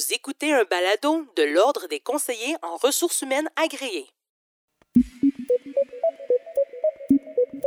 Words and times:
Vous 0.00 0.14
écoutez 0.14 0.50
un 0.50 0.64
balado 0.70 1.26
de 1.36 1.42
l'Ordre 1.42 1.86
des 1.90 2.00
conseillers 2.00 2.56
en 2.62 2.76
ressources 2.76 3.20
humaines 3.20 3.48
agréés. 3.62 4.06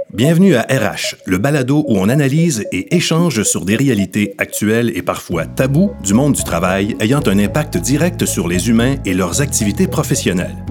Bienvenue 0.09 0.55
à 0.55 0.61
RH, 0.61 1.15
le 1.25 1.37
balado 1.37 1.83
où 1.87 1.95
on 1.95 2.09
analyse 2.09 2.65
et 2.71 2.95
échange 2.95 3.43
sur 3.43 3.65
des 3.65 3.75
réalités 3.75 4.33
actuelles 4.39 4.97
et 4.97 5.03
parfois 5.03 5.45
tabous 5.45 5.91
du 6.01 6.15
monde 6.15 6.33
du 6.33 6.43
travail 6.43 6.95
ayant 6.99 7.21
un 7.27 7.37
impact 7.37 7.77
direct 7.77 8.25
sur 8.25 8.47
les 8.47 8.67
humains 8.67 8.95
et 9.05 9.13
leurs 9.13 9.41
activités 9.41 9.87
professionnelles. 9.87 10.65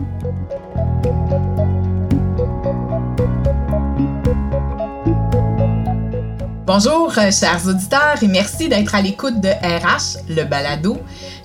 Bonjour, 6.64 7.12
euh, 7.18 7.32
chers 7.32 7.66
auditeurs, 7.66 8.22
et 8.22 8.28
merci 8.28 8.68
d'être 8.68 8.94
à 8.94 9.02
l'écoute 9.02 9.40
de 9.40 9.48
RH, 9.48 10.18
le 10.28 10.44
balado. 10.44 10.96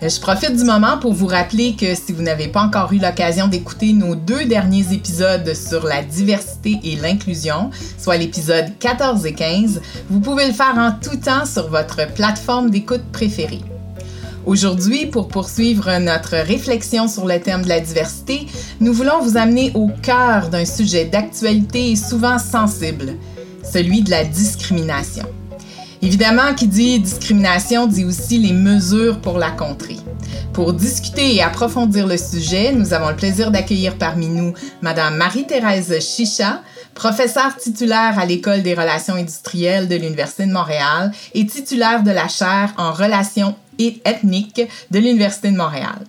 Euh, 0.04 0.09
je 0.09 0.20
profite 0.20 0.55
du 0.55 0.63
moment 0.63 1.00
pour 1.00 1.11
vous 1.11 1.25
rappeler 1.25 1.75
que 1.75 1.95
si 1.95 2.14
vous 2.14 2.21
n'avez 2.21 2.50
pas 2.50 2.61
encore 2.61 2.93
eu 2.93 3.00
l'occasion 3.00 3.47
d'écouter 3.47 3.93
nos 3.93 4.14
deux 4.14 4.45
derniers 4.45 4.93
épisodes 4.93 5.56
sur 5.56 5.87
la 5.87 6.04
diversité 6.04 6.79
et 6.83 6.97
l'inclusion, 6.97 7.71
soit 7.97 8.18
l'épisode 8.18 8.78
14 8.78 9.25
et 9.25 9.33
15, 9.33 9.82
vous 10.07 10.19
pouvez 10.19 10.45
le 10.45 10.54
faire 10.54 10.78
en 10.78 10.92
tout 10.92 11.18
temps 11.18 11.47
sur 11.47 11.68
votre 11.68 12.14
plateforme 12.14 12.70
d'écoute 12.70 13.04
préférée. 13.11 13.61
Aujourd'hui, 14.45 15.07
pour 15.07 15.29
poursuivre 15.29 15.97
notre 15.97 16.36
réflexion 16.36 17.07
sur 17.07 17.25
le 17.25 17.42
thème 17.42 17.64
de 17.64 17.70
la 17.70 17.79
diversité, 17.79 18.45
nous 18.79 18.93
voulons 18.93 19.20
vous 19.21 19.36
amener 19.36 19.71
au 19.73 19.89
cœur 20.04 20.50
d'un 20.50 20.64
sujet 20.64 21.06
d'actualité 21.06 21.92
et 21.92 21.95
souvent 21.95 22.37
sensible, 22.37 23.15
celui 23.71 24.02
de 24.02 24.10
la 24.10 24.24
discrimination. 24.24 25.26
Évidemment, 26.02 26.54
qui 26.54 26.68
dit 26.68 27.00
discrimination 27.00 27.88
dit 27.88 28.06
aussi 28.06 28.38
les 28.38 28.54
mesures 28.54 29.20
pour 29.20 29.38
la 29.38 29.50
contrer. 29.52 29.98
Pour 30.54 30.74
discuter 30.74 31.36
et 31.36 31.42
approfondir 31.42 32.08
le 32.08 32.17
sujet, 32.17 32.72
nous 32.72 32.94
avons 32.94 33.09
le 33.09 33.16
plaisir 33.16 33.52
d'accueillir 33.52 33.98
parmi 33.98 34.28
nous 34.28 34.54
Madame 34.82 35.18
Marie-Thérèse 35.18 36.00
Chicha, 36.00 36.62
professeure 36.94 37.56
titulaire 37.58 38.18
à 38.18 38.26
l'École 38.26 38.64
des 38.64 38.74
relations 38.74 39.16
industrielles 39.16 39.88
de 39.88 39.96
l'Université 39.96 40.46
de 40.46 40.52
Montréal 40.52 41.12
et 41.34 41.46
titulaire 41.46 42.04
de 42.04 42.12
la 42.12 42.28
chaire 42.28 42.74
en 42.78 42.92
relations 42.92 43.56
ethniques 43.80 44.62
de 44.92 45.00
l'Université 45.00 45.52
de 45.52 45.58
Montréal. 45.58 46.00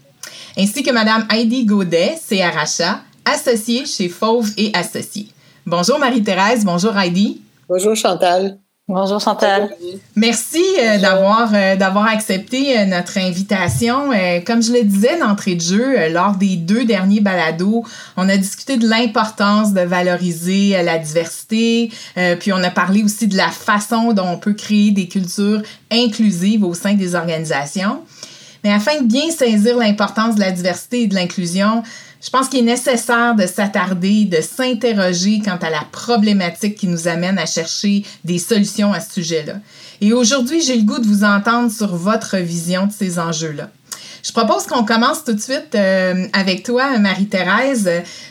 Ainsi 0.56 0.82
que 0.82 0.90
Madame 0.90 1.26
Heidi 1.30 1.64
Gaudet, 1.64 2.18
CRHA, 2.28 3.00
associée 3.24 3.84
chez 3.86 4.08
Fauve 4.08 4.50
et 4.56 4.70
Associés. 4.74 5.28
Bonjour 5.66 5.98
Marie-Thérèse, 5.98 6.64
bonjour 6.64 6.96
Heidi. 6.96 7.42
Bonjour 7.68 7.94
Chantal. 7.94 8.58
Bonjour 8.88 9.20
Chantal. 9.20 9.68
Merci 10.16 10.62
euh, 10.80 10.96
d'avoir 10.96 11.50
euh, 11.54 11.76
d'avoir 11.76 12.06
accepté 12.06 12.78
euh, 12.78 12.86
notre 12.86 13.18
invitation. 13.18 14.08
comme 14.46 14.62
je 14.62 14.72
le 14.72 14.84
disais 14.84 15.18
d'entrée 15.18 15.54
de 15.54 15.60
jeu, 15.60 16.08
lors 16.08 16.36
des 16.36 16.56
deux 16.56 16.86
derniers 16.86 17.20
balados, 17.20 17.84
on 18.16 18.26
a 18.30 18.38
discuté 18.38 18.78
de 18.78 18.88
l'importance 18.88 19.74
de 19.74 19.82
valoriser 19.82 20.82
la 20.82 20.98
diversité, 20.98 21.90
puis 22.40 22.54
on 22.54 22.62
a 22.64 22.70
parlé 22.70 23.02
aussi 23.02 23.28
de 23.28 23.36
la 23.36 23.50
façon 23.50 24.14
dont 24.14 24.26
on 24.26 24.38
peut 24.38 24.54
créer 24.54 24.90
des 24.90 25.06
cultures 25.06 25.60
inclusives 25.92 26.64
au 26.64 26.72
sein 26.72 26.94
des 26.94 27.14
organisations. 27.14 28.00
Mais 28.64 28.72
afin 28.72 29.00
de 29.00 29.06
bien 29.06 29.30
saisir 29.30 29.76
l'importance 29.76 30.34
de 30.34 30.40
la 30.40 30.50
diversité 30.50 31.02
et 31.02 31.06
de 31.06 31.14
l'inclusion, 31.14 31.82
je 32.20 32.30
pense 32.30 32.48
qu'il 32.48 32.60
est 32.60 32.62
nécessaire 32.62 33.34
de 33.36 33.46
s'attarder, 33.46 34.24
de 34.24 34.40
s'interroger 34.40 35.40
quant 35.44 35.58
à 35.60 35.70
la 35.70 35.82
problématique 35.92 36.76
qui 36.76 36.88
nous 36.88 37.06
amène 37.06 37.38
à 37.38 37.46
chercher 37.46 38.04
des 38.24 38.38
solutions 38.38 38.92
à 38.92 39.00
ce 39.00 39.14
sujet-là. 39.14 39.54
Et 40.00 40.12
aujourd'hui, 40.12 40.60
j'ai 40.60 40.76
le 40.76 40.82
goût 40.82 40.98
de 40.98 41.06
vous 41.06 41.24
entendre 41.24 41.70
sur 41.70 41.94
votre 41.94 42.36
vision 42.36 42.86
de 42.86 42.92
ces 42.92 43.18
enjeux-là. 43.18 43.70
Je 44.22 44.32
propose 44.32 44.66
qu'on 44.66 44.84
commence 44.84 45.24
tout 45.24 45.32
de 45.32 45.40
suite 45.40 45.74
euh, 45.74 46.26
avec 46.32 46.64
toi, 46.64 46.98
Marie-Thérèse. 46.98 47.88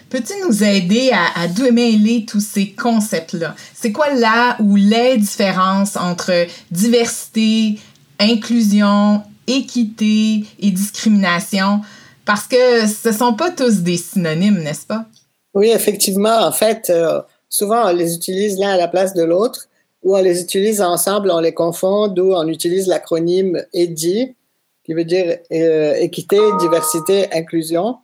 Peux-tu 0.09 0.33
nous 0.45 0.63
aider 0.63 1.11
à, 1.13 1.41
à 1.41 1.47
démêler 1.47 2.25
tous 2.25 2.41
ces 2.41 2.71
concepts-là? 2.71 3.55
C'est 3.73 3.93
quoi 3.93 4.13
la 4.13 4.57
ou 4.59 4.75
les 4.75 5.17
différences 5.17 5.95
entre 5.95 6.45
diversité, 6.71 7.79
inclusion, 8.19 9.23
équité 9.47 10.45
et 10.59 10.71
discrimination? 10.71 11.81
Parce 12.27 12.45
que 12.45 12.85
ce 12.85 13.07
ne 13.07 13.13
sont 13.13 13.33
pas 13.33 13.51
tous 13.51 13.83
des 13.83 13.95
synonymes, 13.95 14.61
n'est-ce 14.61 14.85
pas? 14.85 15.05
Oui, 15.53 15.69
effectivement. 15.69 16.45
En 16.45 16.51
fait, 16.51 16.89
euh, 16.89 17.21
souvent, 17.47 17.89
on 17.89 17.95
les 17.95 18.13
utilise 18.13 18.59
l'un 18.59 18.71
à 18.71 18.77
la 18.77 18.89
place 18.89 19.13
de 19.13 19.23
l'autre, 19.23 19.69
ou 20.03 20.17
on 20.17 20.21
les 20.21 20.41
utilise 20.41 20.81
ensemble, 20.81 21.31
on 21.31 21.39
les 21.39 21.53
confond, 21.53 22.13
ou 22.13 22.35
on 22.35 22.47
utilise 22.49 22.87
l'acronyme 22.87 23.63
EDI, 23.73 24.35
qui 24.83 24.93
veut 24.93 25.05
dire 25.05 25.37
euh, 25.53 25.93
équité, 25.93 26.37
diversité, 26.59 27.33
inclusion, 27.33 27.95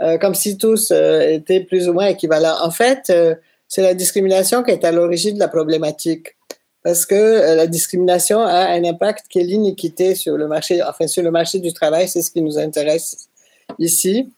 euh, 0.00 0.16
comme 0.16 0.36
si 0.36 0.56
tous 0.56 0.92
étaient 0.92 1.60
plus 1.60 1.88
ou 1.88 1.92
moins 1.92 2.06
équivalents. 2.06 2.58
En 2.62 2.70
fait, 2.70 3.12
c'est 3.66 3.82
la 3.82 3.94
discrimination 3.94 4.62
qui 4.62 4.70
est 4.70 4.84
à 4.84 4.92
l'origine 4.92 5.34
de 5.34 5.40
la 5.40 5.48
problématique 5.48 6.36
parce 6.84 7.04
que 7.04 7.56
la 7.56 7.66
discrimination 7.66 8.38
a 8.38 8.68
un 8.68 8.84
impact 8.84 9.26
qui 9.28 9.40
est 9.40 9.42
l'iniquité 9.42 10.14
sur 10.14 10.36
le 10.36 10.46
marché, 10.46 10.80
enfin 10.84 11.08
sur 11.08 11.24
le 11.24 11.32
marché 11.32 11.58
du 11.58 11.72
travail, 11.72 12.08
c'est 12.08 12.22
ce 12.22 12.30
qui 12.30 12.40
nous 12.40 12.58
intéresse 12.58 13.28
ici. 13.78 14.32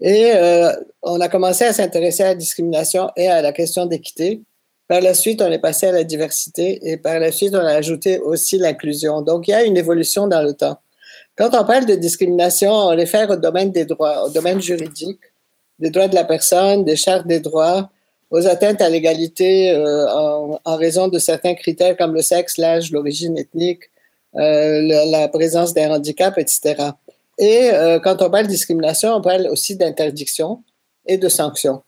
Et 0.00 0.32
euh, 0.34 0.72
on 1.02 1.20
a 1.20 1.28
commencé 1.28 1.64
à 1.64 1.72
s'intéresser 1.72 2.22
à 2.22 2.28
la 2.28 2.34
discrimination 2.34 3.10
et 3.16 3.28
à 3.28 3.42
la 3.42 3.52
question 3.52 3.86
d'équité. 3.86 4.42
Par 4.88 5.00
la 5.00 5.14
suite, 5.14 5.40
on 5.40 5.50
est 5.50 5.58
passé 5.58 5.86
à 5.86 5.92
la 5.92 6.04
diversité 6.04 6.90
et 6.90 6.96
par 6.96 7.18
la 7.18 7.32
suite, 7.32 7.54
on 7.54 7.64
a 7.64 7.72
ajouté 7.72 8.18
aussi 8.18 8.58
l'inclusion. 8.58 9.22
Donc, 9.22 9.48
il 9.48 9.52
y 9.52 9.54
a 9.54 9.64
une 9.64 9.76
évolution 9.76 10.26
dans 10.26 10.42
le 10.42 10.54
temps. 10.54 10.78
Quand 11.36 11.50
on 11.58 11.64
parle 11.64 11.86
de 11.86 11.94
discrimination, 11.94 12.72
on 12.72 12.88
réfère 12.88 13.30
au 13.30 13.36
domaine 13.36 13.70
des 13.70 13.84
droits, 13.84 14.26
au 14.26 14.28
domaine 14.28 14.60
juridique, 14.60 15.20
des 15.78 15.90
droits 15.90 16.08
de 16.08 16.14
la 16.14 16.24
personne, 16.24 16.84
des 16.84 16.96
chartes 16.96 17.26
des 17.26 17.40
droits, 17.40 17.90
aux 18.30 18.46
atteintes 18.46 18.80
à 18.80 18.88
l'égalité 18.88 19.70
euh, 19.70 20.06
en, 20.64 20.76
raison 20.76 21.08
de 21.08 21.18
certains 21.18 21.54
critères 21.54 21.96
comme 21.96 22.14
le 22.14 22.22
sexe, 22.22 22.58
l'âge, 22.58 22.90
l'origine 22.90 23.38
ethnique, 23.38 23.84
euh, 24.36 25.06
la 25.10 25.28
présence 25.28 25.74
d'un 25.74 25.90
handicap, 25.90 26.38
etc. 26.38 26.92
Et 27.38 27.70
euh, 27.72 27.98
quand 27.98 28.22
on 28.22 28.30
parle 28.30 28.46
de 28.46 28.50
discrimination, 28.50 29.14
on 29.14 29.20
parle 29.20 29.48
aussi 29.48 29.76
d'interdiction 29.76 30.62
et 31.06 31.16
de 31.16 31.28
sanctions. 31.28 31.82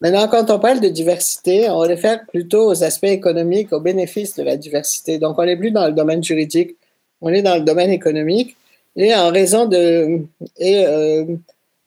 Maintenant, 0.00 0.28
quand 0.28 0.50
on 0.50 0.58
parle 0.58 0.80
de 0.80 0.88
diversité, 0.88 1.68
on 1.68 1.80
réfère 1.80 2.24
plutôt 2.26 2.70
aux 2.70 2.82
aspects 2.82 3.04
économiques, 3.04 3.72
aux 3.72 3.80
bénéfices 3.80 4.34
de 4.36 4.42
la 4.42 4.56
diversité. 4.56 5.18
Donc, 5.18 5.38
on 5.38 5.44
n'est 5.44 5.56
plus 5.56 5.70
dans 5.70 5.86
le 5.86 5.92
domaine 5.92 6.24
juridique, 6.24 6.76
on 7.20 7.28
est 7.28 7.42
dans 7.42 7.56
le 7.56 7.62
domaine 7.62 7.90
économique. 7.90 8.56
Et 8.96 9.14
en 9.14 9.30
raison 9.30 9.66
de... 9.66 10.20
Et 10.56 10.86
euh, 10.86 11.24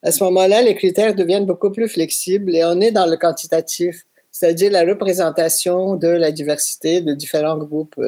à 0.04 0.12
ce 0.12 0.24
moment-là, 0.26 0.62
les 0.62 0.76
critères 0.76 1.16
deviennent 1.16 1.46
beaucoup 1.46 1.72
plus 1.72 1.88
flexibles 1.88 2.56
et 2.56 2.64
on 2.66 2.80
est 2.82 2.92
dans 2.92 3.06
le 3.06 3.18
quantitatif, 3.18 4.06
c'est-à-dire 4.32 4.72
la 4.72 4.84
représentation 4.84 5.96
de 5.96 6.08
la 6.08 6.32
diversité 6.32 7.02
de 7.02 7.14
différents 7.14 7.58
groupes 7.58 8.00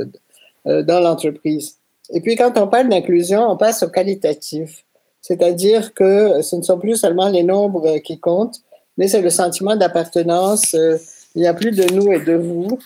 euh, 0.68 0.84
dans 0.84 1.00
l'entreprise. 1.00 1.78
Et 2.12 2.22
puis, 2.22 2.36
quand 2.36 2.58
on 2.58 2.68
parle 2.68 2.90
d'inclusion, 2.90 3.50
on 3.50 3.58
passe 3.58 3.84
au 3.84 3.90
qualitatif. 3.90 4.86
C'est-à-dire 5.22 5.94
que 5.94 6.42
ce 6.42 6.56
ne 6.56 6.62
sont 6.62 6.78
plus 6.78 6.98
seulement 6.98 7.30
les 7.30 7.44
nombres 7.44 7.98
qui 7.98 8.20
comptent, 8.20 8.62
mais 8.98 9.08
c'est 9.08 9.22
le 9.22 9.30
sentiment 9.30 9.76
d'appartenance. 9.76 10.76
Euh, 10.76 10.98
il 11.34 11.42
n'y 11.42 11.48
a 11.48 11.54
plus 11.54 11.72
de 11.72 11.92
nous 11.94 12.12
et 12.14 12.20
de 12.20 12.36
vous, 12.36 12.80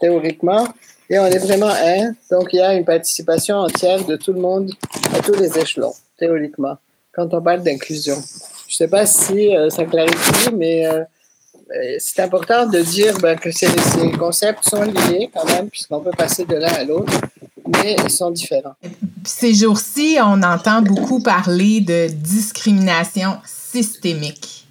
théoriquement, 0.00 0.66
et 1.10 1.18
on 1.18 1.26
est 1.26 1.38
vraiment 1.38 1.68
un. 1.70 2.12
Donc, 2.30 2.48
il 2.52 2.56
y 2.56 2.60
a 2.60 2.74
une 2.74 2.84
participation 2.84 3.56
entière 3.56 4.04
de 4.04 4.16
tout 4.16 4.32
le 4.32 4.40
monde 4.40 4.70
à 5.14 5.20
tous 5.20 5.34
les 5.34 5.58
échelons, 5.58 5.92
théoriquement, 6.18 6.76
quand 7.12 7.32
on 7.34 7.42
parle 7.42 7.62
d'inclusion. 7.62 8.16
Je 8.66 8.74
ne 8.74 8.76
sais 8.76 8.88
pas 8.88 9.06
si 9.06 9.54
euh, 9.54 9.68
ça 9.68 9.84
clarifie, 9.84 10.54
mais 10.54 10.86
euh, 10.86 11.04
c'est 11.98 12.20
important 12.22 12.66
de 12.66 12.80
dire 12.80 13.18
ben, 13.18 13.38
que 13.38 13.50
ces, 13.50 13.68
ces 13.68 14.10
concepts 14.12 14.64
sont 14.68 14.82
liés 14.82 15.30
quand 15.32 15.44
même, 15.44 15.68
puisqu'on 15.68 16.00
peut 16.00 16.12
passer 16.16 16.44
de 16.46 16.56
l'un 16.56 16.72
à 16.72 16.84
l'autre 16.84 17.12
mais 17.82 17.96
ils 18.04 18.10
sont 18.10 18.30
différents. 18.30 18.74
Ces 19.24 19.54
jours-ci, 19.54 20.18
on 20.20 20.42
entend 20.42 20.82
beaucoup 20.82 21.20
parler 21.20 21.80
de 21.80 22.08
discrimination 22.08 23.38
systémique. 23.44 24.66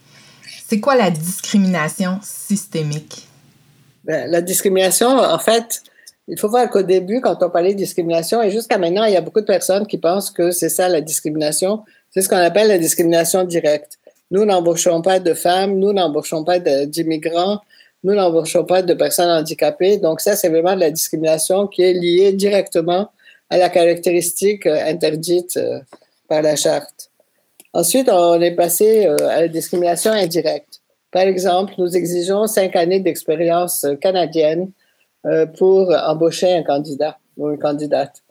C'est 0.68 0.80
quoi 0.80 0.96
la 0.96 1.12
discrimination 1.12 2.20
systémique? 2.22 3.28
Ben, 4.04 4.30
la 4.30 4.42
discrimination, 4.42 5.10
en 5.10 5.40
fait, 5.40 5.84
il 6.28 6.40
faut 6.40 6.50
voir 6.50 6.70
qu'au 6.70 6.84
début, 6.84 7.22
quand 7.22 7.38
on 7.42 7.50
parlait 7.50 7.74
de 7.74 7.78
discrimination, 7.78 8.42
et 8.42 8.50
jusqu'à 8.50 8.78
maintenant, 8.78 9.04
il 9.06 9.14
y 9.14 9.18
a 9.18 9.22
beaucoup 9.22 9.42
de 9.42 9.46
personnes 9.46 9.86
qui 9.86 9.98
pensent 9.98 10.32
que 10.32 10.52
c'est 10.52 10.70
ça 10.70 10.88
la 10.88 11.02
discrimination. 11.02 11.84
C'est 12.12 12.22
ce 12.22 12.30
qu'on 12.30 12.38
appelle 12.38 12.68
la 12.68 12.78
discrimination 12.78 13.44
directe. 13.44 14.00
Nous 14.32 14.46
n'embauchons 14.46 15.02
pas 15.02 15.20
de 15.20 15.34
femmes, 15.34 15.78
nous 15.78 15.94
n'embauchons 15.94 16.44
pas 16.44 16.60
d'immigrants, 16.60 17.62
nous 18.04 18.14
n'embauchons 18.14 18.66
pas 18.66 18.82
de 18.82 18.94
personnes 18.94 19.30
handicapées. 19.30 19.98
Donc 19.98 20.20
ça, 20.20 20.36
c'est 20.36 20.50
vraiment 20.50 20.76
de 20.76 20.82
la 20.82 20.92
discrimination 20.92 21.68
qui 21.68 21.84
est 21.84 21.94
liée 21.94 22.34
directement 22.34 23.10
à 23.50 23.58
la 23.58 23.70
caractéristique 23.70 24.66
euh, 24.66 24.80
interdite 24.86 25.58
euh, 25.58 25.80
par 26.28 26.42
la 26.42 26.56
charte. 26.56 27.10
Ensuite, 27.74 28.10
on 28.12 28.40
est 28.42 28.56
passé 28.56 29.06
euh, 29.06 29.16
à 29.30 29.42
la 29.42 29.48
discrimination 29.48 30.12
indirecte. 30.12 30.82
Par 31.12 31.24
exemple, 31.24 31.74
nous 31.78 31.96
exigeons 31.96 32.48
cinq 32.48 32.76
années 32.76 33.00
d'expérience 33.00 33.86
canadienne 34.02 34.72
pour 35.60 35.94
embaucher 35.94 36.52
un 36.52 36.64
candidat 36.64 37.20
ou 37.38 37.52
une 37.52 37.60
candidate. 37.60 38.24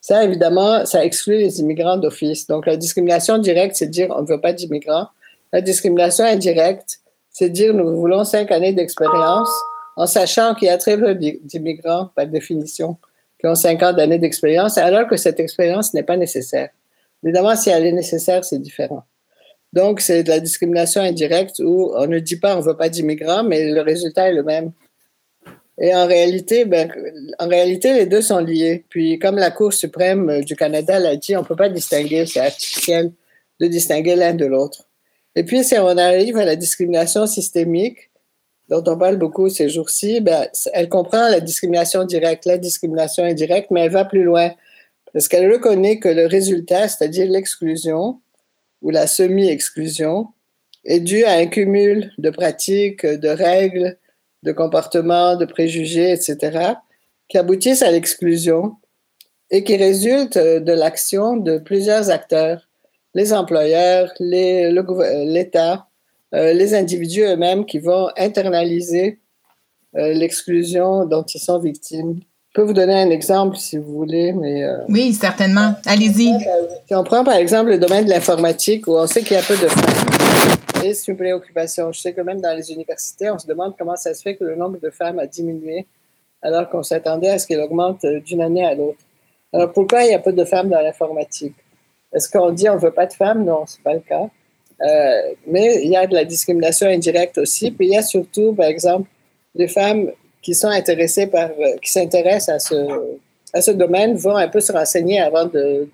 Ça, 0.00 0.24
évidemment, 0.24 0.86
ça 0.86 1.04
exclut 1.04 1.36
les 1.36 1.60
immigrants 1.60 1.98
d'office. 1.98 2.46
Donc, 2.46 2.64
la 2.64 2.78
discrimination 2.78 3.36
directe, 3.36 3.76
c'est 3.76 3.88
dire 3.88 4.08
on 4.16 4.22
ne 4.22 4.26
veut 4.26 4.40
pas 4.40 4.54
d'immigrants. 4.54 5.08
La 5.52 5.60
discrimination 5.60 6.24
indirecte, 6.24 7.00
c'est 7.30 7.48
dire 7.48 7.74
nous 7.74 7.96
voulons 7.96 8.24
cinq 8.24 8.50
années 8.50 8.72
d'expérience 8.72 9.50
en 9.96 10.06
sachant 10.06 10.54
qu'il 10.54 10.68
y 10.68 10.70
a 10.70 10.78
très 10.78 10.98
peu 10.98 11.14
d'immigrants, 11.14 12.10
par 12.14 12.26
définition, 12.26 12.96
qui 13.38 13.46
ont 13.46 13.54
cinq 13.54 13.82
ans 13.82 13.92
d'années 13.92 14.18
d'expérience, 14.18 14.78
alors 14.78 15.06
que 15.08 15.16
cette 15.16 15.40
expérience 15.40 15.94
n'est 15.94 16.02
pas 16.02 16.16
nécessaire. 16.16 16.70
Évidemment, 17.22 17.56
si 17.56 17.70
elle 17.70 17.86
est 17.86 17.92
nécessaire, 17.92 18.44
c'est 18.44 18.58
différent. 18.58 19.04
Donc, 19.72 20.00
c'est 20.00 20.22
de 20.22 20.30
la 20.30 20.40
discrimination 20.40 21.00
indirecte 21.00 21.60
où 21.60 21.92
on 21.94 22.06
ne 22.06 22.18
dit 22.18 22.36
pas 22.36 22.56
on 22.56 22.60
ne 22.60 22.64
veut 22.64 22.76
pas 22.76 22.88
d'immigrants, 22.88 23.44
mais 23.44 23.70
le 23.70 23.80
résultat 23.82 24.28
est 24.28 24.34
le 24.34 24.42
même. 24.42 24.72
Et 25.78 25.94
en 25.94 26.06
réalité, 26.06 26.64
ben, 26.64 26.92
en 27.38 27.48
réalité, 27.48 27.94
les 27.94 28.06
deux 28.06 28.20
sont 28.20 28.38
liés. 28.38 28.84
Puis, 28.88 29.18
comme 29.18 29.36
la 29.36 29.50
Cour 29.50 29.72
suprême 29.72 30.42
du 30.44 30.56
Canada 30.56 30.98
l'a 30.98 31.16
dit, 31.16 31.36
on 31.36 31.40
ne 31.40 31.46
peut 31.46 31.56
pas 31.56 31.68
distinguer, 31.68 32.26
c'est 32.26 32.40
artificiel 32.40 33.12
de 33.60 33.66
distinguer 33.66 34.16
l'un 34.16 34.34
de 34.34 34.44
l'autre. 34.44 34.84
Et 35.36 35.44
puis, 35.44 35.64
si 35.64 35.78
on 35.78 35.96
arrive 35.96 36.36
à 36.36 36.44
la 36.44 36.56
discrimination 36.56 37.26
systémique, 37.26 38.10
dont 38.68 38.84
on 38.86 38.96
parle 38.96 39.16
beaucoup 39.16 39.48
ces 39.48 39.68
jours-ci, 39.68 40.20
ben, 40.20 40.48
elle 40.72 40.88
comprend 40.88 41.28
la 41.28 41.40
discrimination 41.40 42.04
directe, 42.04 42.46
la 42.46 42.58
discrimination 42.58 43.24
indirecte, 43.24 43.70
mais 43.70 43.82
elle 43.82 43.92
va 43.92 44.04
plus 44.04 44.22
loin. 44.22 44.52
Parce 45.12 45.26
qu'elle 45.28 45.52
reconnaît 45.52 45.98
que 45.98 46.08
le 46.08 46.26
résultat, 46.26 46.88
c'est-à-dire 46.88 47.28
l'exclusion 47.28 48.20
ou 48.80 48.90
la 48.90 49.06
semi-exclusion, 49.06 50.28
est 50.84 51.00
dû 51.00 51.24
à 51.24 51.32
un 51.32 51.46
cumul 51.46 52.12
de 52.18 52.30
pratiques, 52.30 53.04
de 53.04 53.28
règles, 53.28 53.98
de 54.44 54.52
comportements, 54.52 55.36
de 55.36 55.44
préjugés, 55.44 56.12
etc., 56.12 56.74
qui 57.28 57.38
aboutissent 57.38 57.82
à 57.82 57.90
l'exclusion 57.90 58.76
et 59.50 59.64
qui 59.64 59.76
résultent 59.76 60.38
de 60.38 60.72
l'action 60.72 61.36
de 61.36 61.58
plusieurs 61.58 62.10
acteurs, 62.10 62.68
les 63.14 63.32
employeurs, 63.32 64.12
l'État, 64.20 65.86
euh, 66.34 66.52
les 66.52 66.74
individus 66.74 67.22
eux-mêmes 67.22 67.64
qui 67.64 67.78
vont 67.78 68.08
internaliser 68.16 69.18
euh, 69.96 70.12
l'exclusion 70.12 71.04
dont 71.04 71.24
ils 71.24 71.40
sont 71.40 71.58
victimes. 71.58 72.20
Je 72.50 72.60
peux 72.60 72.66
vous 72.66 72.72
donner 72.72 72.94
un 72.94 73.10
exemple 73.10 73.56
si 73.56 73.78
vous 73.78 73.92
voulez, 73.92 74.32
mais... 74.32 74.64
Euh, 74.64 74.78
oui, 74.88 75.12
certainement. 75.12 75.74
Allez-y. 75.86 76.32
Si 76.86 76.94
on 76.94 77.04
prend 77.04 77.24
par 77.24 77.34
exemple 77.34 77.70
le 77.70 77.78
domaine 77.78 78.04
de 78.04 78.10
l'informatique, 78.10 78.86
où 78.88 78.96
on 78.96 79.06
sait 79.06 79.22
qu'il 79.22 79.36
y 79.36 79.40
a 79.40 79.42
peu 79.42 79.54
de 79.54 79.68
femmes, 79.68 80.84
et 80.84 80.94
c'est 80.94 81.10
une 81.10 81.16
préoccupation. 81.16 81.92
Je 81.92 82.00
sais 82.00 82.12
que 82.12 82.20
même 82.22 82.40
dans 82.40 82.56
les 82.56 82.72
universités, 82.72 83.30
on 83.30 83.38
se 83.38 83.46
demande 83.46 83.74
comment 83.78 83.96
ça 83.96 84.14
se 84.14 84.22
fait 84.22 84.36
que 84.36 84.44
le 84.44 84.56
nombre 84.56 84.78
de 84.80 84.90
femmes 84.90 85.18
a 85.18 85.26
diminué, 85.26 85.86
alors 86.42 86.68
qu'on 86.70 86.82
s'attendait 86.82 87.28
à 87.28 87.38
ce 87.38 87.46
qu'il 87.46 87.60
augmente 87.60 88.04
d'une 88.24 88.40
année 88.40 88.64
à 88.64 88.74
l'autre. 88.74 88.98
Alors 89.52 89.72
pourquoi 89.72 90.04
il 90.04 90.10
y 90.10 90.14
a 90.14 90.18
peu 90.18 90.32
de 90.32 90.44
femmes 90.44 90.70
dans 90.70 90.80
l'informatique? 90.80 91.54
Est-ce 92.12 92.28
qu'on 92.28 92.50
dit 92.50 92.68
on 92.68 92.74
ne 92.74 92.80
veut 92.80 92.90
pas 92.90 93.06
de 93.06 93.12
femmes 93.12 93.44
Non, 93.44 93.66
ce 93.66 93.76
n'est 93.76 93.82
pas 93.82 93.94
le 93.94 94.00
cas. 94.00 94.28
Euh, 94.82 95.34
mais 95.46 95.82
il 95.82 95.90
y 95.90 95.96
a 95.96 96.06
de 96.06 96.14
la 96.14 96.24
discrimination 96.24 96.86
indirecte 96.88 97.38
aussi. 97.38 97.70
Puis 97.70 97.88
il 97.88 97.92
y 97.92 97.96
a 97.96 98.02
surtout, 98.02 98.54
par 98.54 98.66
exemple, 98.66 99.08
les 99.54 99.68
femmes 99.68 100.10
qui 100.42 100.54
sont 100.54 100.68
intéressées 100.68 101.26
par, 101.26 101.50
euh, 101.50 101.76
qui 101.82 101.90
s'intéressent 101.90 102.70
à 103.52 103.60
ce, 103.60 103.70
domaine 103.72 104.14
vont 104.16 104.36
un 104.36 104.48
peu 104.48 104.60
se 104.60 104.72
renseigner 104.72 105.20
avant 105.20 105.44
de, 105.44 105.88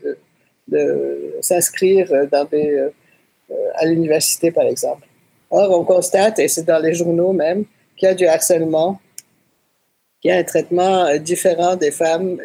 s'inscrire 1.41 2.13
euh, 2.13 2.91
à 3.75 3.85
l'université, 3.87 4.53
par 4.53 4.65
exemple. 4.65 5.07
Or, 5.51 5.79
on 5.79 5.85
constate, 5.85 6.39
et 6.39 6.49
c'est 6.49 6.65
dans 6.65 6.79
les 6.79 6.95
journaux 6.95 7.33
même, 7.33 7.65
qu'il 7.97 8.09
y 8.09 8.11
a 8.11 8.15
du 8.15 8.27
harcèlement, 8.27 9.01
qu'il 10.21 10.31
y 10.31 10.35
a 10.35 10.39
un 10.39 10.45
traitement 10.45 11.17
différent 11.19 11.77
des 11.77 11.91
femmes 11.91 12.39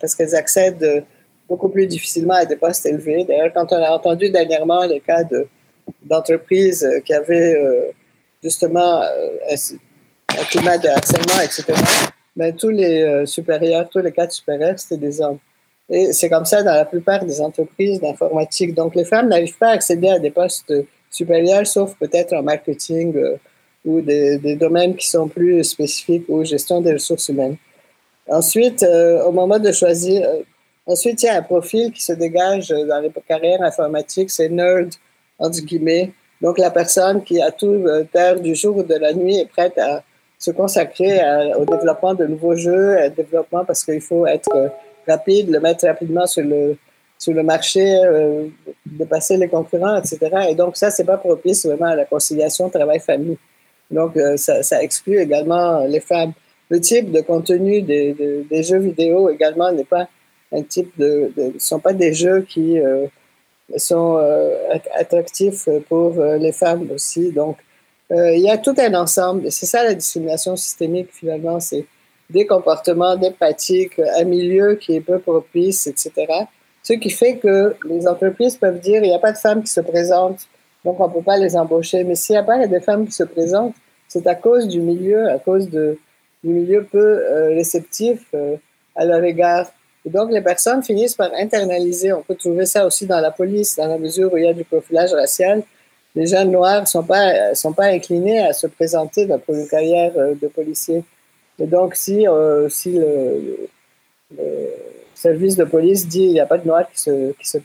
parce 0.00 0.14
qu'elles 0.14 0.34
accèdent 0.34 1.04
beaucoup 1.48 1.68
plus 1.68 1.86
difficilement 1.86 2.34
à 2.34 2.44
des 2.44 2.56
postes 2.56 2.86
élevés. 2.86 3.24
D'ailleurs, 3.24 3.52
quand 3.54 3.72
on 3.72 3.82
a 3.82 3.90
entendu 3.90 4.30
dernièrement 4.30 4.84
les 4.84 5.00
cas 5.00 5.24
de 5.24 5.46
d'entreprises 6.02 6.88
qui 7.04 7.12
avaient 7.12 7.54
euh, 7.54 7.90
justement 8.42 9.02
euh, 9.02 9.56
un, 10.30 10.44
climat 10.44 10.78
de 10.78 10.88
harcèlement, 10.88 11.40
etc., 11.42 11.64
mais 12.36 12.50
ben, 12.50 12.56
tous 12.56 12.70
les 12.70 13.02
euh, 13.02 13.26
supérieurs, 13.26 13.88
tous 13.88 14.00
les 14.00 14.12
cadres 14.12 14.32
supérieurs, 14.32 14.78
c'était 14.78 14.96
des 14.96 15.20
hommes. 15.20 15.38
Et 15.88 16.12
c'est 16.12 16.28
comme 16.28 16.44
ça 16.44 16.62
dans 16.62 16.74
la 16.74 16.84
plupart 16.84 17.24
des 17.24 17.40
entreprises 17.40 18.00
d'informatique. 18.00 18.74
Donc, 18.74 18.94
les 18.94 19.04
femmes 19.04 19.28
n'arrivent 19.28 19.58
pas 19.58 19.68
à 19.68 19.72
accéder 19.72 20.08
à 20.08 20.18
des 20.18 20.30
postes 20.30 20.72
supérieurs, 21.10 21.66
sauf 21.66 21.94
peut-être 21.96 22.32
en 22.32 22.42
marketing 22.42 23.14
ou 23.84 24.00
des, 24.00 24.38
des, 24.38 24.56
domaines 24.56 24.96
qui 24.96 25.08
sont 25.08 25.28
plus 25.28 25.62
spécifiques 25.62 26.24
ou 26.28 26.42
gestion 26.42 26.80
des 26.80 26.94
ressources 26.94 27.28
humaines. 27.28 27.56
Ensuite, 28.26 28.82
au 28.82 29.30
moment 29.30 29.58
de 29.58 29.70
choisir, 29.70 30.26
ensuite, 30.86 31.22
il 31.22 31.26
y 31.26 31.28
a 31.28 31.36
un 31.36 31.42
profil 31.42 31.92
qui 31.92 32.02
se 32.02 32.12
dégage 32.12 32.68
dans 32.68 33.00
les 33.00 33.10
carrières 33.26 33.62
informatiques, 33.62 34.30
c'est 34.30 34.48
nerd 34.48 34.90
entre 35.38 35.60
guillemets. 35.60 36.12
Donc, 36.40 36.58
la 36.58 36.70
personne 36.70 37.22
qui, 37.22 37.40
à 37.40 37.50
tout 37.50 37.84
heure 38.16 38.40
du 38.40 38.54
jour 38.54 38.76
ou 38.76 38.82
de 38.82 38.94
la 38.94 39.12
nuit, 39.12 39.38
est 39.38 39.46
prête 39.46 39.78
à 39.78 40.02
se 40.38 40.50
consacrer 40.50 41.20
au 41.56 41.64
développement 41.64 42.14
de 42.14 42.26
nouveaux 42.26 42.56
jeux, 42.56 42.96
au 43.06 43.08
développement 43.08 43.64
parce 43.64 43.84
qu'il 43.84 44.00
faut 44.00 44.26
être 44.26 44.70
rapide, 45.06 45.50
le 45.50 45.60
mettre 45.60 45.86
rapidement 45.86 46.26
sur 46.26 46.44
le, 46.44 46.76
sur 47.18 47.32
le 47.32 47.42
marché, 47.42 48.00
euh, 48.04 48.48
dépasser 48.84 49.36
les 49.36 49.48
concurrents, 49.48 49.96
etc. 49.96 50.18
Et 50.50 50.54
donc, 50.54 50.76
ça, 50.76 50.90
c'est 50.90 51.04
pas 51.04 51.16
propice 51.16 51.66
vraiment 51.66 51.86
à 51.86 51.96
la 51.96 52.04
conciliation 52.04 52.68
travail-famille. 52.68 53.38
Donc, 53.90 54.16
euh, 54.16 54.36
ça, 54.36 54.62
ça, 54.62 54.82
exclut 54.82 55.18
également 55.18 55.84
les 55.86 56.00
femmes. 56.00 56.32
Le 56.68 56.80
type 56.80 57.12
de 57.12 57.20
contenu 57.20 57.82
des, 57.82 58.14
des, 58.50 58.62
jeux 58.62 58.78
vidéo 58.78 59.30
également 59.30 59.70
n'est 59.70 59.84
pas 59.84 60.08
un 60.54 60.62
type 60.62 60.92
sont 61.58 61.80
pas 61.80 61.92
des 61.92 62.12
jeux 62.12 62.42
qui 62.42 62.78
euh, 62.78 63.06
sont 63.76 64.18
euh, 64.18 64.78
attractifs 64.94 65.68
pour 65.88 66.18
euh, 66.18 66.36
les 66.36 66.52
femmes 66.52 66.88
aussi. 66.92 67.32
Donc, 67.32 67.58
il 68.10 68.40
y 68.40 68.50
a 68.50 68.58
tout 68.58 68.74
un 68.78 68.94
ensemble. 68.94 69.50
C'est 69.50 69.66
ça 69.66 69.82
la 69.82 69.94
discrimination 69.94 70.54
systémique 70.54 71.08
finalement, 71.10 71.58
c'est 71.58 71.84
des 72.30 72.46
comportements, 72.46 73.16
des 73.16 73.32
pratiques, 73.32 73.98
un 73.98 74.24
milieu 74.24 74.76
qui 74.76 74.94
est 74.94 75.00
peu 75.00 75.18
propice, 75.18 75.88
etc. 75.88 76.12
Ce 76.82 76.92
qui 76.92 77.10
fait 77.10 77.38
que 77.38 77.74
les 77.88 78.06
entreprises 78.06 78.56
peuvent 78.56 78.78
dire 78.78 79.02
il 79.02 79.08
n'y 79.08 79.14
a 79.14 79.18
pas 79.18 79.32
de 79.32 79.38
femmes 79.38 79.64
qui 79.64 79.72
se 79.72 79.80
présentent, 79.80 80.46
donc 80.84 81.00
on 81.00 81.08
ne 81.08 81.12
peut 81.12 81.22
pas 81.22 81.38
les 81.38 81.56
embaucher. 81.56 82.04
Mais 82.04 82.14
s'il 82.14 82.34
n'y 82.34 82.38
a 82.38 82.44
pas 82.44 82.64
de 82.64 82.78
femmes 82.78 83.06
qui 83.06 83.12
se 83.12 83.24
présentent, 83.24 83.74
c'est 84.06 84.26
à 84.28 84.36
cause 84.36 84.68
du 84.68 84.80
milieu, 84.80 85.28
à 85.30 85.38
cause 85.38 85.68
du 85.68 85.96
milieu 86.44 86.84
peu 86.84 87.20
réceptif 87.48 88.32
à 88.94 89.04
leur 89.06 89.24
égard. 89.24 89.72
Et 90.06 90.10
donc, 90.10 90.30
les 90.30 90.42
personnes 90.42 90.82
finissent 90.82 91.14
par 91.14 91.32
internaliser. 91.34 92.12
On 92.12 92.22
peut 92.22 92.34
trouver 92.34 92.66
ça 92.66 92.86
aussi 92.86 93.06
dans 93.06 93.20
la 93.20 93.30
police, 93.30 93.76
dans 93.76 93.86
la 93.86 93.98
mesure 93.98 94.32
où 94.32 94.36
il 94.36 94.44
y 94.44 94.48
a 94.48 94.52
du 94.52 94.64
profilage 94.64 95.12
racial. 95.12 95.62
Les 96.14 96.26
jeunes 96.26 96.50
noirs 96.50 96.82
ne 96.82 96.86
sont 96.86 97.02
pas, 97.02 97.54
sont 97.54 97.72
pas 97.72 97.86
inclinés 97.86 98.40
à 98.40 98.52
se 98.52 98.66
présenter 98.66 99.26
dans 99.26 99.40
une 99.48 99.66
carrière 99.66 100.12
euh, 100.16 100.34
de 100.40 100.46
policier. 100.46 101.02
Et 101.58 101.66
donc, 101.66 101.94
si, 101.96 102.28
euh, 102.28 102.68
si 102.68 102.92
le, 102.92 103.68
service 105.14 105.56
de 105.56 105.64
police 105.64 106.06
dit 106.06 106.18
qu'il 106.18 106.32
n'y 106.32 106.40
a 106.40 106.46
pas 106.46 106.58
de 106.58 106.66
noirs 106.66 106.88
qui, 106.90 107.00
se, 107.00 107.32
qui, 107.32 107.48
se 107.48 107.58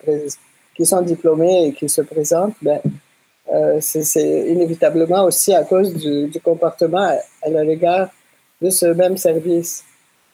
qui 0.75 0.85
sont 0.85 1.01
diplômés 1.01 1.67
et 1.67 1.73
qui 1.73 1.89
se 1.89 2.01
présentent, 2.01 2.55
ben, 2.61 2.79
euh, 3.51 3.79
c'est 3.81 4.47
inévitablement 4.47 5.25
aussi 5.25 5.53
à 5.53 5.63
cause 5.63 5.93
du, 5.93 6.27
du 6.27 6.39
comportement 6.39 7.17
à 7.41 7.49
l'égard 7.49 8.09
de 8.61 8.69
ce 8.69 8.85
même 8.87 9.17
service. 9.17 9.83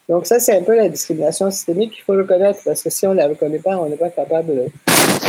Donc 0.08 0.28
ça, 0.28 0.40
c'est 0.40 0.56
un 0.56 0.62
peu 0.62 0.76
la 0.76 0.88
discrimination 0.88 1.50
systémique 1.50 1.92
qu'il 1.94 2.04
faut 2.04 2.14
reconnaître, 2.14 2.60
parce 2.64 2.84
que 2.84 2.90
si 2.90 3.08
on 3.08 3.12
ne 3.12 3.18
la 3.18 3.28
reconnaît 3.28 3.60
pas, 3.60 3.78
on 3.78 3.90
n'est 3.90 3.98
pas 3.98 4.10
capable. 4.10 4.66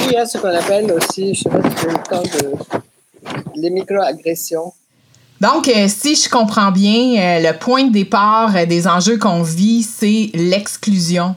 Il 0.04 0.12
y 0.12 0.16
a 0.16 0.26
ce 0.26 0.38
qu'on 0.38 0.48
appelle 0.48 0.92
aussi, 0.92 1.34
je 1.34 1.42
sais 1.42 1.48
pas 1.48 1.62
si 1.62 1.86
le 1.86 2.08
temps 2.08 2.22
de 2.22 2.52
les 3.56 3.70
microagressions. 3.70 4.72
Donc, 5.40 5.68
euh, 5.68 5.86
si 5.88 6.14
je 6.14 6.28
comprends 6.30 6.72
bien, 6.72 7.16
euh, 7.18 7.52
le 7.52 7.58
point 7.58 7.84
de 7.84 7.92
départ 7.92 8.56
euh, 8.56 8.64
des 8.64 8.88
enjeux 8.88 9.18
qu'on 9.18 9.42
vit, 9.42 9.82
c'est 9.82 10.30
l'exclusion 10.34 11.34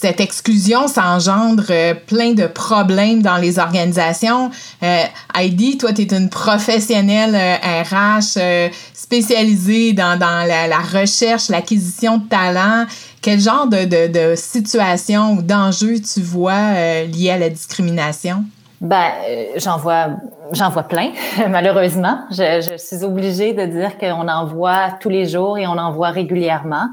cette 0.00 0.20
exclusion, 0.20 0.86
ça 0.86 1.06
engendre 1.06 1.64
euh, 1.70 1.92
plein 1.92 2.32
de 2.32 2.46
problèmes 2.46 3.20
dans 3.20 3.36
les 3.36 3.58
organisations. 3.58 4.50
Euh, 4.82 5.02
Heidi, 5.34 5.76
toi, 5.76 5.92
tu 5.92 6.02
es 6.02 6.16
une 6.16 6.30
professionnelle 6.30 7.34
RH 7.34 8.36
euh, 8.36 8.68
spécialisée 8.94 9.94
dans, 9.94 10.16
dans 10.16 10.46
la, 10.46 10.78
recherche, 10.78 11.48
l'acquisition 11.48 12.18
de 12.18 12.28
talents. 12.28 12.86
Quel 13.20 13.40
genre 13.40 13.66
de, 13.66 13.84
de, 13.86 14.06
de 14.06 14.36
situation 14.36 15.32
ou 15.32 15.42
d'enjeux 15.42 16.00
tu 16.00 16.20
vois 16.20 17.02
liés 17.02 17.30
à 17.30 17.38
la 17.38 17.50
discrimination? 17.50 18.44
Ben, 18.80 19.10
j'en 19.56 19.76
vois, 19.76 20.10
j'en 20.52 20.70
vois 20.70 20.84
plein, 20.84 21.10
malheureusement. 21.48 22.20
Je, 22.30 22.60
je, 22.60 22.76
suis 22.76 23.04
obligée 23.04 23.52
de 23.52 23.66
dire 23.66 23.98
qu'on 23.98 24.28
en 24.28 24.46
voit 24.46 24.92
tous 25.00 25.08
les 25.08 25.26
jours 25.26 25.58
et 25.58 25.66
on 25.66 25.76
en 25.76 25.90
voit 25.90 26.10
régulièrement. 26.10 26.88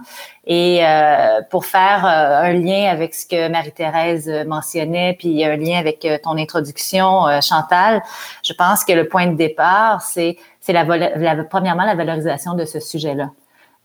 Et 0.48 0.80
euh, 0.84 1.42
pour 1.50 1.66
faire 1.66 2.06
euh, 2.06 2.50
un 2.50 2.54
lien 2.54 2.90
avec 2.90 3.14
ce 3.14 3.28
que 3.28 3.50
Marie-Thérèse 3.50 4.30
mentionnait, 4.48 5.16
puis 5.18 5.46
un 5.46 5.58
lien 5.58 5.78
avec 5.78 6.06
euh, 6.06 6.18
ton 6.24 6.38
introduction, 6.38 7.26
Chantal, 7.42 8.02
je 8.44 8.54
pense 8.54 8.84
que 8.84 8.94
le 8.94 9.08
point 9.08 9.28
de 9.28 9.36
départ, 9.36 10.02
c'est 10.02 10.38
c'est 10.62 10.74
la, 10.74 10.84
la, 10.84 11.44
premièrement 11.44 11.84
la 11.84 11.94
valorisation 11.94 12.56
de 12.56 12.66
ce 12.66 12.80
sujet-là. 12.80 13.30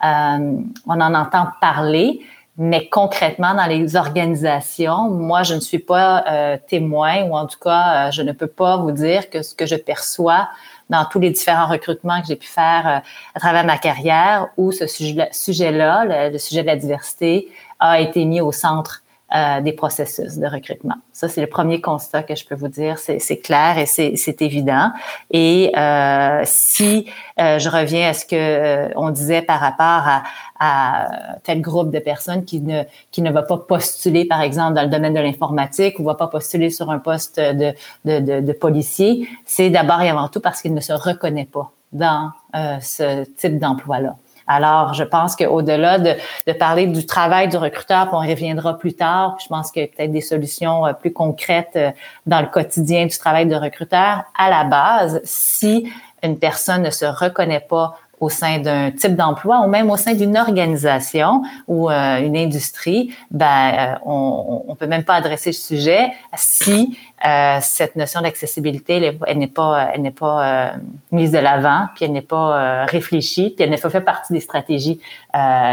on 0.03 1.01
en 1.01 1.15
entend 1.15 1.49
parler, 1.61 2.21
Mais 2.57 2.89
concrètement, 2.89 3.55
dans 3.55 3.67
les 3.67 3.97
organisations, 3.97 5.09
moi, 5.09 5.43
je 5.45 5.55
ne 5.55 5.61
suis 5.61 5.79
pas 5.79 6.25
euh, 6.29 6.59
témoin 6.69 7.23
ou 7.23 7.35
en 7.35 7.47
tout 7.47 7.59
cas, 7.59 8.09
euh, 8.09 8.11
je 8.11 8.23
ne 8.23 8.33
peux 8.33 8.49
pas 8.49 8.77
vous 8.77 8.93
dire 8.93 9.31
que 9.31 9.43
ce 9.43 9.55
que 9.55 9.67
je 9.67 9.77
perçois 9.77 10.49
dans 10.91 11.05
tous 11.05 11.21
les 11.21 11.31
différents 11.31 11.69
recrutements 11.69 12.21
que 12.21 12.27
j'ai 12.27 12.37
pu 12.37 12.49
faire 12.49 12.87
euh, 12.87 12.99
à 13.35 13.41
travers 13.41 13.65
ma 13.65 13.79
carrière 13.79 14.49
où 14.57 14.73
ce 14.73 14.87
sujet-là, 14.87 16.05
le, 16.05 16.33
le, 16.33 16.39
sujet 16.39 16.63
de 16.63 16.67
la 16.67 16.77
diversité, 16.77 17.49
a 17.79 18.01
été 18.01 18.25
mis 18.25 18.41
au 18.41 18.53
centre 18.53 19.03
euh, 19.35 19.61
des 19.61 19.73
processus 19.73 20.39
de 20.39 20.47
recrutement. 20.47 20.97
Ça, 21.13 21.29
c'est 21.29 21.41
le 21.41 21.47
premier 21.47 21.81
constat 21.81 22.23
que 22.23 22.35
je 22.35 22.45
peux 22.45 22.55
vous 22.55 22.69
dire. 22.69 22.99
C'est 22.99 23.39
clair 23.39 23.79
et 23.79 23.87
c'est 23.87 24.43
évident. 24.43 24.91
Et 25.31 25.73
euh, 25.77 26.43
si 26.45 27.07
euh, 27.41 27.59
je 27.59 27.69
reviens 27.69 28.11
à 28.11 28.13
ce 28.15 28.25
que 28.25 28.35
euh, 28.35 28.89
on 28.97 29.11
disait 29.11 29.43
par 29.43 29.61
rapport 29.61 29.87
à, 30.09 30.23
à, 30.59 31.09
tel 31.45 31.61
groupe 31.61 31.91
de 31.91 31.99
personnes 31.99 32.45
qui 32.45 32.61
ne 32.61 32.83
qui 33.11 33.23
ne 33.23 33.31
va 33.31 33.43
pas 33.43 33.59
postuler, 33.59 34.25
par 34.25 34.41
exemple, 34.41 34.75
dans 34.75 34.83
le 34.83 34.89
domaine 34.89 35.15
de 35.15 35.21
l'informatique 35.21 35.99
ou 35.99 36.05
va 36.05 36.15
pas 36.15 36.29
postuler 36.29 36.71
sur 36.71 36.91
un 36.91 36.99
poste 36.99 37.39
de 37.39 37.73
de, 38.05 38.21
de, 38.21 38.41
de 38.41 38.53
policier, 38.53 39.29
c'est 39.45 39.71
d'abord 39.71 40.01
et 40.03 40.09
avant 40.09 40.29
tout 40.29 40.41
parce 40.41 40.63
qu'il 40.63 40.75
ne 40.75 40.81
se 40.81 40.93
reconnaît 40.93 41.49
pas 41.51 41.71
dans 41.93 42.31
euh, 42.55 42.79
ce 42.81 43.25
type 43.25 43.59
d'emploi-là. 43.59 44.17
Alors, 44.53 44.95
je 44.95 45.05
pense 45.05 45.37
qu'au-delà 45.37 46.01
de, 46.01 46.15
de, 46.49 46.53
parler 46.53 46.89
du 46.89 47.07
travail 47.07 47.47
du 47.47 47.57
recruteur, 47.57 48.09
puis 48.09 48.17
on 48.17 48.29
reviendra 48.29 48.77
plus 48.77 48.95
tard, 48.95 49.37
je 49.41 49.47
pense 49.47 49.71
qu'il 49.71 49.83
y 49.83 49.85
a 49.85 49.89
peut-être 49.89 50.11
des 50.11 50.21
solutions 50.21 50.85
euh, 50.87 50.93
plus 50.93 51.13
concrètes 51.13 51.77
euh, 51.77 51.93
dans 52.27 52.41
le 52.41 52.49
quotidien 52.49 53.07
du 53.07 53.17
travail 53.17 53.47
de 53.47 53.55
recruteur. 53.55 54.25
À 54.37 54.51
la 54.51 54.65
base, 54.65 55.21
si 55.23 55.89
une 56.25 56.37
personne 56.37 56.83
ne 56.83 56.91
se 56.91 57.05
reconnaît 57.05 57.61
pas 57.61 57.97
au 58.21 58.29
sein 58.29 58.59
d'un 58.59 58.91
type 58.91 59.17
d'emploi 59.17 59.61
ou 59.61 59.69
même 59.69 59.91
au 59.91 59.97
sein 59.97 60.15
d'une 60.15 60.37
organisation 60.37 61.43
ou 61.67 61.91
euh, 61.91 62.21
une 62.21 62.37
industrie, 62.37 63.15
ben 63.31 63.73
euh, 63.75 63.95
on, 64.05 64.65
on 64.69 64.75
peut 64.75 64.87
même 64.87 65.05
pas 65.05 65.15
adresser 65.15 65.51
le 65.51 65.55
sujet 65.55 66.13
si 66.37 66.99
euh, 67.27 67.59
cette 67.61 67.97
notion 67.97 68.21
d'accessibilité 68.21 69.17
elle 69.27 69.39
n'est 69.39 69.47
pas 69.47 69.91
elle 69.95 70.03
n'est 70.03 70.11
pas 70.11 70.75
mise 71.11 71.33
de 71.33 71.39
l'avant, 71.39 71.87
puis 71.95 72.05
elle 72.05 72.13
n'est 72.13 72.21
pas 72.21 72.85
réfléchie, 72.85 73.51
puis 73.51 73.65
elle 73.65 73.71
n'est 73.71 73.79
pas 73.79 73.91
fait 73.91 74.01
partie 74.01 74.33
des 74.33 74.41
stratégies 74.41 75.01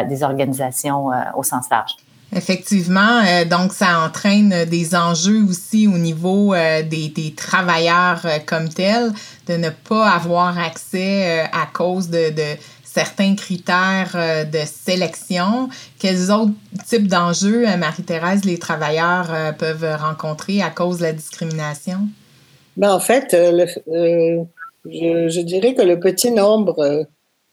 des 0.09 0.23
organisations 0.23 1.09
au 1.35 1.43
sens 1.43 1.69
large. 1.69 1.95
Effectivement, 2.35 3.21
euh, 3.25 3.45
donc 3.45 3.71
ça 3.71 4.01
entraîne 4.05 4.65
des 4.65 4.95
enjeux 4.95 5.45
aussi 5.49 5.87
au 5.87 5.97
niveau 5.97 6.53
euh, 6.53 6.83
des, 6.83 7.07
des, 7.07 7.33
travailleurs 7.33 8.21
euh, 8.25 8.39
comme 8.45 8.67
tels, 8.67 9.11
de 9.47 9.53
ne 9.53 9.69
pas 9.69 10.09
avoir 10.09 10.59
accès 10.59 11.39
à 11.53 11.67
cause 11.71 12.09
de, 12.09 12.31
de 12.31 12.59
certains 12.83 13.35
critères 13.35 14.11
de 14.51 14.59
sélection. 14.65 15.69
Quels 15.99 16.29
autres 16.31 16.51
types 16.85 17.07
d'enjeux, 17.07 17.65
Marie-Thérèse, 17.77 18.43
les 18.43 18.57
travailleurs 18.57 19.29
peuvent 19.57 19.87
rencontrer 19.97 20.61
à 20.61 20.69
cause 20.69 20.97
de 20.97 21.03
la 21.03 21.13
discrimination? 21.13 21.99
Ben, 22.75 22.91
en 22.91 22.99
fait, 22.99 23.33
le, 23.33 23.67
je, 24.85 25.29
je, 25.29 25.41
dirais 25.41 25.75
que 25.75 25.83
le 25.83 25.99
petit 25.99 26.31
nombre 26.31 27.07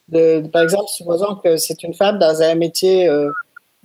de, 0.08 0.40
par 0.48 0.62
exemple, 0.62 0.88
supposons 0.88 1.36
que 1.36 1.56
c'est 1.58 1.82
une 1.84 1.94
femme 1.94 2.18
dans 2.18 2.42
un 2.42 2.56
métier 2.56 3.08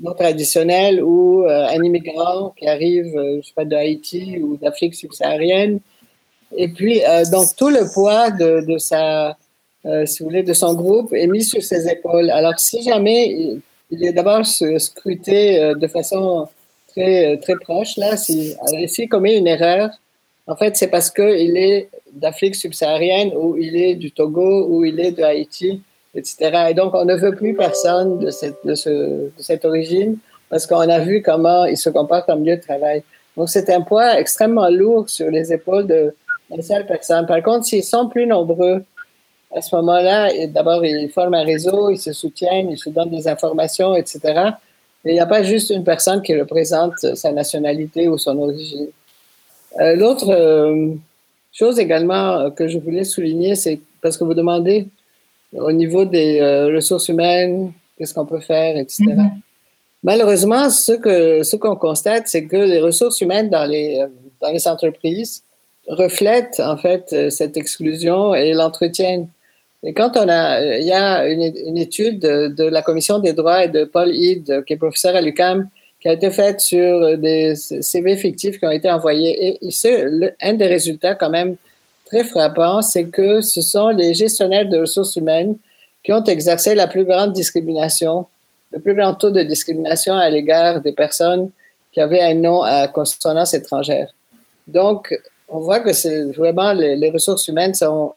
non 0.02 0.14
traditionnel 0.14 1.04
ou 1.04 1.44
euh, 1.44 1.68
un 1.68 1.84
immigrant 1.84 2.54
qui 2.58 2.68
arrive, 2.68 3.16
euh, 3.18 3.40
je 3.42 3.48
sais 3.48 3.54
pas, 3.56 3.66
de 3.66 3.76
Haïti 3.76 4.40
ou 4.42 4.58
d'Afrique 4.58 4.96
subsaharienne. 4.96 5.80
Et 6.56 6.68
puis, 6.68 7.02
euh, 7.06 7.24
donc, 7.32 7.56
tout 7.56 7.70
le 7.70 7.92
poids 7.94 8.32
de, 8.32 8.66
de 8.66 8.78
sa, 8.78 9.38
si 10.06 10.20
vous 10.20 10.30
voulez, 10.30 10.44
de 10.44 10.54
son 10.54 10.74
groupe 10.74 11.14
est 11.14 11.28
mis 11.28 11.44
sur 11.44 11.64
ses 11.64 11.88
épaules. 11.90 12.30
Alors, 12.32 12.60
si 12.60 12.82
jamais 12.82 13.60
il, 13.92 14.04
est 14.04 14.14
d'abord 14.14 14.46
scruté 14.46 15.74
de 15.76 15.88
façon 15.88 16.48
très, 16.88 17.38
très 17.38 17.56
proche, 17.56 17.98
là, 17.98 18.18
si, 18.18 18.56
s'il 18.88 19.10
commet 19.10 19.38
une 19.38 19.48
erreur, 19.48 19.90
en 20.48 20.56
fait, 20.56 20.76
c'est 20.76 20.88
parce 20.88 21.12
qu'il 21.12 21.56
est 21.58 21.90
d'Afrique 22.12 22.56
subsaharienne 22.56 23.32
ou 23.36 23.56
il 23.58 23.76
est 23.76 23.96
du 23.96 24.12
Togo 24.12 24.68
ou 24.68 24.84
il 24.84 25.00
est 25.00 25.12
de 25.12 25.24
Haïti 25.24 25.82
etc. 26.16 26.68
Et 26.70 26.74
donc, 26.74 26.94
on 26.94 27.06
ne 27.06 27.16
veut 27.16 27.36
plus 27.36 27.56
personne 27.56 28.20
de 28.20 28.30
cette, 28.30 28.58
de 28.66 28.76
ce, 28.76 28.90
de 28.90 29.32
cette 29.38 29.66
origine 29.66 30.18
parce 30.50 30.66
qu'on 30.66 30.80
a 30.80 31.00
vu 31.00 31.22
comment 31.22 31.66
ils 31.66 31.78
se 31.78 31.90
comportent 31.90 32.30
en 32.30 32.38
milieu 32.38 32.58
de 32.58 32.62
travail. 32.62 33.04
Donc, 33.38 33.50
c'est 33.50 33.70
un 33.70 33.82
poids 33.82 34.20
extrêmement 34.20 34.70
lourd 34.70 35.10
sur 35.10 35.30
les 35.30 35.54
épaules 35.54 35.88
de 35.88 36.14
une 36.52 36.62
seule 36.62 36.86
personne. 36.86 37.26
Par 37.26 37.42
contre, 37.44 37.66
s'ils 37.66 37.84
sont 37.84 38.10
plus 38.10 38.26
nombreux, 38.26 38.84
à 39.56 39.62
ce 39.62 39.76
moment-là, 39.76 40.30
d'abord, 40.48 40.84
ils 40.86 41.10
forment 41.10 41.36
un 41.36 41.44
réseau, 41.44 41.90
ils 41.90 42.00
se 42.00 42.14
soutiennent, 42.14 42.70
ils 42.72 42.78
se 42.78 42.90
donnent 42.90 43.10
des 43.10 43.28
informations, 43.28 43.96
etc. 43.96 44.20
Et 45.06 45.12
il 45.12 45.14
n'y 45.14 45.20
a 45.20 45.26
pas 45.26 45.44
juste 45.44 45.70
une 45.70 45.84
personne 45.84 46.22
qui 46.22 46.40
représente 46.40 46.98
sa 47.16 47.32
nationalité 47.32 48.08
ou 48.08 48.18
son 48.18 48.38
origine. 48.40 48.88
Euh, 49.80 49.96
L'autre 49.96 50.30
euh, 50.30 50.94
chose 51.52 51.80
également 51.80 52.52
que 52.52 52.68
je 52.68 52.78
voulais 52.80 53.04
souligner, 53.04 53.56
c'est 53.56 53.80
parce 54.02 54.18
que 54.18 54.24
vous 54.24 54.34
demandez 54.34 54.88
au 55.54 55.72
niveau 55.72 56.06
des 56.06 56.40
euh, 56.40 56.68
ressources 56.76 57.08
humaines, 57.10 57.72
qu'est-ce 57.98 58.14
qu'on 58.14 58.26
peut 58.26 58.40
faire, 58.40 58.78
etc. 58.78 59.04
Mm-hmm. 59.04 59.30
Malheureusement, 60.04 60.70
ce 60.70 60.94
que 60.94 61.44
ce 61.44 61.56
qu'on 61.56 61.76
constate, 61.76 62.28
c'est 62.28 62.46
que 62.46 62.56
les 62.56 62.80
ressources 62.80 63.20
humaines 63.22 63.50
dans 63.50 63.66
les 63.66 64.00
euh, 64.00 64.08
dans 64.42 64.52
les 64.52 64.68
entreprises 64.68 65.44
reflètent 65.88 66.60
en 66.60 66.78
fait 66.78 67.10
euh, 67.14 67.30
cette 67.30 67.58
exclusion 67.58 68.34
et 68.34 68.54
l'entretiennent. 68.54 69.28
Et 69.82 69.94
quand 69.94 70.18
on 70.18 70.28
a, 70.28 70.78
il 70.78 70.86
y 70.86 70.92
a 70.92 71.26
une, 71.28 71.42
une 71.42 71.78
étude 71.78 72.20
de, 72.20 72.48
de, 72.48 72.66
la 72.66 72.82
commission 72.82 73.20
des 73.20 73.32
droits 73.32 73.64
et 73.64 73.70
de 73.70 73.86
Paul 73.86 74.14
Hyde, 74.14 74.66
qui 74.66 74.74
est 74.74 74.78
professeur 74.78 75.16
à 75.16 75.22
l'UCAM, 75.22 75.70
qui 76.02 76.10
a 76.10 76.14
été 76.14 76.30
faite 76.32 76.60
sur 76.60 77.18
des 77.18 77.56
CV 77.56 78.18
fictifs 78.18 78.60
qui 78.60 78.66
ont 78.66 78.72
été 78.72 78.92
envoyés. 78.92 79.58
Et 79.66 79.72
c'est 79.72 80.06
un 80.42 80.54
des 80.54 80.68
résultats 80.68 81.16
quand 81.16 81.30
même 81.30 81.56
très 82.10 82.24
frappant, 82.24 82.82
c'est 82.82 83.06
que 83.06 83.42
ce 83.42 83.62
sont 83.62 83.90
les 83.90 84.14
gestionnaires 84.14 84.68
de 84.68 84.80
ressources 84.80 85.16
humaines 85.16 85.56
qui 86.04 86.12
ont 86.12 86.24
exercé 86.24 86.74
la 86.74 86.88
plus 86.88 87.06
grande 87.06 87.34
discrimination, 87.34 88.26
le 88.72 88.80
plus 88.80 88.96
grand 88.96 89.14
taux 89.14 89.30
de 89.30 89.44
discrimination 89.44 90.16
à 90.16 90.30
l'égard 90.30 90.82
des 90.82 90.92
personnes 90.92 91.52
qui 91.92 92.02
avaient 92.02 92.22
un 92.22 92.34
nom 92.34 92.64
à 92.64 92.88
consonance 92.88 93.54
étrangère. 93.54 94.12
Donc, 94.68 95.16
on 95.48 95.60
voit 95.60 95.80
que 95.80 95.94
c'est 95.94 96.32
vraiment 96.32 96.74
les, 96.74 97.10
ressources 97.12 97.48
humaines 97.48 97.74
sont 97.74 98.14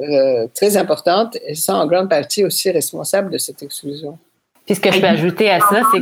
euh, 0.00 0.46
très 0.54 0.76
importantes 0.76 1.36
et 1.46 1.54
sont 1.54 1.72
en 1.72 1.86
grande 1.86 2.08
partie 2.08 2.44
aussi 2.44 2.70
responsables 2.70 3.30
de 3.30 3.38
cette 3.38 3.62
exclusion. 3.62 4.18
Puis 4.64 4.76
ce 4.76 4.80
que 4.80 4.92
je 4.92 5.00
peux 5.00 5.06
ajouter 5.06 5.50
à 5.50 5.60
ça, 5.60 5.82
c'est 5.92 6.00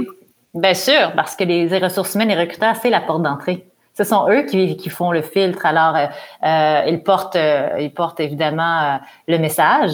bien 0.55 0.75
sûr, 0.75 1.13
parce 1.17 1.35
que 1.35 1.45
les 1.45 1.67
ressources 1.79 2.15
humaines 2.15 2.31
et 2.31 2.37
recruteurs, 2.37 2.77
c'est 2.81 2.91
la 2.91 3.01
porte 3.01 3.23
d'entrée 3.23 3.65
ce 3.97 4.05
sont 4.05 4.29
eux 4.31 4.43
qui, 4.43 4.89
font 4.89 5.13
le 5.13 5.21
filtre. 5.23 5.67
Alors, 5.67 5.95
euh, 5.97 6.07
euh 6.47 6.83
ils 6.87 7.03
portent, 7.03 7.37
euh, 7.37 7.69
ils 7.81 7.93
portent 7.93 8.21
évidemment 8.21 8.99
le 9.29 9.39
message. 9.39 9.91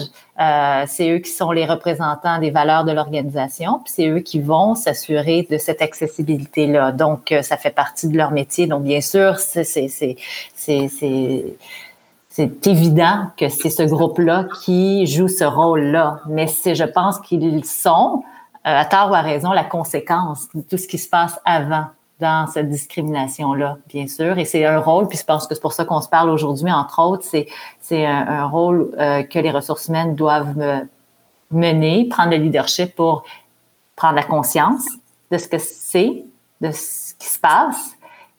c'est 0.87 1.09
eux 1.09 1.19
qui 1.19 1.31
sont 1.31 1.51
les 1.51 1.65
représentants 1.65 2.39
des 2.39 2.51
valeurs 2.51 2.85
de 2.85 2.91
l'organisation. 2.91 3.79
Puis 3.83 3.93
c'est 3.95 4.07
eux 4.07 4.19
qui 4.19 4.39
vont 4.39 4.75
s'assurer 4.75 5.47
de 5.49 5.57
cette 5.57 5.81
accessibilité-là. 5.81 6.91
Donc, 6.91 7.33
ça 7.41 7.57
fait 7.57 7.71
partie 7.71 8.07
de 8.07 8.17
leur 8.17 8.31
métier. 8.31 8.67
Donc, 8.67 8.83
bien 8.83 9.01
sûr, 9.01 9.39
c'est 9.39 9.63
c'est 9.63 9.87
c'est 12.37 12.67
évident 12.67 13.31
que 13.35 13.49
c'est 13.49 13.71
ce 13.71 13.81
groupe-là 13.81 14.45
qui 14.63 15.07
joue 15.07 15.27
ce 15.27 15.43
rôle-là. 15.43 16.19
Mais 16.27 16.45
c'est, 16.45 16.75
je 16.75 16.83
pense 16.83 17.19
qu'ils 17.21 17.65
sont, 17.65 18.23
à 18.63 18.85
tort 18.85 19.09
ou 19.09 19.15
à 19.15 19.21
raison, 19.21 19.53
la 19.53 19.63
conséquence 19.63 20.47
de 20.53 20.61
tout 20.61 20.77
ce 20.77 20.87
qui 20.87 20.99
se 20.99 21.09
passe 21.09 21.39
avant 21.45 21.87
dans 22.19 22.47
cette 22.47 22.69
discrimination-là, 22.69 23.77
bien 23.87 24.07
sûr. 24.07 24.37
Et 24.37 24.45
c'est 24.45 24.65
un 24.65 24.79
rôle, 24.79 25.07
puis 25.07 25.17
je 25.17 25.23
pense 25.23 25.47
que 25.47 25.53
c'est 25.53 25.61
pour 25.61 25.73
ça 25.73 25.85
qu'on 25.85 26.01
se 26.01 26.09
parle 26.09 26.29
aujourd'hui, 26.29 26.71
entre 26.71 26.99
autres, 27.01 27.25
c'est, 27.81 28.05
un, 28.05 28.45
rôle 28.47 28.91
euh, 28.99 29.23
que 29.23 29.39
les 29.39 29.51
ressources 29.51 29.87
humaines 29.87 30.15
doivent 30.15 30.57
me, 30.57 30.87
mener, 31.51 32.07
prendre 32.09 32.31
le 32.31 32.37
leadership 32.37 32.95
pour 32.95 33.23
prendre 33.95 34.15
la 34.15 34.23
conscience 34.23 34.85
de 35.31 35.37
ce 35.37 35.47
que 35.47 35.57
c'est, 35.59 36.25
de 36.61 36.71
ce 36.71 37.13
qui 37.15 37.27
se 37.27 37.39
passe, 37.39 37.91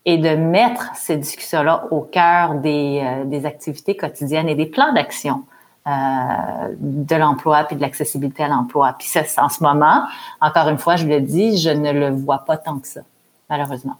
et 0.05 0.17
de 0.17 0.37
mettre 0.37 0.91
ces 0.95 1.17
discussions-là 1.17 1.87
au 1.91 2.01
cœur 2.01 2.55
des, 2.55 3.03
euh, 3.05 3.25
des 3.25 3.47
activités 3.47 3.97
quotidiennes 3.97 4.49
et 4.49 4.55
des 4.55 4.67
plans 4.67 4.93
d'action. 4.93 5.45
Euh, 5.87 6.75
de 6.79 7.17
l'emploi 7.17 7.65
puis 7.65 7.75
de 7.75 7.81
l'accessibilité 7.81 8.43
à 8.43 8.49
l'emploi. 8.49 8.95
Puis 8.99 9.09
ça, 9.09 9.23
en 9.43 9.49
ce 9.49 9.63
moment, 9.63 10.03
encore 10.39 10.69
une 10.69 10.77
fois, 10.77 10.97
je 10.97 11.07
le 11.07 11.21
dis, 11.23 11.57
je 11.57 11.71
ne 11.71 11.93
le 11.93 12.11
vois 12.11 12.41
pas 12.41 12.59
tant 12.59 12.79
que 12.79 12.87
ça 12.87 13.01
malheureusement. 13.49 13.99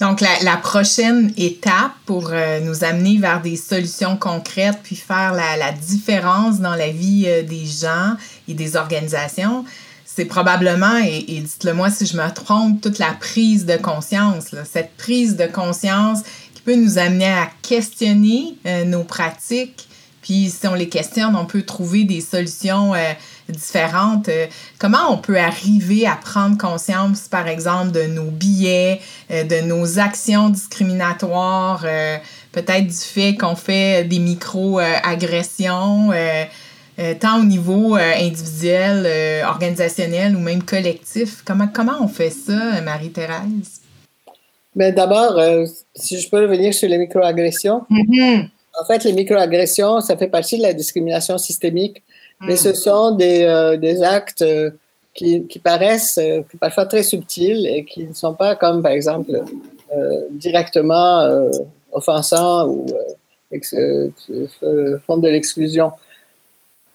Donc, 0.00 0.20
la, 0.20 0.28
la, 0.42 0.56
prochaine 0.56 1.32
étape 1.36 1.90
pour 2.06 2.30
euh, 2.30 2.60
nous 2.60 2.84
amener 2.84 3.18
vers 3.18 3.42
des 3.42 3.56
solutions 3.56 4.16
concrètes, 4.16 4.78
puis 4.84 4.94
faire 4.94 5.32
la, 5.32 5.56
la 5.56 5.72
différence 5.72 6.60
dans 6.60 6.76
la 6.76 6.90
vie 6.90 7.24
euh, 7.26 7.42
des 7.42 7.66
gens 7.66 8.14
et 8.46 8.54
des 8.54 8.76
organisations, 8.76 9.64
c'est 10.04 10.24
probablement, 10.24 10.98
et, 10.98 11.22
dites-le 11.22 11.74
moi 11.74 11.90
si 11.90 12.06
je 12.06 12.16
me 12.16 12.28
trompe, 12.32 12.80
toute 12.80 12.98
la 12.98 13.12
prise 13.12 13.66
de 13.66 13.76
conscience. 13.76 14.54
Cette 14.70 14.96
prise 14.96 15.36
de 15.36 15.46
conscience 15.46 16.20
qui 16.54 16.62
peut 16.62 16.76
nous 16.76 16.98
amener 16.98 17.30
à 17.30 17.48
questionner 17.62 18.56
euh, 18.66 18.84
nos 18.84 19.02
pratiques. 19.02 19.88
Puis, 20.22 20.50
si 20.50 20.66
on 20.68 20.74
les 20.74 20.88
questionne, 20.88 21.34
on 21.34 21.46
peut 21.46 21.62
trouver 21.62 22.04
des 22.04 22.20
solutions 22.20 22.94
différentes. 23.48 24.28
comment 24.78 25.10
on 25.10 25.18
peut 25.18 25.38
arriver 25.38 26.06
à 26.06 26.16
prendre 26.16 26.58
conscience, 26.58 27.28
par 27.28 27.48
exemple, 27.48 27.92
de 27.92 28.02
nos 28.02 28.30
billets, 28.30 29.00
de 29.30 29.66
nos 29.66 29.98
actions 29.98 30.50
discriminatoires, 30.50 31.84
peut-être 32.52 32.86
du 32.86 32.92
fait 32.92 33.36
qu'on 33.36 33.56
fait 33.56 34.04
des 34.04 34.18
micro-agressions, 34.18 36.10
tant 37.20 37.40
au 37.40 37.44
niveau 37.44 37.94
individuel, 37.94 39.44
organisationnel 39.46 40.36
ou 40.36 40.40
même 40.40 40.62
collectif? 40.62 41.42
Comment, 41.44 41.68
comment 41.68 41.96
on 42.00 42.08
fait 42.08 42.30
ça, 42.30 42.80
Marie-Thérèse? 42.82 43.80
Mais 44.76 44.92
d'abord, 44.92 45.40
si 45.94 46.20
je 46.20 46.28
peux 46.28 46.42
revenir 46.42 46.74
sur 46.74 46.88
les 46.88 46.98
microagressions, 46.98 47.84
mm 47.88 48.48
en 48.80 48.84
fait, 48.84 49.02
les 49.04 49.12
microagressions, 49.12 50.00
ça 50.00 50.16
fait 50.16 50.28
partie 50.28 50.56
de 50.56 50.62
la 50.62 50.72
discrimination 50.72 51.36
systémique, 51.36 52.04
mais 52.40 52.56
ce 52.56 52.70
hmm. 52.70 52.74
sont 52.74 53.10
des, 53.12 53.42
euh, 53.42 53.76
des 53.76 54.02
actes 54.02 54.42
euh, 54.42 54.70
qui, 55.14 55.46
qui, 55.46 55.58
paraissent 55.58 56.18
euh, 56.18 56.42
parfois 56.60 56.86
très 56.86 57.02
subtils 57.02 57.66
et 57.66 57.84
qui 57.84 58.04
ne 58.04 58.12
sont 58.12 58.34
pas 58.34 58.54
comme, 58.54 58.82
par 58.82 58.92
exemple, 58.92 59.30
directement 60.30 61.48
offensants 61.92 62.68
ou 62.68 62.86
font 65.06 65.16
de 65.16 65.28
l'exclusion. 65.28 65.92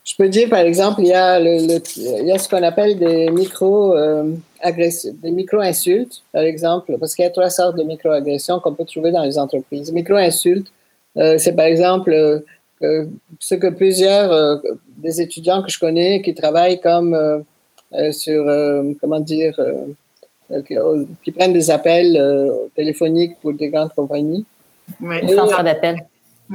Je 0.05 0.15
peux 0.15 0.29
dire, 0.29 0.47
par 0.47 0.59
exemple, 0.59 1.01
il 1.01 1.07
y 1.07 1.13
a, 1.13 1.39
le, 1.39 1.57
il 1.97 2.27
y 2.27 2.31
a 2.31 2.37
ce 2.37 2.47
qu'on 2.47 2.61
appelle 2.61 2.99
des 2.99 3.31
micro 3.31 3.95
des 4.63 5.31
micro-insultes, 5.31 6.21
par 6.31 6.43
exemple, 6.43 6.95
parce 6.99 7.15
qu'il 7.15 7.23
y 7.23 7.27
a 7.27 7.31
trois 7.31 7.49
sortes 7.49 7.77
de 7.77 7.83
micro-agressions 7.83 8.59
qu'on 8.59 8.75
peut 8.75 8.85
trouver 8.85 9.11
dans 9.11 9.23
les 9.23 9.39
entreprises. 9.39 9.91
Micro-insultes, 9.91 10.71
c'est 11.15 11.55
par 11.55 11.65
exemple 11.65 12.43
euh, 12.83 13.05
ce 13.39 13.55
que 13.55 13.67
plusieurs 13.67 14.31
euh, 14.31 14.57
des 14.97 15.21
étudiants 15.21 15.61
que 15.63 15.71
je 15.71 15.79
connais 15.79 16.21
qui 16.21 16.33
travaillent 16.33 16.79
comme 16.79 17.43
sur, 18.11 18.43
comment 18.99 19.19
dire, 19.19 19.55
qui 21.23 21.31
prennent 21.31 21.53
des 21.53 21.69
appels 21.69 22.19
téléphoniques 22.75 23.39
pour 23.39 23.53
des 23.53 23.69
grandes 23.69 23.93
compagnies. 23.93 24.45
Oui, 24.99 25.25
des 25.25 25.35
centres 25.35 25.63
d'appel. 25.63 26.03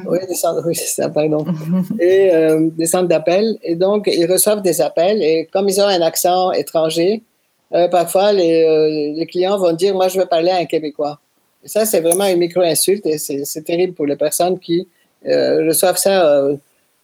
Oui, 0.06 0.18
des 0.28 0.34
centres, 0.34 0.64
oui, 0.66 0.74
c'est 0.74 1.00
ça, 1.00 1.08
pardon. 1.08 1.44
et 2.00 2.30
des 2.76 2.86
centres 2.86 3.06
d'appel. 3.06 3.56
Et 3.62 3.76
donc, 3.76 4.10
ils 4.12 4.26
reçoivent 4.26 4.62
des 4.62 4.80
appels 4.80 5.22
et 5.22 5.48
comme 5.52 5.68
ils 5.68 5.80
ont 5.80 5.86
un 5.86 6.00
accent 6.00 6.50
étranger, 6.52 7.22
parfois 7.70 8.32
les, 8.32 9.12
les, 9.14 9.26
clients 9.26 9.58
vont 9.58 9.72
dire, 9.72 9.94
moi, 9.94 10.08
je 10.08 10.18
veux 10.18 10.26
parler 10.26 10.50
à 10.50 10.56
un 10.56 10.64
Québécois 10.64 11.20
ça, 11.64 11.84
c'est 11.84 12.00
vraiment 12.00 12.26
une 12.26 12.38
micro-insulte 12.38 13.06
et 13.06 13.18
c'est 13.18 13.62
terrible 13.62 13.94
pour 13.94 14.06
les 14.06 14.16
personnes 14.16 14.58
qui 14.58 14.80
euh, 14.80 14.84
reçoivent 15.24 15.96
ça 15.96 16.26
euh, 16.26 16.56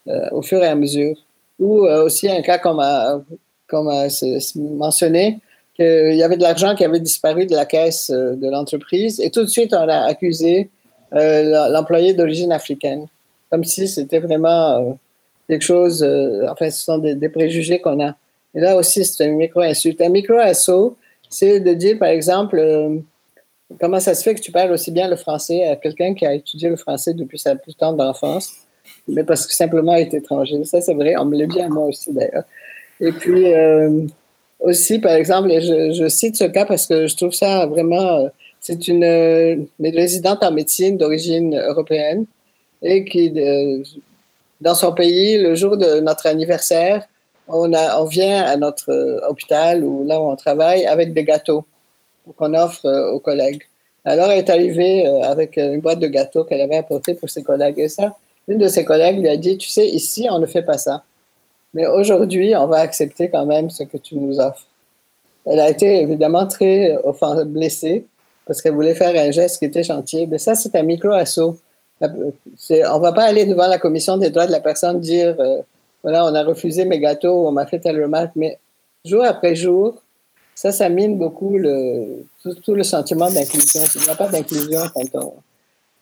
euh, 0.08 0.28
au 0.32 0.42
fur 0.42 0.62
et 0.62 0.66
à 0.66 0.74
mesure. 0.74 1.16
Ou 1.58 1.86
aussi 1.86 2.28
un 2.28 2.42
cas 2.42 2.58
comme 2.58 2.80
a, 2.80 3.20
comme 3.68 3.88
mentionné, 4.56 5.38
qu'il 5.74 6.14
y 6.14 6.22
avait 6.22 6.36
de 6.36 6.42
l'argent 6.42 6.74
qui 6.74 6.84
avait 6.84 7.00
disparu 7.00 7.46
de 7.46 7.54
la 7.54 7.64
caisse 7.64 8.10
de 8.10 8.50
l'entreprise 8.50 9.20
et 9.20 9.30
tout 9.30 9.42
de 9.42 9.48
suite, 9.48 9.72
on 9.72 9.88
a 9.88 10.00
accusé 10.00 10.68
l'employé 11.12 12.12
d'origine 12.12 12.50
africaine, 12.50 13.06
comme 13.50 13.62
si 13.62 13.86
c'était 13.86 14.18
vraiment 14.18 14.98
quelque 15.48 15.62
chose, 15.62 16.02
enfin, 16.48 16.70
ce 16.70 16.84
sont 16.84 16.98
des, 16.98 17.14
des 17.14 17.28
préjugés 17.28 17.80
qu'on 17.80 18.04
a. 18.04 18.16
Et 18.52 18.60
là 18.60 18.76
aussi, 18.76 19.04
c'est 19.04 19.24
une 19.24 19.36
micro-insulte. 19.36 20.00
Un 20.00 20.08
micro-assaut, 20.08 20.96
c'est 21.30 21.60
de 21.60 21.72
dire, 21.72 22.00
par 22.00 22.08
exemple, 22.08 22.58
Comment 23.80 24.00
ça 24.00 24.14
se 24.14 24.22
fait 24.22 24.34
que 24.34 24.40
tu 24.40 24.52
parles 24.52 24.72
aussi 24.72 24.90
bien 24.90 25.08
le 25.08 25.16
français 25.16 25.66
à 25.66 25.76
quelqu'un 25.76 26.14
qui 26.14 26.26
a 26.26 26.34
étudié 26.34 26.68
le 26.68 26.76
français 26.76 27.14
depuis 27.14 27.38
sa 27.38 27.56
plus 27.56 27.74
tendre 27.74 28.04
enfance, 28.04 28.52
mais 29.08 29.24
parce 29.24 29.46
que 29.46 29.54
simplement 29.54 29.94
est 29.94 30.12
étranger? 30.12 30.64
Ça, 30.64 30.80
c'est 30.80 30.94
vrai, 30.94 31.16
on 31.16 31.24
me 31.24 31.36
l'a 31.36 31.46
dit 31.46 31.60
moi 31.70 31.86
aussi 31.86 32.12
d'ailleurs. 32.12 32.44
Et 33.00 33.12
puis, 33.12 33.52
euh, 33.52 34.06
aussi, 34.60 34.98
par 34.98 35.12
exemple, 35.12 35.48
je, 35.50 36.08
cite 36.08 36.36
ce 36.36 36.44
cas 36.44 36.64
parce 36.64 36.86
que 36.86 37.06
je 37.06 37.16
trouve 37.16 37.32
ça 37.32 37.66
vraiment. 37.66 38.18
Euh, 38.18 38.28
c'est 38.60 38.88
une, 38.88 39.66
résidente 39.82 40.42
en 40.42 40.50
médecine 40.50 40.96
d'origine 40.96 41.54
européenne 41.54 42.24
et 42.80 43.04
qui, 43.04 43.30
dans 44.60 44.74
son 44.74 44.92
pays, 44.94 45.36
le 45.36 45.54
jour 45.54 45.76
de 45.76 46.00
notre 46.00 46.26
anniversaire, 46.26 47.06
on, 47.46 47.74
on 47.74 48.04
vient 48.06 48.42
à 48.42 48.56
notre 48.56 49.20
hôpital 49.28 49.84
ou 49.84 50.06
là 50.06 50.18
où 50.18 50.30
on 50.30 50.36
travaille 50.36 50.86
avec 50.86 51.12
des 51.12 51.24
gâteaux 51.24 51.66
qu'on 52.32 52.54
offre 52.54 52.86
euh, 52.86 53.12
aux 53.12 53.20
collègues. 53.20 53.62
Alors, 54.04 54.30
elle 54.30 54.38
est 54.38 54.50
arrivée 54.50 55.06
euh, 55.06 55.22
avec 55.22 55.56
une 55.56 55.80
boîte 55.80 56.00
de 56.00 56.08
gâteaux 56.08 56.44
qu'elle 56.44 56.60
avait 56.60 56.76
apportée 56.76 57.14
pour 57.14 57.30
ses 57.30 57.42
collègues. 57.42 57.78
Et 57.78 57.88
ça, 57.88 58.14
une 58.48 58.58
de 58.58 58.68
ses 58.68 58.84
collègues 58.84 59.20
lui 59.20 59.28
a 59.28 59.36
dit, 59.36 59.56
tu 59.56 59.68
sais, 59.68 59.88
ici, 59.88 60.26
on 60.30 60.38
ne 60.38 60.46
fait 60.46 60.62
pas 60.62 60.78
ça. 60.78 61.02
Mais 61.72 61.86
aujourd'hui, 61.86 62.54
on 62.56 62.66
va 62.66 62.78
accepter 62.78 63.30
quand 63.30 63.46
même 63.46 63.70
ce 63.70 63.82
que 63.82 63.96
tu 63.96 64.16
nous 64.16 64.38
offres. 64.38 64.66
Elle 65.46 65.60
a 65.60 65.68
été 65.68 66.00
évidemment 66.00 66.46
très 66.46 66.96
blessée 67.46 68.06
parce 68.46 68.60
qu'elle 68.60 68.74
voulait 68.74 68.94
faire 68.94 69.14
un 69.16 69.30
geste 69.30 69.58
qui 69.58 69.64
était 69.64 69.82
gentil. 69.82 70.26
Mais 70.26 70.38
ça, 70.38 70.54
c'est 70.54 70.74
un 70.76 70.82
micro-assaut. 70.82 71.58
On 72.00 72.06
ne 72.06 73.00
va 73.00 73.12
pas 73.12 73.24
aller 73.24 73.46
devant 73.46 73.66
la 73.66 73.78
commission 73.78 74.16
des 74.16 74.30
droits 74.30 74.46
de 74.46 74.52
la 74.52 74.60
personne 74.60 75.00
dire, 75.00 75.34
euh, 75.38 75.62
voilà, 76.02 76.24
on 76.26 76.34
a 76.34 76.42
refusé 76.42 76.84
mes 76.84 76.98
gâteaux, 76.98 77.46
on 77.46 77.52
m'a 77.52 77.66
fait 77.66 77.78
telle 77.78 78.02
remarque. 78.02 78.32
Mais 78.36 78.58
jour 79.04 79.24
après 79.24 79.54
jour, 79.54 80.02
ça, 80.54 80.72
ça 80.72 80.88
mine 80.88 81.18
beaucoup 81.18 81.58
le, 81.58 82.24
tout, 82.64 82.74
le 82.74 82.84
sentiment 82.84 83.30
d'inclusion. 83.30 83.82
Il 83.96 84.02
n'y 84.02 84.08
a 84.08 84.14
pas 84.14 84.28
d'inclusion 84.28 84.80
quand 84.94 85.14
on... 85.14 85.32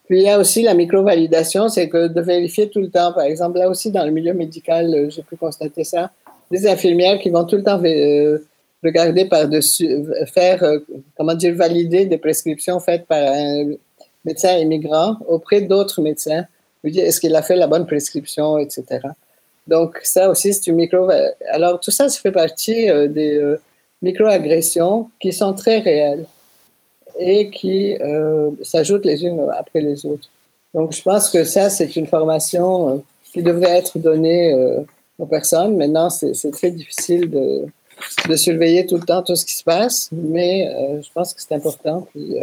Puis 0.06 0.20
il 0.20 0.24
y 0.24 0.28
a 0.28 0.38
aussi 0.38 0.62
la 0.62 0.74
micro-validation, 0.74 1.68
c'est 1.68 1.88
que 1.88 2.08
de 2.08 2.20
vérifier 2.20 2.68
tout 2.68 2.80
le 2.80 2.90
temps, 2.90 3.12
par 3.12 3.24
exemple, 3.24 3.58
là 3.58 3.70
aussi 3.70 3.90
dans 3.90 4.04
le 4.04 4.10
milieu 4.10 4.34
médical, 4.34 4.92
euh, 4.94 5.08
j'ai 5.08 5.22
pu 5.22 5.36
constater 5.36 5.84
ça, 5.84 6.10
des 6.50 6.66
infirmières 6.66 7.18
qui 7.18 7.30
vont 7.30 7.44
tout 7.44 7.56
le 7.56 7.62
temps 7.62 7.80
euh, 7.82 8.38
regarder 8.84 9.24
par-dessus, 9.24 10.04
faire, 10.26 10.62
euh, 10.64 10.80
comment 11.16 11.34
dire, 11.34 11.54
valider 11.54 12.04
des 12.04 12.18
prescriptions 12.18 12.78
faites 12.78 13.06
par 13.06 13.22
un 13.22 13.70
médecin 14.24 14.58
immigrant 14.58 15.16
auprès 15.28 15.62
d'autres 15.62 16.02
médecins, 16.02 16.44
est-ce 16.84 17.20
qu'il 17.20 17.34
a 17.34 17.42
fait 17.42 17.56
la 17.56 17.68
bonne 17.68 17.86
prescription, 17.86 18.58
etc. 18.58 19.00
Donc 19.66 19.98
ça 20.02 20.28
aussi, 20.28 20.52
c'est 20.52 20.66
une 20.66 20.76
micro... 20.76 21.08
Alors 21.50 21.80
tout 21.80 21.92
ça, 21.92 22.08
ça 22.08 22.20
fait 22.20 22.32
partie 22.32 22.86
des 23.08 23.56
microagressions 24.02 25.08
qui 25.20 25.32
sont 25.32 25.54
très 25.54 25.78
réelles 25.78 26.26
et 27.18 27.50
qui 27.50 27.96
euh, 28.00 28.50
s'ajoutent 28.62 29.04
les 29.04 29.24
unes 29.24 29.48
après 29.56 29.80
les 29.80 30.04
autres. 30.04 30.28
Donc, 30.74 30.92
je 30.92 31.02
pense 31.02 31.30
que 31.30 31.44
ça, 31.44 31.70
c'est 31.70 31.96
une 31.96 32.06
formation 32.06 32.88
euh, 32.88 32.96
qui 33.32 33.42
devrait 33.42 33.78
être 33.78 33.98
donnée 33.98 34.52
euh, 34.52 34.80
aux 35.18 35.26
personnes. 35.26 35.76
Maintenant, 35.76 36.10
c'est 36.10 36.50
très 36.50 36.70
difficile 36.70 37.30
de, 37.30 37.66
surveiller 38.36 38.86
tout 38.86 38.96
le 38.96 39.04
temps 39.04 39.22
tout 39.22 39.36
ce 39.36 39.44
qui 39.44 39.52
se 39.52 39.62
passe, 39.62 40.08
mais 40.12 40.68
je 41.02 41.08
pense 41.14 41.32
que 41.34 41.40
c'est 41.40 41.54
important. 41.54 42.06
Puis, 42.10 42.34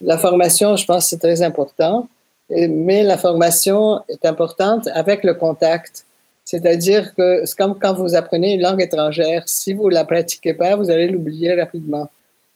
la 0.00 0.18
formation, 0.18 0.74
je 0.76 0.84
pense 0.86 1.06
c'est 1.06 1.18
très 1.18 1.42
important, 1.42 2.08
mais 2.50 3.04
la 3.04 3.16
formation 3.16 4.00
est 4.08 4.24
importante 4.24 4.88
avec 4.94 5.22
le 5.22 5.34
contact 5.34 6.06
c'est-à-dire 6.50 7.14
que 7.14 7.42
c'est 7.44 7.58
comme 7.58 7.78
quand 7.78 7.92
vous 7.92 8.14
apprenez 8.14 8.54
une 8.54 8.62
langue 8.62 8.80
étrangère. 8.80 9.42
Si 9.44 9.74
vous 9.74 9.90
ne 9.90 9.92
la 9.92 10.06
pratiquez 10.06 10.54
pas, 10.54 10.76
vous 10.76 10.88
allez 10.88 11.06
l'oublier 11.06 11.52
rapidement. 11.52 12.08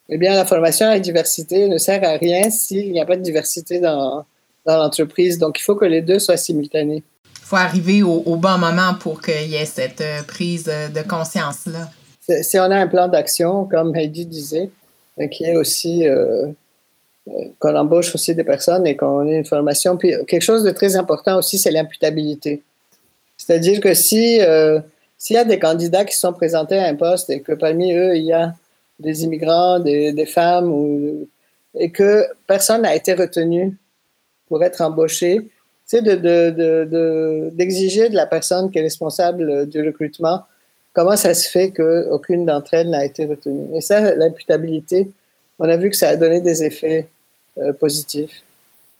Eh 0.08 0.16
bien, 0.16 0.34
la 0.34 0.46
formation 0.46 0.86
à 0.86 0.94
la 0.94 0.98
diversité 0.98 1.68
ne 1.68 1.76
sert 1.76 2.02
à 2.02 2.16
rien 2.16 2.48
s'il 2.48 2.90
n'y 2.90 3.02
a 3.02 3.04
pas 3.04 3.16
de 3.16 3.20
diversité 3.20 3.80
dans, 3.80 4.24
dans 4.64 4.78
l'entreprise. 4.78 5.36
Donc, 5.36 5.60
il 5.60 5.62
faut 5.62 5.74
que 5.74 5.84
les 5.84 6.00
deux 6.00 6.18
soient 6.18 6.38
simultanés. 6.38 7.02
Il 7.42 7.44
faut 7.44 7.56
arriver 7.56 8.02
au, 8.02 8.36
bon 8.36 8.56
moment 8.56 8.94
pour 8.98 9.20
qu'il 9.20 9.50
y 9.50 9.56
ait 9.56 9.66
cette 9.66 10.00
euh, 10.00 10.22
prise 10.26 10.64
de 10.64 11.02
conscience-là. 11.06 11.90
Si 12.42 12.58
on 12.58 12.70
a 12.70 12.76
un 12.76 12.86
plan 12.86 13.08
d'action, 13.08 13.66
comme 13.66 13.94
Heidi 13.94 14.24
disait, 14.24 14.70
euh, 15.20 15.26
qui 15.26 15.44
est 15.44 15.56
aussi 15.56 16.08
euh, 16.08 16.46
qu'on 17.58 17.76
embauche 17.76 18.14
aussi 18.14 18.34
des 18.34 18.44
personnes 18.44 18.86
et 18.86 18.96
qu'on 18.96 19.26
ait 19.26 19.36
une 19.36 19.44
formation. 19.44 19.98
Puis 19.98 20.14
quelque 20.26 20.40
chose 20.40 20.64
de 20.64 20.70
très 20.70 20.96
important 20.96 21.36
aussi, 21.36 21.58
c'est 21.58 21.70
l'imputabilité. 21.70 22.62
C'est-à-dire 23.44 23.80
que 23.80 23.94
si 23.94 24.40
euh, 24.40 24.80
s'il 25.18 25.36
y 25.36 25.38
a 25.38 25.44
des 25.44 25.58
candidats 25.58 26.04
qui 26.04 26.16
sont 26.16 26.32
présentés 26.32 26.78
à 26.78 26.88
un 26.88 26.94
poste 26.94 27.30
et 27.30 27.40
que 27.40 27.52
parmi 27.52 27.94
eux, 27.94 28.16
il 28.16 28.24
y 28.24 28.32
a 28.32 28.54
des 28.98 29.24
immigrants, 29.24 29.78
des, 29.78 30.26
femmes, 30.26 30.72
ou, 30.72 31.28
et 31.74 31.90
que 31.90 32.24
personne 32.46 32.82
n'a 32.82 32.94
été 32.94 33.14
retenu 33.14 33.76
pour 34.48 34.62
être 34.62 34.80
embauché, 34.80 35.48
c'est 35.86 36.02
d'exiger 36.02 38.04
de, 38.04 38.10
de, 38.10 38.16
la 38.16 38.26
personne 38.26 38.70
qui 38.70 38.78
est 38.78 38.82
responsable 38.82 39.66
du 39.66 39.84
recrutement 39.84 40.42
comment 40.92 41.16
ça 41.16 41.34
se 41.34 41.48
fait 41.48 41.70
qu'aucune 41.70 42.44
d'entre 42.44 42.74
elles 42.74 42.90
n'a 42.90 43.04
été 43.04 43.24
retenue. 43.24 43.76
Et 43.76 43.80
ça, 43.80 44.14
l'imputabilité, 44.14 45.10
on 45.58 45.68
a 45.68 45.76
vu 45.76 45.90
que 45.90 45.96
ça 45.96 46.10
a 46.10 46.16
donné 46.16 46.40
des 46.40 46.64
effets 46.64 47.08
euh, 47.58 47.72
positifs. 47.72 48.42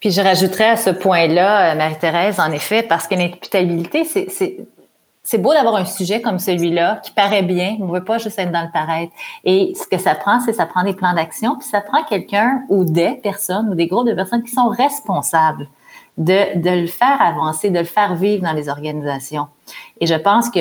Puis 0.03 0.11
je 0.11 0.21
rajouterais 0.21 0.71
à 0.71 0.77
ce 0.77 0.91
point-là, 0.91 1.71
euh, 1.71 1.77
Marie-Thérèse, 1.77 2.41
en 2.41 2.51
effet, 2.51 2.83
parce 2.83 3.07
que 3.07 3.15
l'imputabilité, 3.15 4.05
c'est 4.05 5.39
beau 5.39 5.55
d'avoir 5.55 5.77
un 5.77 5.85
sujet 5.85 6.21
comme 6.21 6.41
celui-là 6.41 7.01
qui 7.05 7.13
paraît 7.13 7.45
bien, 7.45 7.77
on 7.81 7.87
ne 7.87 7.93
veut 7.93 8.05
pas 8.05 8.19
juste 8.19 8.37
être 8.37 8.51
dans 8.51 8.65
le 8.65 8.73
paraître. 8.73 9.13
Et 9.45 9.75
ce 9.81 9.87
que 9.87 10.03
ça 10.03 10.17
prend, 10.17 10.41
c'est 10.41 10.55
ça 10.55 10.67
prend 10.67 10.83
des 10.83 10.95
plans 10.95 11.15
d'action, 11.15 11.57
puis 11.57 11.69
ça 11.69 11.81
prend 11.81 12.03
quelqu'un 12.03 12.65
ou 12.69 12.85
des 12.85 13.13
personnes 13.23 13.69
ou 13.69 13.77
des 13.77 13.87
groupes 13.87 14.09
de 14.09 14.15
personnes 14.15 14.43
qui 14.43 14.51
sont 14.51 14.71
responsables 14.71 15.69
de, 16.19 16.59
de 16.59 16.81
le 16.81 16.89
faire 16.89 17.23
avancer, 17.23 17.71
de 17.71 17.79
le 17.79 17.85
faire 17.85 18.17
vivre 18.17 18.43
dans 18.43 18.55
les 18.55 18.69
organisations. 18.69 19.47
Et 20.01 20.07
je 20.07 20.15
pense 20.15 20.51
que 20.51 20.59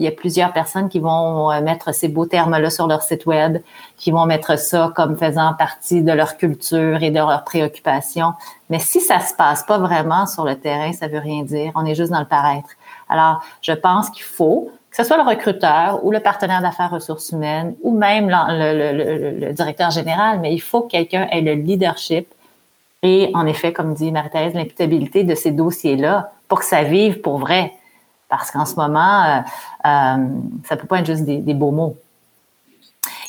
il 0.00 0.04
y 0.04 0.08
a 0.08 0.12
plusieurs 0.12 0.54
personnes 0.54 0.88
qui 0.88 0.98
vont 0.98 1.52
euh, 1.52 1.60
mettre 1.60 1.94
ces 1.94 2.08
beaux 2.08 2.24
termes-là 2.24 2.70
sur 2.70 2.86
leur 2.86 3.02
site 3.02 3.26
web, 3.26 3.58
qui 3.98 4.10
vont 4.10 4.24
mettre 4.24 4.58
ça 4.58 4.90
comme 4.96 5.16
faisant 5.16 5.52
partie 5.58 6.02
de 6.02 6.10
leur 6.10 6.38
culture 6.38 7.02
et 7.02 7.10
de 7.10 7.16
leurs 7.16 7.44
préoccupations. 7.44 8.32
Mais 8.70 8.78
si 8.78 9.00
ça 9.00 9.20
se 9.20 9.34
passe 9.34 9.62
pas 9.62 9.76
vraiment 9.76 10.26
sur 10.26 10.46
le 10.46 10.56
terrain, 10.56 10.92
ça 10.94 11.06
veut 11.06 11.18
rien 11.18 11.42
dire. 11.42 11.72
On 11.74 11.84
est 11.84 11.94
juste 11.94 12.10
dans 12.10 12.20
le 12.20 12.26
paraître. 12.26 12.70
Alors, 13.10 13.44
je 13.60 13.72
pense 13.72 14.08
qu'il 14.08 14.24
faut 14.24 14.72
que 14.90 14.96
ce 14.96 15.04
soit 15.04 15.18
le 15.18 15.28
recruteur 15.28 16.04
ou 16.04 16.10
le 16.10 16.20
partenaire 16.20 16.62
d'affaires 16.62 16.90
ressources 16.90 17.30
humaines 17.30 17.76
ou 17.82 17.96
même 17.96 18.28
le, 18.28 19.52
directeur 19.52 19.90
général, 19.90 20.40
mais 20.40 20.52
il 20.52 20.60
faut 20.60 20.80
que 20.80 20.92
quelqu'un 20.92 21.28
ait 21.30 21.42
le 21.42 21.52
leadership 21.52 22.26
et, 23.02 23.30
en 23.34 23.46
effet, 23.46 23.72
comme 23.72 23.94
dit 23.94 24.10
Marie-Thérèse, 24.10 24.54
l'imputabilité 24.54 25.24
de 25.24 25.34
ces 25.34 25.52
dossiers-là 25.52 26.32
pour 26.48 26.60
que 26.60 26.64
ça 26.64 26.82
vive 26.82 27.20
pour 27.20 27.38
vrai. 27.38 27.74
Parce 28.30 28.52
qu'en 28.52 28.64
ce 28.64 28.76
moment, 28.76 29.24
euh, 29.24 29.40
euh, 29.86 30.28
ça 30.64 30.76
peut 30.76 30.86
pas 30.86 31.00
être 31.00 31.06
juste 31.06 31.24
des, 31.24 31.54
beaux 31.54 31.72
mots. 31.72 31.96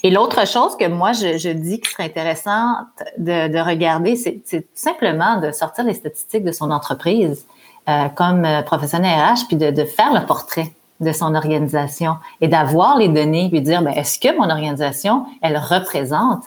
Et 0.03 0.11
l'autre 0.11 0.47
chose 0.47 0.77
que 0.77 0.87
moi, 0.87 1.11
je, 1.11 1.51
dis 1.51 1.79
qui 1.81 1.89
serait 1.89 2.05
intéressant 2.05 2.75
de, 3.17 3.59
regarder, 3.59 4.15
c'est 4.15 4.67
simplement 4.75 5.41
de 5.41 5.51
sortir 5.51 5.83
les 5.83 5.95
statistiques 5.95 6.43
de 6.43 6.51
son 6.51 6.71
entreprise 6.71 7.45
euh, 7.89 8.09
comme 8.09 8.47
professionnel 8.65 9.19
RH, 9.19 9.47
puis 9.47 9.57
de, 9.57 9.85
faire 9.85 10.13
le 10.13 10.25
portrait 10.25 10.71
de 10.99 11.11
son 11.11 11.33
organisation 11.33 12.17
et 12.39 12.47
d'avoir 12.47 12.97
les 12.97 13.07
données, 13.07 13.49
puis 13.49 13.61
dire, 13.61 13.81
ben, 13.81 13.91
est-ce 13.91 14.19
que 14.19 14.37
mon 14.37 14.51
organisation, 14.51 15.25
elle 15.41 15.57
représente 15.57 16.43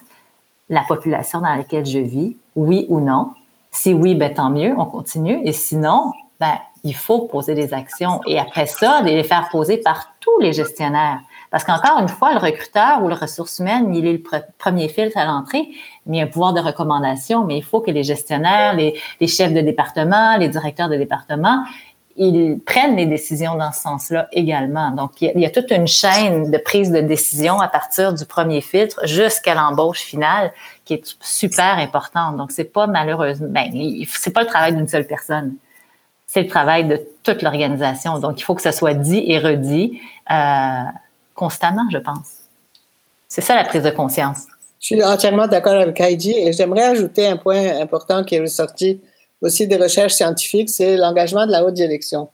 la 0.69 0.83
population 0.83 1.41
dans 1.41 1.55
laquelle 1.55 1.87
je 1.87 1.99
vis, 1.99 2.37
oui 2.55 2.87
ou 2.89 3.01
non? 3.01 3.33
Si 3.73 3.93
oui, 3.93 4.15
ben, 4.15 4.33
tant 4.33 4.51
mieux, 4.51 4.73
on 4.79 4.87
continue. 4.87 5.41
Et 5.45 5.53
sinon, 5.53 6.13
ben, 6.39 6.55
il 6.85 6.95
faut 6.95 7.23
poser 7.23 7.55
des 7.55 7.73
actions. 7.75 8.21
Et 8.27 8.39
après 8.39 8.67
ça, 8.67 9.01
de 9.03 9.09
les 9.09 9.25
faire 9.25 9.49
poser 9.51 9.79
par 9.79 10.13
tous 10.21 10.39
les 10.41 10.53
gestionnaires. 10.53 11.21
Parce 11.51 11.65
qu'encore 11.65 11.99
une 11.99 12.09
fois, 12.09 12.33
le 12.35 12.39
recruteur 12.39 13.03
ou 13.03 13.09
le 13.09 13.15
ressource 13.15 13.59
humaine, 13.59 13.95
il 13.95 14.07
est 14.07 14.13
le 14.13 14.23
premier 14.59 14.89
filtre 14.89 15.17
à 15.17 15.25
l'entrée, 15.25 15.69
mais 16.07 16.19
il 16.19 16.21
a 16.21 16.25
un 16.25 16.27
pouvoir 16.27 16.53
de 16.53 16.61
recommandation, 16.61 17.45
mais 17.45 17.57
il 17.57 17.65
faut 17.65 17.81
que 17.81 17.91
les 17.91 18.03
gestionnaires, 18.03 18.75
les, 18.75 18.95
les 19.21 19.27
chefs 19.27 19.53
de 19.53 19.61
département, 19.61 20.37
les 20.37 20.49
directeurs 20.49 20.89
de 20.89 20.97
département, 20.97 21.65
ils 22.17 22.61
prennent 22.65 22.97
les 22.97 23.07
décisions 23.07 23.57
dans 23.57 23.73
ce 23.73 23.83
sens-là 23.83 24.29
également. 24.33 24.91
Donc, 24.91 25.21
il 25.21 25.39
y, 25.39 25.47
a, 25.47 25.51
toute 25.51 25.71
une 25.71 25.87
chaîne 25.87 26.51
de 26.51 26.59
prise 26.59 26.93
de 26.93 27.01
décision 27.01 27.61
à 27.61 27.69
partir 27.69 28.13
du 28.13 28.25
premier 28.25 28.61
filtre 28.61 29.01
jusqu'à 29.07 29.55
l'embauche 29.55 30.01
finale 30.01 30.53
qui 30.85 30.95
est 30.95 31.17
super 31.21 31.79
importante. 31.79 32.37
Donc, 32.37 32.53
c'est 32.53 32.65
pas 32.73 32.87
malheureusement, 32.87 33.49
ben, 33.51 33.73
c'est 34.09 34.33
pas 34.33 34.43
le 34.43 34.47
travail 34.47 34.75
d'une 34.77 34.89
seule 34.89 35.07
personne. 35.07 35.55
C'est 36.27 36.43
le 36.43 36.49
travail 36.49 36.87
de 36.87 37.01
toute 37.23 37.43
l'organisation. 37.43 38.19
Donc, 38.19 38.41
il 38.41 38.45
faut 38.45 38.55
que 38.55 38.63
ça 38.63 38.73
soit 38.73 38.95
dit 38.95 39.25
et 39.27 39.39
redit 39.39 40.01
euh, 40.31 40.83
constamment, 41.35 41.87
je 41.93 41.99
pense. 41.99 42.45
C'est 43.29 43.41
ça 43.41 43.55
la 43.57 43.65
prise 43.65 43.83
de 43.83 43.91
conscience. 43.91 44.47
Je 44.81 44.87
suis 44.87 45.05
entièrement 45.05 45.47
d'accord 45.47 45.75
avec 45.75 45.99
Heidi 46.01 46.33
et 46.37 46.53
j'aimerais 46.53 46.85
ajouter 46.85 47.27
un 47.27 47.37
point 47.37 47.81
important 47.81 48.23
qui 48.25 48.35
est 48.35 48.41
ressorti 48.41 49.01
aussi 49.45 49.67
des 49.67 49.77
recherches 49.77 50.15
scientifiques, 50.15 50.71
c'est 50.71 50.97
l'engagement 50.97 51.47
de 51.47 51.53
la 51.53 51.65
haute 51.65 51.75
direction. 51.75 52.29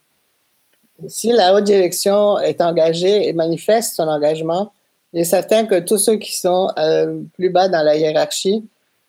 Si 1.09 1.33
la 1.33 1.55
haute 1.55 1.65
direction 1.65 2.39
est 2.39 2.61
engagée 2.61 3.29
et 3.29 3.33
manifeste 3.33 3.95
son 3.95 4.07
engagement, 4.09 4.73
il 5.13 5.21
est 5.23 5.25
certain 5.25 5.67
que 5.67 5.81
tous 5.81 5.99
ceux 5.99 6.17
qui 6.17 6.37
sont 6.37 6.71
euh, 6.79 7.21
plus 7.35 7.51
bas 7.51 7.69
dans 7.69 7.83
la 7.83 7.97
hiérarchie 7.97 8.65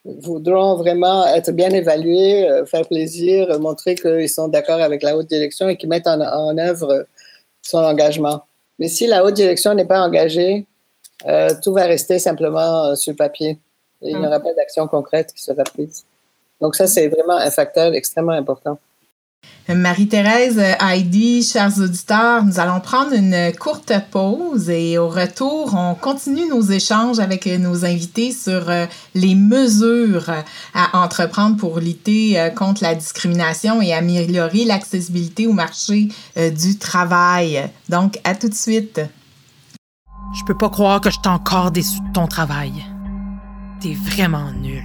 voudront 0.06 0.76
vraiment 0.76 1.28
être 1.28 1.52
bien 1.52 1.70
évalués, 1.70 2.50
euh, 2.50 2.66
faire 2.66 2.88
plaisir, 2.88 3.60
montrer 3.60 3.96
qu'ils 3.96 4.30
sont 4.30 4.48
d'accord 4.48 4.82
avec 4.82 5.04
la 5.04 5.16
haute 5.16 5.28
direction 5.28 5.70
et 5.70 5.78
qu'ils 5.78 5.90
mettent 5.90 6.08
en, 6.08 6.58
œuvre 6.58 7.06
son 7.62 7.78
engagement. 7.80 8.44
Mais 8.80 8.88
si 8.88 9.06
la 9.06 9.24
haute 9.24 9.36
direction 9.36 9.74
n'est 9.76 9.86
pas 9.86 10.02
engagée, 10.02 10.66
euh, 11.28 11.50
tout 11.64 11.74
va 11.74 11.84
rester 11.84 12.18
simplement 12.18 12.96
sur 12.96 13.12
le 13.12 13.18
papier. 13.18 13.60
Et 14.02 14.10
il 14.10 14.20
n'y 14.20 14.26
aura 14.26 14.40
pas 14.40 14.54
d'action 14.56 14.88
concrète 14.88 15.32
qui 15.34 15.44
sera 15.44 15.64
prise. 15.64 16.06
Donc 16.60 16.76
ça, 16.76 16.88
c'est 16.88 17.08
vraiment 17.08 17.38
un 17.38 17.52
facteur 17.52 17.94
extrêmement 17.94 18.32
important. 18.32 18.80
Marie-Thérèse, 19.76 20.60
Heidi, 20.80 21.44
chers 21.44 21.78
auditeurs, 21.80 22.44
nous 22.44 22.60
allons 22.60 22.80
prendre 22.80 23.14
une 23.14 23.52
courte 23.58 23.94
pause 24.12 24.70
et 24.70 24.98
au 24.98 25.08
retour, 25.08 25.74
on 25.76 25.96
continue 25.96 26.48
nos 26.50 26.62
échanges 26.62 27.20
avec 27.20 27.46
nos 27.46 27.86
invités 27.86 28.32
sur 28.32 28.70
euh, 28.70 28.86
les 29.16 29.36
mesures 29.36 30.30
à 30.74 31.02
entreprendre 31.02 31.58
pour 31.58 31.80
lutter 31.80 32.40
euh, 32.40 32.50
contre 32.50 32.84
la 32.84 32.96
discrimination 32.96 33.82
et 33.82 33.94
améliorer 33.94 34.66
l'accessibilité 34.66 35.48
au 35.48 35.54
marché 35.54 36.10
euh, 36.38 36.50
du 36.50 36.78
travail. 36.78 37.70
Donc, 37.88 38.20
à 38.24 38.36
tout 38.36 38.50
de 38.50 38.56
suite. 38.56 39.00
Je 40.38 40.44
peux 40.46 40.58
pas 40.58 40.70
croire 40.70 41.02
que 41.02 41.10
je 41.10 41.20
t'ai 41.20 41.30
encore 41.30 41.72
déçu 41.72 42.00
de 42.00 42.14
ton 42.14 42.28
travail. 42.28 42.74
T'es 43.80 43.94
vraiment 43.94 44.52
nul 44.52 44.84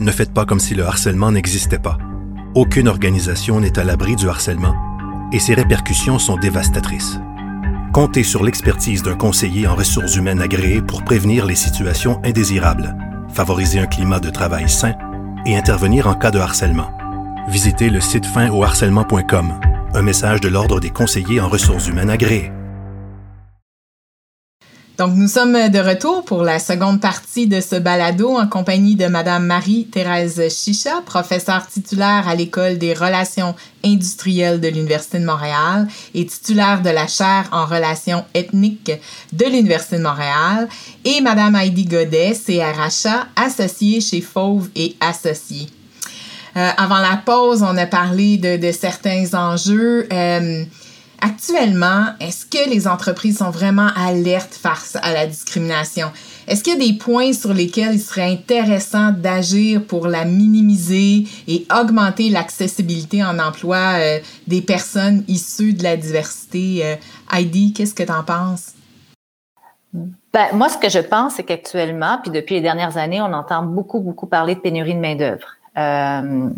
ne 0.00 0.12
faites 0.12 0.32
pas 0.32 0.44
comme 0.44 0.60
si 0.60 0.74
le 0.74 0.84
harcèlement 0.84 1.32
n'existait 1.32 1.78
pas. 1.78 1.98
Aucune 2.58 2.88
organisation 2.88 3.60
n'est 3.60 3.78
à 3.78 3.84
l'abri 3.84 4.16
du 4.16 4.28
harcèlement 4.28 4.74
et 5.32 5.38
ses 5.38 5.54
répercussions 5.54 6.18
sont 6.18 6.36
dévastatrices. 6.36 7.20
Comptez 7.92 8.24
sur 8.24 8.42
l'expertise 8.42 9.04
d'un 9.04 9.14
conseiller 9.14 9.68
en 9.68 9.76
ressources 9.76 10.16
humaines 10.16 10.40
agréé 10.40 10.82
pour 10.82 11.04
prévenir 11.04 11.46
les 11.46 11.54
situations 11.54 12.20
indésirables, 12.24 12.96
favoriser 13.32 13.78
un 13.78 13.86
climat 13.86 14.18
de 14.18 14.30
travail 14.30 14.68
sain 14.68 14.94
et 15.46 15.56
intervenir 15.56 16.08
en 16.08 16.14
cas 16.14 16.32
de 16.32 16.40
harcèlement. 16.40 16.90
Visitez 17.46 17.90
le 17.90 18.00
site 18.00 18.26
finoharcèlement.com, 18.26 19.60
un 19.94 20.02
message 20.02 20.40
de 20.40 20.48
l'Ordre 20.48 20.80
des 20.80 20.90
conseillers 20.90 21.40
en 21.40 21.48
ressources 21.48 21.86
humaines 21.86 22.10
agréés. 22.10 22.50
Donc, 24.98 25.14
nous 25.14 25.28
sommes 25.28 25.68
de 25.68 25.78
retour 25.78 26.24
pour 26.24 26.42
la 26.42 26.58
seconde 26.58 27.00
partie 27.00 27.46
de 27.46 27.60
ce 27.60 27.76
balado 27.76 28.36
en 28.36 28.48
compagnie 28.48 28.96
de 28.96 29.06
Madame 29.06 29.46
Marie-Thérèse 29.46 30.52
Chicha, 30.52 31.02
professeure 31.06 31.68
titulaire 31.68 32.26
à 32.26 32.34
l'École 32.34 32.78
des 32.78 32.94
relations 32.94 33.54
industrielles 33.84 34.60
de 34.60 34.66
l'Université 34.66 35.20
de 35.20 35.24
Montréal 35.24 35.86
et 36.14 36.26
titulaire 36.26 36.82
de 36.82 36.90
la 36.90 37.06
chaire 37.06 37.48
en 37.52 37.64
relations 37.64 38.24
ethniques 38.34 38.90
de 39.32 39.44
l'Université 39.44 39.98
de 39.98 40.02
Montréal, 40.02 40.68
et 41.04 41.20
Madame 41.20 41.54
Heidi 41.54 41.84
Godet, 41.84 42.32
CRHA, 42.32 43.28
associée 43.36 44.00
chez 44.00 44.20
Fauve 44.20 44.68
et 44.74 44.96
Associés. 45.00 45.68
Euh, 46.56 46.70
avant 46.76 46.98
la 46.98 47.22
pause, 47.24 47.62
on 47.62 47.76
a 47.76 47.86
parlé 47.86 48.36
de, 48.36 48.72
certains 48.72 49.32
enjeux. 49.32 50.08
Euh, 50.12 50.64
Actuellement, 51.20 52.06
est-ce 52.20 52.46
que 52.46 52.70
les 52.70 52.86
entreprises 52.86 53.38
sont 53.38 53.50
vraiment 53.50 53.88
alertes 53.96 54.54
face 54.54 54.96
à 55.02 55.12
la 55.12 55.26
discrimination? 55.26 56.12
Est-ce 56.46 56.62
qu'il 56.62 56.74
y 56.74 56.76
a 56.76 56.92
des 56.92 56.96
points 56.96 57.32
sur 57.32 57.52
lesquels 57.52 57.94
il 57.94 58.00
serait 58.00 58.30
intéressant 58.30 59.10
d'agir 59.10 59.84
pour 59.84 60.06
la 60.06 60.24
minimiser 60.24 61.24
et 61.48 61.66
augmenter 61.76 62.30
l'accessibilité 62.30 63.24
en 63.24 63.40
emploi 63.40 63.98
euh, 63.98 64.18
des 64.46 64.62
personnes 64.62 65.24
issues 65.26 65.72
de 65.72 65.82
la 65.82 65.96
diversité? 65.96 66.82
Euh, 66.84 66.94
Heidi, 67.32 67.72
qu'est-ce 67.72 67.94
que 67.94 68.04
tu 68.04 68.12
en 68.12 68.22
penses? 68.22 68.74
Ben, 69.92 70.46
moi, 70.52 70.68
ce 70.68 70.78
que 70.78 70.88
je 70.88 71.00
pense, 71.00 71.34
c'est 71.34 71.42
qu'actuellement, 71.42 72.18
puis 72.22 72.30
depuis 72.30 72.56
les 72.56 72.60
dernières 72.60 72.96
années, 72.96 73.20
on 73.20 73.32
entend 73.32 73.64
beaucoup, 73.64 73.98
beaucoup 74.00 74.26
parler 74.26 74.54
de 74.54 74.60
pénurie 74.60 74.94
de 74.94 75.00
main-d'œuvre. 75.00 75.57
Euh, 75.78 76.50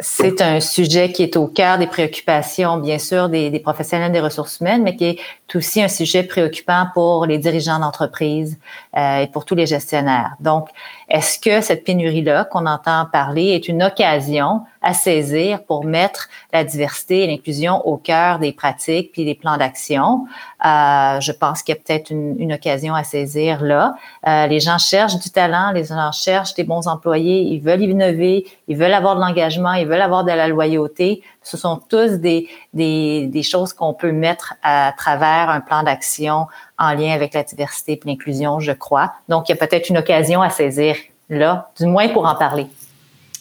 c'est 0.00 0.40
un 0.40 0.60
sujet 0.60 1.12
qui 1.12 1.22
est 1.22 1.36
au 1.36 1.46
cœur 1.46 1.78
des 1.78 1.86
préoccupations, 1.86 2.78
bien 2.78 2.98
sûr, 2.98 3.28
des, 3.28 3.60
professionnels 3.60 4.12
des 4.12 4.20
ressources 4.20 4.60
humaines, 4.60 4.82
mais 4.82 4.96
qui 4.96 5.04
est 5.04 5.18
aussi 5.54 5.82
un 5.82 5.88
sujet 5.88 6.22
préoccupant 6.22 6.86
pour 6.94 7.26
les 7.26 7.38
dirigeants 7.38 7.78
d'entreprise 7.78 8.58
euh, 8.96 9.18
et 9.18 9.26
pour 9.26 9.44
tous 9.44 9.54
les 9.54 9.66
gestionnaires. 9.66 10.36
Donc, 10.40 10.68
est-ce 11.12 11.38
que 11.38 11.60
cette 11.60 11.84
pénurie-là 11.84 12.46
qu'on 12.46 12.64
entend 12.64 13.04
parler 13.12 13.48
est 13.48 13.68
une 13.68 13.82
occasion 13.82 14.62
à 14.80 14.94
saisir 14.94 15.62
pour 15.62 15.84
mettre 15.84 16.30
la 16.54 16.64
diversité 16.64 17.24
et 17.24 17.26
l'inclusion 17.26 17.86
au 17.86 17.98
cœur 17.98 18.38
des 18.38 18.52
pratiques 18.52 19.12
puis 19.12 19.26
des 19.26 19.34
plans 19.34 19.58
d'action? 19.58 20.24
Euh, 20.64 21.20
je 21.20 21.32
pense 21.32 21.62
qu'il 21.62 21.74
y 21.74 21.78
a 21.78 21.80
peut-être 21.82 22.10
une, 22.10 22.50
occasion 22.54 22.94
à 22.94 23.04
saisir 23.04 23.62
là. 23.62 23.94
Euh, 24.26 24.46
les 24.46 24.58
gens 24.58 24.78
cherchent 24.78 25.18
du 25.18 25.28
talent, 25.28 25.72
les 25.72 25.84
gens 25.84 26.12
cherchent 26.12 26.54
des 26.54 26.64
bons 26.64 26.88
employés, 26.88 27.42
ils 27.42 27.60
veulent 27.60 27.82
innover, 27.82 28.46
ils 28.66 28.76
veulent 28.78 28.94
avoir 28.94 29.16
de 29.16 29.20
l'engagement, 29.20 29.74
ils 29.74 29.86
veulent 29.86 30.00
avoir 30.00 30.24
de 30.24 30.30
la 30.32 30.48
loyauté. 30.48 31.22
Ce 31.42 31.56
sont 31.56 31.80
tous 31.88 32.12
des, 32.18 32.48
des, 32.72 33.26
des 33.26 33.42
choses 33.42 33.72
qu'on 33.72 33.94
peut 33.94 34.12
mettre 34.12 34.54
à 34.62 34.92
travers 34.96 35.50
un 35.50 35.60
plan 35.60 35.82
d'action 35.82 36.46
en 36.78 36.94
lien 36.94 37.12
avec 37.12 37.34
la 37.34 37.42
diversité 37.42 37.92
et 37.92 38.00
l'inclusion, 38.04 38.60
je 38.60 38.72
crois. 38.72 39.12
Donc, 39.28 39.48
il 39.48 39.52
y 39.52 39.54
a 39.54 39.66
peut-être 39.66 39.88
une 39.88 39.98
occasion 39.98 40.42
à 40.42 40.50
saisir 40.50 40.96
là, 41.28 41.70
du 41.78 41.86
moins 41.86 42.08
pour 42.08 42.26
en 42.26 42.34
parler. 42.34 42.66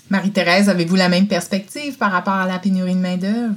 Marie-Thérèse, 0.09 0.69
avez-vous 0.69 0.95
la 0.95 1.09
même 1.09 1.27
perspective 1.27 1.97
par 1.97 2.11
rapport 2.11 2.33
à 2.33 2.47
la 2.47 2.59
pénurie 2.59 2.95
de 2.95 2.99
main-d'œuvre? 2.99 3.55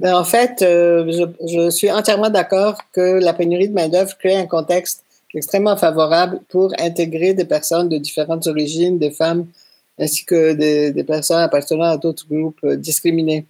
Ben, 0.00 0.14
en 0.14 0.24
fait, 0.24 0.60
euh, 0.62 1.10
je, 1.10 1.46
je, 1.46 1.70
suis 1.70 1.90
entièrement 1.90 2.30
d'accord 2.30 2.78
que 2.92 3.20
la 3.20 3.32
pénurie 3.32 3.68
de 3.68 3.74
main-d'œuvre 3.74 4.16
crée 4.18 4.36
un 4.36 4.46
contexte 4.46 5.04
extrêmement 5.34 5.76
favorable 5.76 6.40
pour 6.48 6.72
intégrer 6.78 7.34
des 7.34 7.44
personnes 7.44 7.88
de 7.88 7.98
différentes 7.98 8.46
origines, 8.46 8.98
des 8.98 9.10
femmes, 9.10 9.46
ainsi 9.98 10.24
que 10.24 10.52
des, 10.52 10.92
des 10.92 11.04
personnes 11.04 11.38
appartenant 11.38 11.84
à 11.84 11.96
d'autres 11.96 12.26
groupes 12.28 12.60
euh, 12.64 12.76
discriminés. 12.76 13.46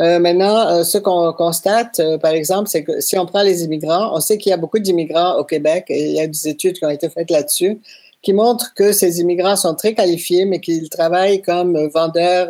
Euh, 0.00 0.20
maintenant, 0.20 0.68
euh, 0.68 0.84
ce 0.84 0.96
qu'on 0.96 1.32
constate, 1.32 1.98
euh, 1.98 2.18
par 2.18 2.30
exemple, 2.30 2.68
c'est 2.68 2.84
que 2.84 3.00
si 3.00 3.18
on 3.18 3.26
prend 3.26 3.42
les 3.42 3.64
immigrants, 3.64 4.14
on 4.14 4.20
sait 4.20 4.38
qu'il 4.38 4.50
y 4.50 4.52
a 4.52 4.56
beaucoup 4.56 4.78
d'immigrants 4.78 5.36
au 5.38 5.44
Québec 5.44 5.86
et 5.88 6.10
il 6.10 6.12
y 6.12 6.20
a 6.20 6.26
des 6.28 6.48
études 6.48 6.78
qui 6.78 6.84
ont 6.84 6.90
été 6.90 7.08
faites 7.08 7.30
là-dessus 7.30 7.80
qui 8.22 8.32
montrent 8.32 8.74
que 8.74 8.92
ces 8.92 9.20
immigrants 9.20 9.56
sont 9.56 9.74
très 9.74 9.94
qualifiés, 9.94 10.44
mais 10.44 10.60
qu'ils 10.60 10.90
travaillent 10.90 11.40
comme 11.40 11.78
vendeurs 11.88 12.48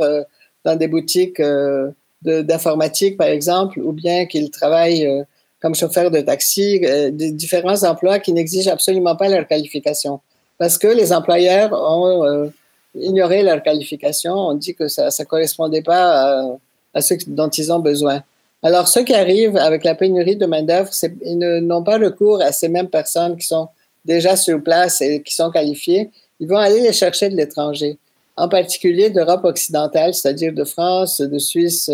dans 0.65 0.77
des 0.77 0.89
boutiques 0.89 1.43
d'informatique, 2.23 3.19
par 3.19 3.27
exemple, 3.27 3.79
ou 3.79 3.93
bien 3.93 4.25
qu'ils 4.25 4.51
travaillent 4.51 5.07
comme 5.61 5.75
chauffeurs 5.75 6.11
de 6.11 6.23
taxi, 6.23 6.81
des 6.81 7.33
différents 7.33 7.85
emplois 7.85 8.19
qui 8.19 8.33
n'exigent 8.33 8.69
absolument 8.69 9.15
pas 9.15 9.29
leur 9.29 9.47
qualification. 9.47 10.21
Parce 10.57 10.79
que 10.79 10.89
les 10.89 11.13
employeurs 11.13 11.71
ont 11.75 12.51
ignoré 12.95 13.43
leur 13.43 13.63
qualification, 13.63 14.33
on 14.33 14.55
dit 14.55 14.75
que 14.75 14.89
ça 14.89 15.11
ne 15.19 15.25
correspondait 15.27 15.83
pas 15.83 16.41
à 16.41 16.59
à 16.95 17.01
ceux 17.01 17.17
dont 17.27 17.49
ils 17.49 17.73
ont 17.73 17.79
besoin. 17.79 18.23
Alors, 18.63 18.89
ceux 18.89 19.05
qui 19.05 19.15
arrivent 19.15 19.57
avec 19.57 19.85
la 19.85 19.95
pénurie 19.95 20.37
de 20.37 20.47
main-d'œuvre, 20.47 20.91
ils 21.25 21.39
n'ont 21.39 21.85
pas 21.85 21.99
recours 21.99 22.43
à 22.43 22.53
ces 22.53 22.69
mêmes 22.69 22.89
personnes 22.89 23.37
qui 23.37 23.47
sont 23.47 23.69
déjà 24.05 24.37
sur 24.37 24.63
place 24.63 25.01
et 25.01 25.23
qui 25.23 25.35
sont 25.35 25.51
qualifiées. 25.51 26.11
Ils 26.41 26.49
vont 26.49 26.57
aller 26.57 26.81
les 26.81 26.93
chercher 26.93 27.29
de 27.29 27.37
l'étranger, 27.37 27.99
en 28.37 28.49
particulier 28.49 29.11
d'Europe 29.11 29.45
occidentale, 29.45 30.15
c'est-à-dire 30.15 30.53
de 30.53 30.65
France, 30.65 31.21
de 31.21 31.39
Suisse, 31.39 31.91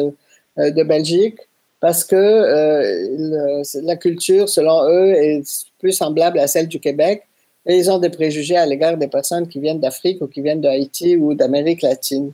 euh, 0.59 0.71
de 0.71 0.83
Belgique, 0.83 1.39
parce 1.81 2.05
que 2.05 2.17
euh, 2.17 3.63
la 3.83 3.97
culture, 3.97 4.49
selon 4.49 4.89
eux, 4.89 5.11
est 5.11 5.67
plus 5.79 5.93
semblable 5.93 6.39
à 6.39 6.47
celle 6.47 6.69
du 6.69 6.81
Québec 6.81 7.25
et 7.67 7.77
ils 7.77 7.91
ont 7.91 7.99
des 7.99 8.11
préjugés 8.11 8.57
à 8.57 8.67
l'égard 8.67 8.97
des 8.97 9.09
personnes 9.09 9.49
qui 9.49 9.59
viennent 9.59 9.81
d'Afrique 9.81 10.21
ou 10.23 10.27
qui 10.27 10.41
viennent 10.41 10.61
d'Haïti 10.61 11.17
ou 11.17 11.35
d'Amérique 11.35 11.83
latine. 11.83 12.33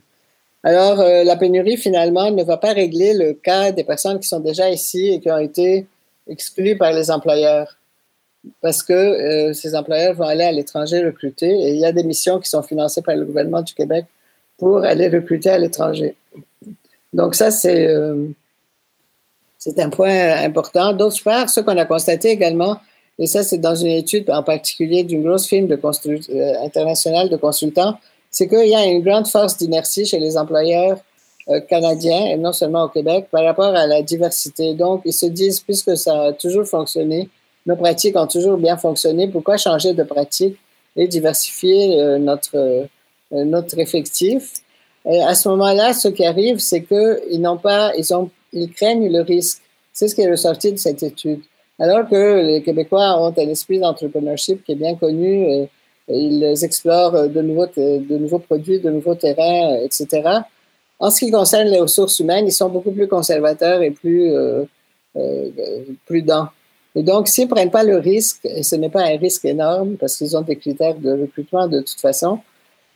Alors, 0.63 0.99
euh, 0.99 1.23
la 1.23 1.35
pénurie, 1.37 1.77
finalement, 1.77 2.29
ne 2.29 2.43
va 2.43 2.57
pas 2.57 2.73
régler 2.73 3.13
le 3.13 3.33
cas 3.33 3.71
des 3.71 3.83
personnes 3.83 4.19
qui 4.19 4.27
sont 4.27 4.39
déjà 4.39 4.69
ici 4.69 5.09
et 5.09 5.19
qui 5.19 5.31
ont 5.31 5.39
été 5.39 5.87
exclues 6.27 6.77
par 6.77 6.93
les 6.93 7.09
employeurs. 7.09 7.77
Parce 8.61 8.83
que 8.83 8.93
euh, 8.93 9.53
ces 9.53 9.75
employeurs 9.75 10.15
vont 10.15 10.25
aller 10.25 10.43
à 10.43 10.51
l'étranger 10.51 11.03
recruter 11.03 11.49
et 11.49 11.69
il 11.69 11.79
y 11.79 11.85
a 11.85 11.91
des 11.91 12.03
missions 12.03 12.39
qui 12.39 12.49
sont 12.49 12.63
financées 12.63 13.01
par 13.01 13.15
le 13.15 13.25
gouvernement 13.25 13.61
du 13.61 13.73
Québec 13.73 14.05
pour 14.57 14.83
aller 14.83 15.09
recruter 15.09 15.49
à 15.49 15.57
l'étranger. 15.57 16.15
Donc, 17.13 17.35
ça, 17.35 17.49
c'est 17.51 17.87
euh, 17.87 18.27
un 19.77 19.89
point 19.89 20.43
important. 20.43 20.93
D'autre 20.93 21.21
part, 21.23 21.49
ce 21.49 21.59
qu'on 21.59 21.77
a 21.77 21.85
constaté 21.85 22.29
également, 22.29 22.77
et 23.19 23.27
ça, 23.27 23.43
c'est 23.43 23.57
dans 23.57 23.75
une 23.75 23.91
étude 23.91 24.29
en 24.29 24.43
particulier 24.43 25.03
d'une 25.03 25.23
grosse 25.23 25.47
firme 25.47 25.67
internationale 26.63 27.29
de 27.29 27.37
consultants, 27.37 27.97
c'est 28.31 28.47
qu'il 28.47 28.67
y 28.67 28.75
a 28.75 28.85
une 28.85 29.03
grande 29.03 29.27
force 29.27 29.57
d'inertie 29.57 30.05
chez 30.05 30.17
les 30.17 30.37
employeurs 30.37 30.97
euh, 31.49 31.59
canadiens, 31.59 32.27
et 32.27 32.37
non 32.37 32.53
seulement 32.53 32.85
au 32.85 32.87
Québec, 32.87 33.27
par 33.29 33.43
rapport 33.43 33.75
à 33.75 33.85
la 33.85 34.01
diversité. 34.01 34.73
Donc, 34.73 35.01
ils 35.05 35.13
se 35.13 35.25
disent, 35.25 35.59
puisque 35.59 35.97
ça 35.97 36.27
a 36.27 36.33
toujours 36.33 36.65
fonctionné, 36.65 37.29
nos 37.65 37.75
pratiques 37.75 38.15
ont 38.15 38.27
toujours 38.27 38.57
bien 38.57 38.77
fonctionné, 38.77 39.27
pourquoi 39.27 39.57
changer 39.57 39.93
de 39.93 40.03
pratique 40.03 40.57
et 40.95 41.07
diversifier 41.07 41.99
euh, 41.99 42.17
notre, 42.17 42.55
euh, 42.55 42.85
notre 43.31 43.77
effectif? 43.79 44.53
Et 45.05 45.21
à 45.21 45.35
ce 45.35 45.49
moment-là, 45.49 45.93
ce 45.93 46.07
qui 46.07 46.25
arrive, 46.25 46.59
c'est 46.59 46.83
qu'ils 46.83 47.41
n'ont 47.41 47.57
pas, 47.57 47.91
ils 47.97 48.13
ont, 48.13 48.29
ils 48.53 48.71
craignent 48.71 49.11
le 49.11 49.21
risque. 49.21 49.61
C'est 49.91 50.07
ce 50.07 50.15
qui 50.15 50.21
est 50.21 50.31
ressorti 50.31 50.71
de 50.71 50.77
cette 50.77 51.03
étude. 51.03 51.41
Alors 51.79 52.07
que 52.07 52.41
les 52.45 52.61
Québécois 52.61 53.19
ont 53.19 53.33
un 53.35 53.49
esprit 53.49 53.79
d'entrepreneurship 53.79 54.63
qui 54.63 54.73
est 54.73 54.75
bien 54.75 54.95
connu, 54.95 55.67
ils 56.13 56.63
explorent 56.63 57.27
de 57.27 57.41
nouveaux, 57.41 57.67
de 57.67 58.17
nouveaux 58.17 58.39
produits, 58.39 58.79
de 58.79 58.89
nouveaux 58.89 59.15
terrains, 59.15 59.75
etc. 59.83 60.41
En 60.99 61.09
ce 61.09 61.19
qui 61.19 61.31
concerne 61.31 61.67
les 61.67 61.79
ressources 61.79 62.19
humaines, 62.19 62.45
ils 62.47 62.53
sont 62.53 62.69
beaucoup 62.69 62.91
plus 62.91 63.07
conservateurs 63.07 63.81
et 63.81 63.91
plus 63.91 64.31
euh, 64.31 64.63
euh, 65.17 65.49
prudents. 66.05 66.47
Et 66.95 67.03
donc, 67.03 67.27
s'ils 67.27 67.45
ne 67.45 67.49
prennent 67.49 67.71
pas 67.71 67.83
le 67.83 67.97
risque, 67.97 68.45
et 68.45 68.63
ce 68.63 68.75
n'est 68.75 68.89
pas 68.89 69.03
un 69.03 69.17
risque 69.17 69.45
énorme 69.45 69.95
parce 69.97 70.17
qu'ils 70.17 70.35
ont 70.37 70.41
des 70.41 70.57
critères 70.57 70.95
de 70.95 71.11
recrutement 71.21 71.67
de 71.67 71.79
toute 71.79 71.99
façon, 71.99 72.39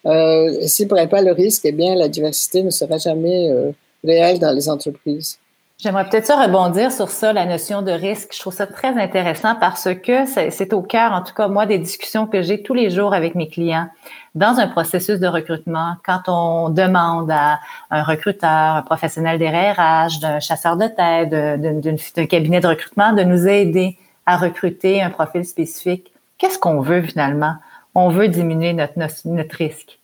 euh, 0.06 0.68
s'ils 0.68 0.86
ne 0.86 0.90
prennent 0.90 1.10
pas 1.10 1.22
le 1.22 1.32
risque, 1.32 1.64
eh 1.66 1.72
bien, 1.72 1.96
la 1.96 2.08
diversité 2.08 2.62
ne 2.62 2.70
sera 2.70 2.98
jamais 2.98 3.50
euh, 3.50 3.72
réelle 4.04 4.40
dans 4.40 4.52
les 4.54 4.70
entreprises. 4.70 5.40
J'aimerais 5.78 6.08
peut-être 6.08 6.32
rebondir 6.32 6.90
sur 6.90 7.10
ça, 7.10 7.34
la 7.34 7.46
notion 7.46 7.82
de 7.82 7.92
risque. 7.92 8.34
Je 8.34 8.40
trouve 8.40 8.54
ça 8.54 8.66
très 8.66 8.98
intéressant 8.98 9.56
parce 9.56 9.90
que 9.94 10.26
c'est 10.26 10.74
au 10.74 10.82
cœur, 10.82 11.12
en 11.12 11.22
tout 11.22 11.34
cas, 11.34 11.50
moi, 11.50 11.66
des 11.66 11.78
discussions 11.78 12.28
que 12.28 12.42
j'ai 12.42 12.64
tous 12.64 12.74
les 12.74 12.90
jours 12.90 13.14
avec 13.14 13.36
mes 13.36 13.50
clients. 13.50 13.90
Dans 14.36 14.58
un 14.58 14.68
processus 14.70 15.20
de 15.20 15.28
recrutement, 15.28 15.98
quand 16.06 16.22
on 16.28 16.70
demande 16.70 17.30
à 17.30 17.60
un 17.92 18.04
recruteur, 18.04 18.50
un 18.78 18.82
professionnel 18.84 19.38
des 19.38 19.50
RH, 19.50 20.22
d'un 20.22 20.40
chasseur 20.40 20.78
de 20.78 20.88
tête, 20.88 21.30
d'un 21.30 22.26
cabinet 22.26 22.62
de 22.62 22.68
recrutement 22.68 23.12
de 23.12 23.24
nous 23.24 23.46
aider 23.46 23.98
à 24.26 24.38
recruter 24.38 25.02
un 25.02 25.10
profil 25.10 25.44
spécifique, 25.44 26.14
qu'est-ce 26.38 26.58
qu'on 26.58 26.80
veut 26.80 27.02
finalement? 27.02 27.56
On 27.96 28.08
veut 28.08 28.30
diminuer 28.30 28.72
notre, 28.72 28.94
notre 29.26 29.56
risque. 29.58 30.00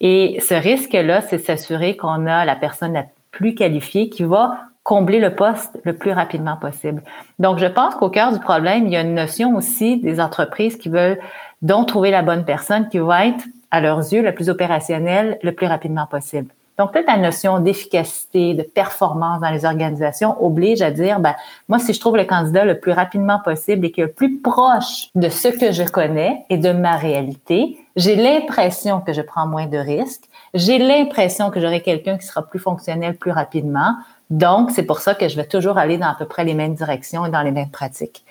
Et 0.00 0.38
ce 0.48 0.54
risque-là, 0.54 1.20
c'est 1.22 1.38
s'assurer 1.38 1.96
qu'on 1.96 2.26
a 2.26 2.44
la 2.44 2.54
personne 2.54 2.92
la 2.92 3.06
plus 3.32 3.56
qualifiée 3.56 4.08
qui 4.08 4.22
va 4.22 4.60
combler 4.86 5.18
le 5.18 5.34
poste 5.34 5.80
le 5.82 5.94
plus 5.94 6.12
rapidement 6.12 6.56
possible. 6.56 7.02
Donc, 7.40 7.58
je 7.58 7.66
pense 7.66 7.96
qu'au 7.96 8.08
cœur 8.08 8.32
du 8.32 8.38
problème, 8.38 8.86
il 8.86 8.92
y 8.92 8.96
a 8.96 9.00
une 9.00 9.16
notion 9.16 9.56
aussi 9.56 9.96
des 9.96 10.20
entreprises 10.20 10.76
qui 10.76 10.88
veulent 10.88 11.18
donc 11.60 11.88
trouver 11.88 12.12
la 12.12 12.22
bonne 12.22 12.44
personne 12.44 12.88
qui 12.88 12.98
va 13.00 13.26
être, 13.26 13.44
à 13.72 13.80
leurs 13.80 13.98
yeux, 14.12 14.22
la 14.22 14.30
plus 14.30 14.48
opérationnelle 14.48 15.40
le 15.42 15.50
plus 15.50 15.66
rapidement 15.66 16.06
possible. 16.06 16.50
Donc, 16.78 16.92
peut-être 16.92 17.08
la 17.08 17.16
notion 17.16 17.58
d'efficacité, 17.58 18.54
de 18.54 18.62
performance 18.62 19.40
dans 19.40 19.50
les 19.50 19.64
organisations 19.64 20.40
oblige 20.44 20.82
à 20.82 20.92
dire, 20.92 21.18
ben, 21.18 21.34
moi, 21.68 21.80
si 21.80 21.92
je 21.92 21.98
trouve 21.98 22.16
le 22.16 22.24
candidat 22.24 22.64
le 22.64 22.78
plus 22.78 22.92
rapidement 22.92 23.40
possible 23.40 23.86
et 23.86 23.90
qui 23.90 24.02
est 24.02 24.04
le 24.04 24.12
plus 24.12 24.38
proche 24.38 25.08
de 25.16 25.28
ce 25.28 25.48
que 25.48 25.72
je 25.72 25.82
connais 25.82 26.44
et 26.48 26.58
de 26.58 26.70
ma 26.70 26.94
réalité, 26.96 27.76
j'ai 27.96 28.14
l'impression 28.14 29.00
que 29.00 29.12
je 29.12 29.22
prends 29.22 29.48
moins 29.48 29.66
de 29.66 29.78
risques. 29.78 30.28
J'ai 30.54 30.78
l'impression 30.78 31.50
que 31.50 31.60
j'aurai 31.60 31.80
quelqu'un 31.80 32.18
qui 32.18 32.26
sera 32.26 32.42
plus 32.42 32.60
fonctionnel 32.60 33.16
plus 33.16 33.32
rapidement. 33.32 33.96
Donc, 34.30 34.70
c'est 34.70 34.84
pour 34.84 35.00
ça 35.00 35.14
que 35.14 35.28
je 35.28 35.36
vais 35.36 35.46
toujours 35.46 35.78
aller 35.78 35.98
dans 35.98 36.08
à 36.08 36.14
peu 36.14 36.26
près 36.26 36.44
les 36.44 36.54
mêmes 36.54 36.74
directions 36.74 37.26
et 37.26 37.30
dans 37.30 37.42
les 37.42 37.52
mêmes 37.52 37.70
pratiques. 37.70 38.24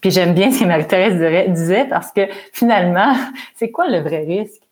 Puis 0.00 0.10
j'aime 0.10 0.34
bien 0.34 0.50
ce 0.52 0.60
que 0.60 0.64
Marie-Thérèse 0.64 1.52
disait 1.52 1.86
parce 1.86 2.12
que 2.12 2.22
finalement, 2.52 3.14
c'est 3.56 3.70
quoi 3.70 3.88
le 3.88 4.00
vrai 4.00 4.24
risque? 4.24 4.62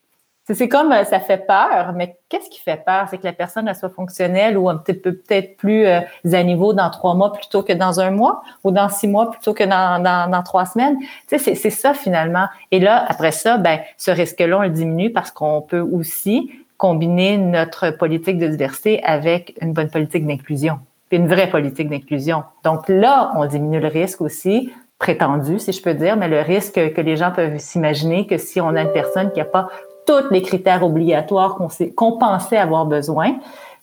C'est 0.49 0.69
comme 0.69 0.93
euh, 0.93 1.03
ça 1.03 1.19
fait 1.19 1.45
peur, 1.45 1.93
mais 1.93 2.17
qu'est-ce 2.29 2.49
qui 2.49 2.61
fait 2.61 2.85
peur? 2.85 3.09
C'est 3.11 3.19
que 3.19 3.25
la 3.25 3.33
personne 3.33 3.73
soit 3.75 3.89
fonctionnelle 3.89 4.57
ou 4.57 4.69
un 4.69 4.77
petit 4.77 4.95
peu 4.95 5.13
peut-être 5.13 5.57
plus 5.57 5.85
euh, 5.87 6.01
à 6.33 6.43
niveau 6.45 6.73
dans 6.73 6.89
trois 6.91 7.15
mois 7.15 7.33
plutôt 7.33 7.65
que 7.65 7.73
dans 7.73 7.99
un 7.99 8.13
mois 8.13 8.43
ou 8.63 8.71
dans 8.71 8.89
six 8.89 9.09
mois 9.09 9.33
plutôt 9.33 9.55
que 9.55 9.65
dans, 9.65 10.43
trois 10.45 10.65
semaines. 10.67 10.99
Tu 11.29 11.37
c'est 11.41 11.71
ça 11.71 11.95
finalement. 11.95 12.47
Et 12.71 12.79
là, 12.79 13.05
après 13.09 13.33
ça, 13.33 13.59
ben, 13.59 13.81
ce 13.97 14.13
risque-là, 14.13 14.59
on 14.59 14.63
le 14.63 14.71
diminue 14.71 15.11
parce 15.11 15.33
qu'on 15.33 15.63
peut 15.63 15.81
aussi 15.81 16.53
combiner 16.77 17.39
notre 17.39 17.91
politique 17.91 18.39
de 18.39 18.47
diversité 18.49 19.03
avec 19.03 19.57
une 19.61 19.73
bonne 19.73 19.91
politique 19.91 20.27
d'inclusion, 20.27 20.79
une 21.11 21.29
vraie 21.29 21.49
politique 21.49 21.89
d'inclusion. 21.89 22.45
Donc 22.65 22.89
là, 22.89 23.33
on 23.37 23.47
diminue 23.47 23.81
le 23.81 23.89
risque 23.89 24.21
aussi, 24.21 24.71
prétendu, 24.99 25.59
si 25.59 25.73
je 25.73 25.83
peux 25.83 25.95
dire, 25.95 26.17
mais 26.17 26.29
le 26.29 26.41
risque 26.41 26.93
que 26.93 27.01
les 27.01 27.17
gens 27.17 27.31
peuvent 27.31 27.59
s'imaginer 27.59 28.27
que 28.27 28.39
si 28.39 28.61
on 28.61 28.69
a 28.69 28.83
une 28.83 28.93
personne 28.93 29.31
qui 29.33 29.39
n'a 29.39 29.45
pas 29.45 29.69
tous 30.07 30.31
les 30.31 30.43
critères 30.43 30.85
obligatoires 30.85 31.59
qu'on 31.97 32.13
pensait 32.13 32.57
avoir 32.57 32.87
besoin, 32.87 33.37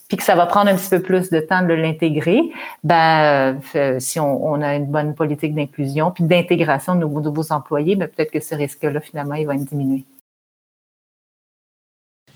puis 0.08 0.18
que 0.18 0.24
ça 0.24 0.36
va 0.36 0.46
prendre 0.46 0.70
un 0.70 0.76
petit 0.76 0.90
peu 0.90 1.02
plus 1.02 1.30
de 1.30 1.40
temps 1.40 1.64
de 1.64 1.74
l'intégrer, 1.74 2.42
ben 2.84 3.58
euh, 3.76 4.00
si 4.00 4.20
on, 4.20 4.46
on, 4.46 4.62
a 4.62 4.76
une 4.76 4.86
bonne 4.86 5.16
politique 5.16 5.56
d'inclusion 5.56 6.12
puis 6.12 6.24
d'intégration 6.24 6.96
de 6.96 7.00
nouveaux, 7.00 7.52
employés, 7.52 7.96
ben, 7.96 8.08
peut-être 8.08 8.32
que 8.32 8.40
ce 8.40 8.56
risque-là 8.56 9.00
finalement 9.00 9.36
il 9.36 9.48
va 9.48 9.56
diminuer. 9.56 10.06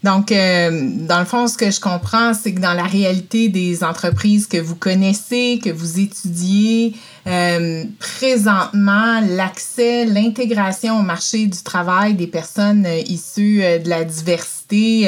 Donc, 0.03 0.31
euh, 0.31 0.89
dans 1.07 1.19
le 1.19 1.25
fond, 1.25 1.47
ce 1.47 1.57
que 1.57 1.71
je 1.71 1.79
comprends, 1.79 2.33
c'est 2.35 2.53
que 2.53 2.59
dans 2.59 2.73
la 2.73 2.83
réalité 2.83 3.49
des 3.49 3.83
entreprises 3.83 4.45
que 4.45 4.57
vous 4.57 4.75
connaissez, 4.75 5.59
que 5.63 5.71
vous 5.71 5.99
étudiez, 5.99 6.93
euh, 7.25 7.83
présentement, 7.97 9.21
l'accès, 9.27 10.05
l'intégration 10.05 10.99
au 10.99 11.01
marché 11.01 11.47
du 11.47 11.63
travail 11.63 12.13
des 12.13 12.27
personnes 12.27 12.85
euh, 12.85 13.01
issues 13.07 13.61
de 13.83 13.89
la 13.89 14.03
diversité, 14.03 15.07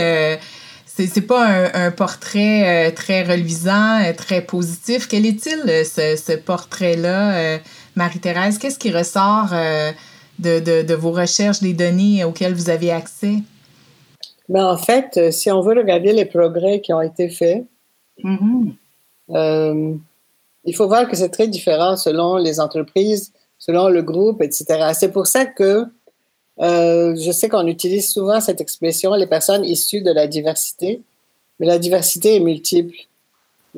c'est 0.97 1.21
pas 1.21 1.69
un, 1.73 1.91
portrait 1.91 2.91
très 2.91 3.23
reluisant, 3.23 4.01
très 4.17 4.41
positif. 4.41 5.07
Quel 5.07 5.25
est-il, 5.25 5.61
ce, 5.85 6.21
ce 6.21 6.33
portrait-là, 6.33 7.59
Marie-Thérèse? 7.95 8.57
Qu'est-ce 8.57 8.79
qui 8.79 8.91
ressort 8.91 9.51
de, 10.39 10.59
de, 10.59 10.81
de 10.81 10.93
vos 10.93 11.11
recherches, 11.11 11.61
des 11.61 11.73
données 11.73 12.25
auxquelles 12.25 12.53
vous 12.53 12.69
avez 12.69 12.91
accès? 12.91 13.35
Mais 14.49 14.61
en 14.61 14.77
fait, 14.77 15.17
euh, 15.17 15.31
si 15.31 15.51
on 15.51 15.61
veut 15.61 15.77
regarder 15.77 16.11
les 16.11 16.25
progrès 16.25 16.81
qui 16.81 16.91
ont 16.91 17.01
été 17.01 17.29
faits, 17.29 17.65
mm-hmm. 18.23 18.73
euh, 19.29 19.93
il 20.65 20.75
faut 20.75 20.87
voir 20.87 21.07
que 21.07 21.15
c'est 21.15 21.29
très 21.29 21.47
différent 21.47 21.95
selon 21.95 22.37
les 22.37 22.59
entreprises, 22.59 23.31
selon 23.57 23.89
le 23.89 24.01
groupe, 24.01 24.41
etc. 24.41 24.91
C'est 24.93 25.11
pour 25.11 25.27
ça 25.27 25.45
que 25.45 25.85
euh, 26.61 27.15
je 27.15 27.31
sais 27.31 27.47
qu'on 27.47 27.67
utilise 27.67 28.11
souvent 28.11 28.41
cette 28.41 28.59
expression, 28.59 29.13
les 29.13 29.27
personnes 29.27 29.63
issues 29.63 30.01
de 30.01 30.11
la 30.11 30.27
diversité, 30.27 31.01
mais 31.59 31.67
la 31.67 31.79
diversité 31.79 32.35
est 32.35 32.41
multiple. 32.41 32.95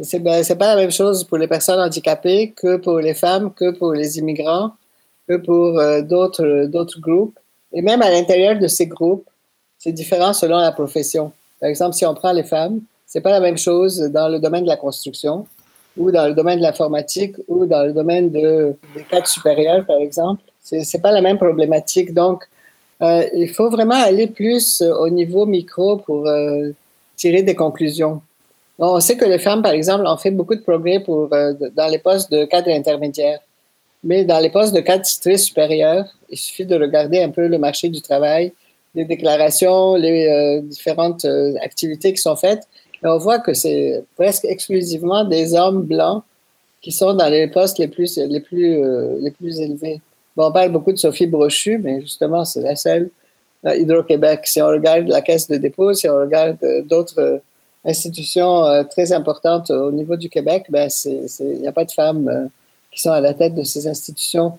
C'est 0.02 0.20
ben, 0.20 0.44
pas 0.58 0.76
la 0.76 0.82
même 0.82 0.92
chose 0.92 1.26
pour 1.26 1.38
les 1.38 1.48
personnes 1.48 1.80
handicapées 1.80 2.54
que 2.56 2.78
pour 2.78 3.00
les 3.00 3.14
femmes, 3.14 3.54
que 3.54 3.72
pour 3.72 3.94
les 3.94 4.18
immigrants, 4.18 4.72
que 5.28 5.36
pour 5.36 5.78
euh, 5.78 6.02
d'autres 6.02 6.66
d'autres 6.68 7.00
groupes. 7.00 7.38
Et 7.74 7.82
même 7.82 8.02
à 8.02 8.10
l'intérieur 8.10 8.58
de 8.58 8.68
ces 8.68 8.88
groupes, 8.88 9.28
c'est 9.82 9.92
différent 9.92 10.32
selon 10.32 10.58
la 10.58 10.72
profession. 10.72 11.32
Par 11.60 11.68
exemple, 11.68 11.96
si 11.96 12.06
on 12.06 12.14
prend 12.14 12.32
les 12.34 12.44
femmes, 12.44 12.82
c'est 13.08 13.22
pas 13.22 13.32
la 13.32 13.40
même 13.40 13.58
chose 13.58 14.00
dans 14.00 14.30
le 14.30 14.38
domaine 14.38 14.64
de 14.64 14.70
la 14.70 14.78
construction 14.78 15.48
ou 15.98 16.12
dans 16.12 16.28
le 16.28 16.36
domaine 16.36 16.60
de 16.60 16.64
l'informatique 16.64 17.36
ou 17.48 17.66
dans 17.66 17.84
le 17.84 17.92
domaine 17.92 18.30
de, 18.30 18.76
des 18.96 19.04
cadres 19.04 19.28
supérieurs, 19.28 19.84
par 19.86 19.98
exemple. 19.98 20.44
C'est 20.62 21.02
pas 21.02 21.12
la 21.12 21.22
même 21.22 21.38
problématique. 21.40 22.14
Donc, 22.14 22.44
euh, 23.02 23.26
il 23.34 23.50
faut 23.50 23.72
vraiment 23.72 23.96
aller 23.96 24.28
plus 24.28 24.84
au 24.84 25.10
niveau 25.10 25.48
micro 25.48 25.98
pour 25.98 26.28
euh, 26.28 26.70
tirer 27.16 27.42
des 27.42 27.56
conclusions. 27.56 28.22
on 28.78 29.00
sait 29.00 29.18
que 29.18 29.26
les 29.26 29.40
femmes, 29.40 29.64
par 29.64 29.72
exemple, 29.72 30.06
ont 30.06 30.18
fait 30.18 30.32
beaucoup 30.32 30.56
de 30.56 30.62
progrès 30.62 31.00
pour, 31.00 31.34
euh, 31.34 31.54
dans 31.76 31.88
les 31.88 31.98
postes 31.98 32.32
de 32.32 32.46
cadre 32.46 32.70
intermédiaire. 32.70 33.40
Mais 34.04 34.26
dans 34.26 34.40
les 34.40 34.52
postes 34.52 34.76
de 34.76 34.82
cadre 34.82 35.04
très 35.20 35.38
supérieur, 35.38 36.06
il 36.30 36.38
suffit 36.38 36.68
de 36.68 36.76
regarder 36.76 37.20
un 37.24 37.30
peu 37.30 37.48
le 37.48 37.58
marché 37.58 37.90
du 37.90 38.02
travail, 38.02 38.54
les 38.96 39.06
déclarations, 39.06 39.96
les 39.96 40.62
différentes 40.64 41.26
activités 41.62 42.12
qui 42.14 42.22
sont 42.22 42.36
faites. 42.36 42.68
Et 43.04 43.08
on 43.08 43.18
voit 43.18 43.40
que 43.40 43.54
c'est 43.54 44.04
presque 44.16 44.46
exclusivement 44.46 45.24
des 45.24 45.54
hommes 45.56 45.84
blancs 45.84 46.24
qui 46.82 46.92
sont 46.92 47.14
dans 47.14 47.30
les 47.30 47.48
postes 47.48 47.78
les 47.80 47.88
plus, 47.88 48.18
les 48.18 48.40
plus, 48.42 48.82
les 49.20 49.32
plus 49.32 49.60
élevés. 49.60 50.02
Bon, 50.36 50.48
on 50.48 50.52
parle 50.52 50.72
beaucoup 50.72 50.92
de 50.92 50.98
Sophie 50.98 51.28
Brochu, 51.28 51.78
mais 51.78 52.02
justement, 52.02 52.46
c'est 52.46 52.62
la 52.62 52.76
seule. 52.76 53.10
Hydro-Québec, 53.64 54.42
si 54.46 54.62
on 54.62 54.68
regarde 54.68 55.08
la 55.08 55.22
Caisse 55.22 55.48
de 55.48 55.58
dépôt, 55.58 55.94
si 55.94 56.10
on 56.10 56.20
regarde 56.20 56.58
euh, 56.64 56.82
d'autres 56.84 57.20
euh, 57.20 57.38
institutions 57.86 58.66
euh, 58.66 58.84
très 58.84 59.12
importantes 59.12 59.70
au 59.72 59.92
niveau 59.92 60.16
du 60.16 60.30
Québec, 60.30 60.66
ben 60.70 60.88
il 61.06 61.62
n'y 61.62 61.68
a 61.68 61.72
pas 61.72 61.86
de 61.86 61.92
femmes 61.92 62.50
qui 62.92 63.02
sont 63.02 63.12
à 63.12 63.22
la 63.22 63.34
tête 63.34 63.56
de 63.56 63.64
ces 63.64 63.88
institutions. 63.88 64.58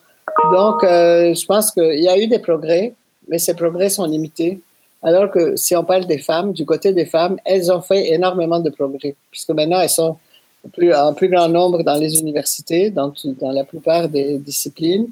Donc, 0.53 0.79
je 0.83 1.47
pense 1.47 1.71
qu'il 1.71 2.03
y 2.03 2.09
a 2.09 2.19
eu 2.19 2.27
des 2.27 2.39
progrès, 2.39 2.95
mais 3.29 3.39
ces 3.39 3.55
progrès 3.55 3.89
sont 3.89 4.05
limités. 4.05 4.61
Alors 5.03 5.31
que 5.31 5.57
si 5.57 5.75
on 5.75 5.85
parle 5.85 6.07
des 6.07 6.19
femmes, 6.19 6.53
du 6.53 6.65
côté 6.65 6.93
des 6.93 7.07
femmes, 7.07 7.37
elles 7.45 7.73
ont 7.73 7.81
fait 7.81 8.13
énormément 8.13 8.61
de 8.61 8.71
progrès, 8.71 9.17
puisque 9.31 9.51
maintenant 9.51 9.81
elles 9.81 9.89
sont 9.89 10.17
plus, 10.73 10.95
en 10.95 11.13
plus 11.13 11.29
grand 11.29 11.49
nombre 11.49 11.83
dans 11.83 11.97
les 11.97 12.21
universités, 12.21 12.91
dans, 12.91 13.13
la 13.41 13.65
plupart 13.65 14.09
des 14.09 14.39
disciplines. 14.39 15.09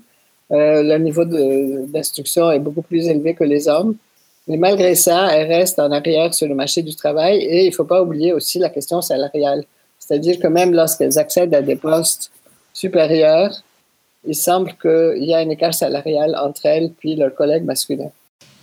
Euh, 0.52 0.82
le 0.82 0.98
niveau 0.98 1.24
d'instruction 1.24 2.50
est 2.50 2.58
beaucoup 2.58 2.82
plus 2.82 3.08
élevé 3.08 3.34
que 3.34 3.44
les 3.44 3.68
hommes. 3.68 3.96
Mais 4.48 4.56
malgré 4.56 4.94
ça, 4.94 5.32
elles 5.32 5.48
restent 5.48 5.78
en 5.78 5.90
arrière 5.92 6.34
sur 6.34 6.48
le 6.48 6.54
marché 6.54 6.82
du 6.82 6.94
travail 6.94 7.38
et 7.38 7.64
il 7.66 7.70
ne 7.70 7.74
faut 7.74 7.84
pas 7.84 8.02
oublier 8.02 8.32
aussi 8.32 8.58
la 8.58 8.68
question 8.68 9.00
salariale. 9.00 9.64
C'est-à-dire 9.98 10.38
que 10.38 10.48
même 10.48 10.72
lorsqu'elles 10.72 11.18
accèdent 11.18 11.54
à 11.54 11.62
des 11.62 11.76
postes 11.76 12.30
supérieurs, 12.72 13.62
il 14.26 14.35
semble 14.35 14.74
qu'il 14.80 15.24
y 15.24 15.35
a 15.35 15.38
un 15.38 15.48
écart 15.48 15.74
salarial 15.74 16.37
entre 16.37 16.66
elles 16.66 16.92
puis 16.98 17.16
leurs 17.16 17.35
collègues 17.35 17.64
masculins. 17.64 18.11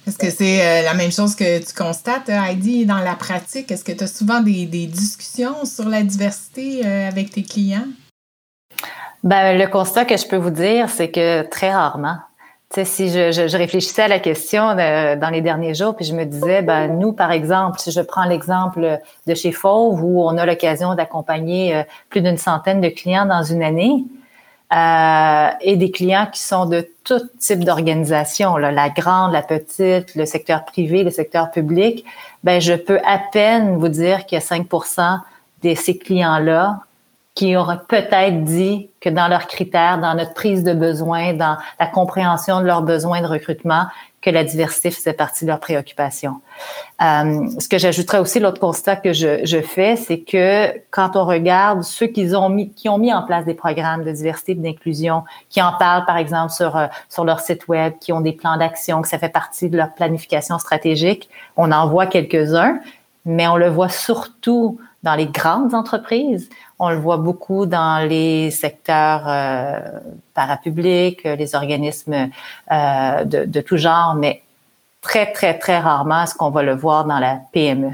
Est-ce 0.08 0.18
que 0.18 0.30
c'est 0.30 0.66
euh, 0.66 0.84
la 0.84 0.94
même 0.94 1.12
chose 1.12 1.36
que 1.36 1.60
tu 1.60 1.74
constates, 1.74 2.30
Heidi, 2.30 2.86
dans 2.86 3.00
la 3.00 3.16
pratique? 3.16 3.70
Est-ce 3.72 3.84
que 3.84 3.92
tu 3.92 4.06
as 4.06 4.08
souvent 4.08 4.40
des, 4.40 4.66
des, 4.66 4.86
discussions 4.86 5.66
sur 5.66 5.90
la 5.90 6.02
diversité 6.02 6.86
euh, 6.86 7.10
avec 7.10 7.32
tes 7.32 7.44
clients? 7.44 7.88
Ben, 9.24 9.58
le 9.58 9.68
constat 9.68 10.06
que 10.06 10.16
je 10.16 10.26
peux 10.26 10.38
vous 10.38 10.52
dire, 10.52 10.90
c'est 10.90 11.12
que 11.12 11.42
très 11.50 11.74
rarement. 11.74 12.18
Tu 12.74 12.76
sais, 12.76 12.86
si 12.86 13.10
je, 13.10 13.32
je, 13.32 13.58
réfléchissais 13.58 14.04
à 14.04 14.08
la 14.08 14.20
question 14.20 14.76
dans 14.76 15.30
les 15.32 15.42
derniers 15.42 15.74
jours, 15.74 15.96
puis 15.96 16.06
je 16.06 16.14
me 16.14 16.26
disais, 16.26 16.62
ben 16.62 16.88
nous, 17.00 17.14
par 17.14 17.32
exemple, 17.32 17.80
si 17.80 17.92
je 17.92 18.02
prends 18.02 18.26
l'exemple 18.26 19.00
de 19.26 19.34
chez 19.34 19.54
Fauve, 19.54 20.04
où 20.04 20.22
on 20.22 20.38
a 20.38 20.46
l'occasion 20.46 20.94
d'accompagner 20.94 21.76
euh, 21.76 21.84
plus 22.10 22.22
d'une 22.22 22.38
centaine 22.38 22.82
de 22.82 22.90
clients 22.90 23.26
dans 23.26 23.44
une 23.44 23.64
année, 23.64 24.04
euh, 24.74 25.50
et 25.62 25.78
des 25.78 25.92
clients 25.92 26.28
qui 26.32 26.42
sont 26.42 26.66
de 26.66 26.86
tout 27.04 27.22
type 27.40 27.64
d'organisation, 27.64 28.58
la 28.58 28.90
grande, 28.90 29.32
la 29.32 29.42
petite, 29.42 30.14
le 30.16 30.26
secteur 30.26 30.66
privé, 30.66 31.04
le 31.04 31.12
secteur 31.12 31.52
public, 31.52 32.04
ben 32.44 32.60
je 32.60 32.74
peux 32.74 33.00
à 33.06 33.20
peine 33.32 33.78
vous 33.78 33.88
dire 33.88 34.26
qu'il 34.26 34.36
y 34.36 34.40
a 34.40 34.42
5 34.42 34.68
de 35.64 35.74
ces 35.74 35.98
clients-là 35.98 36.82
qui 37.38 37.56
auraient 37.56 37.82
peut-être 37.88 38.44
dit 38.46 38.90
que 39.00 39.10
dans 39.10 39.28
leurs 39.28 39.46
critères, 39.46 40.00
dans 40.00 40.16
notre 40.16 40.34
prise 40.34 40.64
de 40.64 40.74
besoin, 40.74 41.34
dans 41.34 41.56
la 41.80 41.86
compréhension 41.86 42.62
de 42.62 42.66
leurs 42.66 42.82
besoins 42.82 43.22
de 43.22 43.28
recrutement, 43.28 43.86
que 44.24 44.32
la 44.32 44.44
diversité 44.44 44.90
faisait 44.90 45.14
partie 45.14 45.46
de 45.46 45.52
leurs 45.52 45.60
préoccupations. 45.60 46.42
Euh, 47.00 47.48
ce 47.60 47.70
que 47.70 47.78
j'ajouterais 47.78 48.18
aussi, 48.18 48.40
l'autre 48.40 48.60
constat 48.60 48.96
que 48.96 49.14
je, 49.14 49.46
je 49.46 49.62
fais, 49.62 49.96
c'est 49.98 50.22
que 50.22 50.82
quand 50.90 51.16
on 51.16 51.26
regarde 51.26 51.84
ceux 51.84 52.08
qui 52.08 52.36
ont 52.36 52.50
mis, 52.50 52.72
qui 52.72 52.90
ont 52.90 52.98
mis 52.98 53.14
en 53.14 53.22
place 53.22 53.46
des 53.46 53.54
programmes 53.54 54.04
de 54.04 54.12
diversité 54.12 54.54
et 54.54 54.56
d'inclusion, 54.56 55.24
qui 55.50 55.62
en 55.62 55.74
parlent 55.78 56.06
par 56.06 56.18
exemple 56.18 56.52
sur 56.52 56.76
euh, 56.76 56.88
sur 57.08 57.24
leur 57.24 57.40
site 57.40 57.68
web, 57.68 57.94
qui 58.02 58.12
ont 58.14 58.22
des 58.22 58.34
plans 58.34 58.58
d'action, 58.58 59.04
que 59.04 59.08
ça 59.08 59.20
fait 59.20 59.30
partie 59.30 59.70
de 59.70 59.78
leur 59.78 59.94
planification 59.94 60.58
stratégique, 60.58 61.30
on 61.56 61.72
en 61.72 61.88
voit 61.88 62.08
quelques-uns, 62.08 62.80
mais 63.26 63.48
on 63.48 63.58
le 63.58 63.70
voit 63.70 63.90
surtout 63.90 64.80
dans 65.04 65.16
les 65.16 65.28
grandes 65.28 65.74
entreprises. 65.74 66.50
On 66.80 66.90
le 66.90 66.98
voit 66.98 67.18
beaucoup 67.18 67.66
dans 67.66 68.08
les 68.08 68.52
secteurs 68.52 69.24
euh, 69.28 69.80
parapublics, 70.34 71.24
les 71.24 71.56
organismes 71.56 72.30
euh, 72.72 73.24
de, 73.24 73.62
tout 73.62 73.78
genre, 73.78 74.16
mais 74.16 74.44
très, 75.02 75.32
très, 75.32 75.58
très 75.58 75.80
rarement 75.80 76.24
est-ce 76.24 76.36
qu'on 76.36 76.50
va 76.50 76.64
le 76.64 76.76
voir 76.76 77.06
dans 77.06 77.20
la 77.20 77.40
PME. 77.54 77.92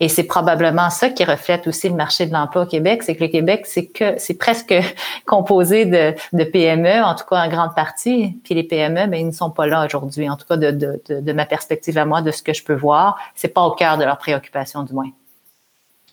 Et 0.00 0.08
c'est 0.08 0.24
probablement 0.24 0.90
ça 0.90 1.10
qui 1.10 1.24
reflète 1.24 1.66
aussi 1.66 1.88
le 1.88 1.96
marché 1.96 2.26
de 2.26 2.32
l'emploi 2.32 2.62
au 2.62 2.66
Québec, 2.66 3.02
c'est 3.02 3.16
que 3.16 3.24
le 3.24 3.30
Québec, 3.30 3.66
c'est 3.66 3.86
que 3.86 4.14
c'est 4.18 4.34
presque 4.34 4.72
composé 5.26 5.86
de, 5.86 6.44
PME, 6.44 7.02
en 7.02 7.16
tout 7.16 7.24
cas 7.24 7.44
en 7.44 7.48
grande 7.48 7.74
partie. 7.74 8.38
Puis 8.44 8.54
les 8.54 8.62
PME, 8.62 9.08
ben, 9.08 9.14
ils 9.14 9.26
ne 9.26 9.32
sont 9.32 9.50
pas 9.50 9.66
là 9.66 9.84
aujourd'hui, 9.84 10.30
en 10.30 10.36
tout 10.36 10.46
cas 10.46 10.56
de, 10.56 11.32
ma 11.32 11.46
perspective 11.46 11.98
à 11.98 12.04
moi, 12.04 12.22
de 12.22 12.30
ce 12.30 12.44
que 12.44 12.52
je 12.52 12.62
peux 12.62 12.76
voir. 12.76 13.18
C'est 13.34 13.48
pas 13.48 13.62
au 13.62 13.72
cœur 13.72 13.98
de 13.98 14.04
leurs 14.04 14.18
préoccupations, 14.18 14.84
du 14.84 14.94
moins 14.94 15.10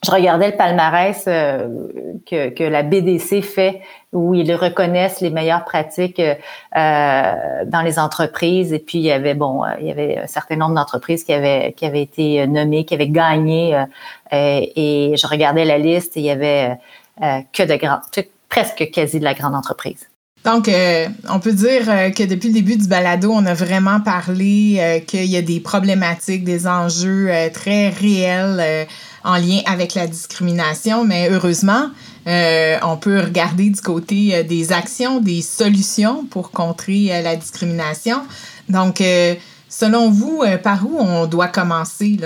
je 0.05 0.11
regardais 0.11 0.51
le 0.51 0.55
palmarès 0.55 1.23
euh, 1.27 1.67
que, 2.25 2.49
que, 2.49 2.63
la 2.63 2.83
BDC 2.83 3.41
fait, 3.41 3.81
où 4.13 4.35
ils 4.35 4.53
reconnaissent 4.53 5.21
les 5.21 5.31
meilleures 5.31 5.65
pratiques 5.65 6.19
euh, 6.19 6.35
dans 7.65 7.81
les 7.81 7.97
entreprises. 7.97 8.71
Et 8.71 8.79
puis 8.79 8.99
il 8.99 9.03
y 9.03 9.11
avait 9.11 9.33
bon, 9.33 9.63
euh, 9.63 9.69
il 9.79 9.87
y 9.87 9.91
avait 9.91 10.19
un 10.19 10.27
certain 10.27 10.57
nombre 10.57 10.75
d'entreprises 10.75 11.23
qui 11.23 11.33
avaient 11.33 11.73
qui 11.73 11.85
avaient 11.85 12.03
été 12.03 12.45
nommées, 12.45 12.85
qui 12.85 12.93
avaient 12.93 13.09
gagné. 13.09 13.83
et 14.31 15.15
je 15.17 15.27
regardais 15.27 15.65
la 15.65 15.77
liste 15.77 16.17
et 16.17 16.19
il 16.19 16.25
y 16.25 16.31
avait 16.31 16.77
que 17.53 17.63
de 17.63 17.75
grands, 17.75 18.01
presque 18.49 18.89
quasi 18.91 19.19
de 19.19 19.23
la 19.23 19.33
grande 19.33 19.55
entreprise. 19.55 20.07
Donc, 20.45 20.69
on 21.29 21.39
peut 21.39 21.53
dire 21.53 21.85
que 22.15 22.23
depuis 22.23 22.49
le 22.49 22.53
début 22.53 22.77
du 22.77 22.87
balado, 22.87 23.31
on 23.31 23.45
a 23.47 23.55
vraiment 23.55 23.99
parlé 23.99 25.03
qu'il 25.07 25.25
y 25.25 25.37
a 25.37 25.41
des 25.41 25.59
problématiques, 25.59 26.43
des 26.43 26.67
enjeux 26.67 27.29
très 27.51 27.89
réels 27.89 28.87
en 29.25 29.37
lien 29.37 29.61
avec 29.65 29.95
la 29.95 30.05
discrimination, 30.05 31.03
mais 31.03 31.29
heureusement, 31.31 31.89
euh, 32.27 32.77
on 32.83 32.97
peut 32.97 33.19
regarder 33.19 33.69
du 33.69 33.81
côté 33.81 34.35
euh, 34.35 34.43
des 34.43 34.71
actions, 34.71 35.19
des 35.19 35.41
solutions 35.41 36.25
pour 36.25 36.51
contrer 36.51 37.09
euh, 37.11 37.21
la 37.21 37.35
discrimination. 37.35 38.21
Donc, 38.69 39.01
selon 39.69 40.09
vous, 40.09 40.43
par 40.63 40.87
où 40.87 40.97
on 40.97 41.27
doit 41.27 41.49
commencer? 41.49 42.17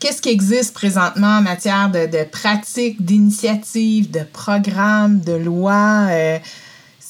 Qu'est-ce 0.00 0.22
qui 0.22 0.30
existe 0.30 0.72
présentement 0.72 1.38
en 1.38 1.42
matière 1.42 1.90
de, 1.90 2.06
de 2.06 2.24
pratiques, 2.24 3.04
d'initiatives, 3.04 4.10
de 4.10 4.20
programmes, 4.20 5.20
de 5.20 5.34
lois? 5.34 6.08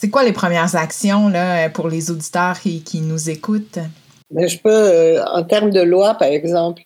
C'est 0.05 0.11
quoi 0.11 0.23
les 0.23 0.35
premières 0.35 0.77
actions 0.77 1.29
là, 1.29 1.71
pour 1.71 1.89
les 1.89 2.11
auditeurs 2.11 2.61
qui, 2.61 3.01
nous 3.01 3.31
écoutent? 3.31 3.79
Mais 4.31 4.49
je 4.49 4.61
peux, 4.61 5.19
en 5.33 5.43
termes 5.45 5.71
de 5.71 5.81
loi, 5.81 6.13
par 6.13 6.29
exemple, 6.29 6.83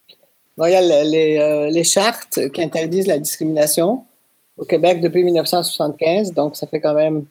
il 0.57 0.71
y 0.71 0.77
a 0.77 0.81
les, 1.03 1.37
euh, 1.37 1.69
les, 1.69 1.83
chartes 1.83 2.39
qui 2.53 2.63
interdisent 2.63 3.09
la 3.09 3.19
discrimination 3.19 4.05
au 4.57 4.65
Québec 4.65 5.01
depuis 5.01 5.25
1975, 5.25 6.33
donc 6.33 6.55
ça 6.55 6.69
fait 6.69 6.79
quand 6.79 6.95
même 6.95 7.25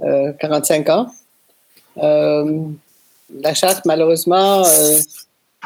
45 0.00 0.88
euh, 0.88 0.92
ans. 0.92 1.06
Euh, 1.98 2.62
la 3.40 3.54
charte, 3.54 3.84
malheureusement, 3.84 4.64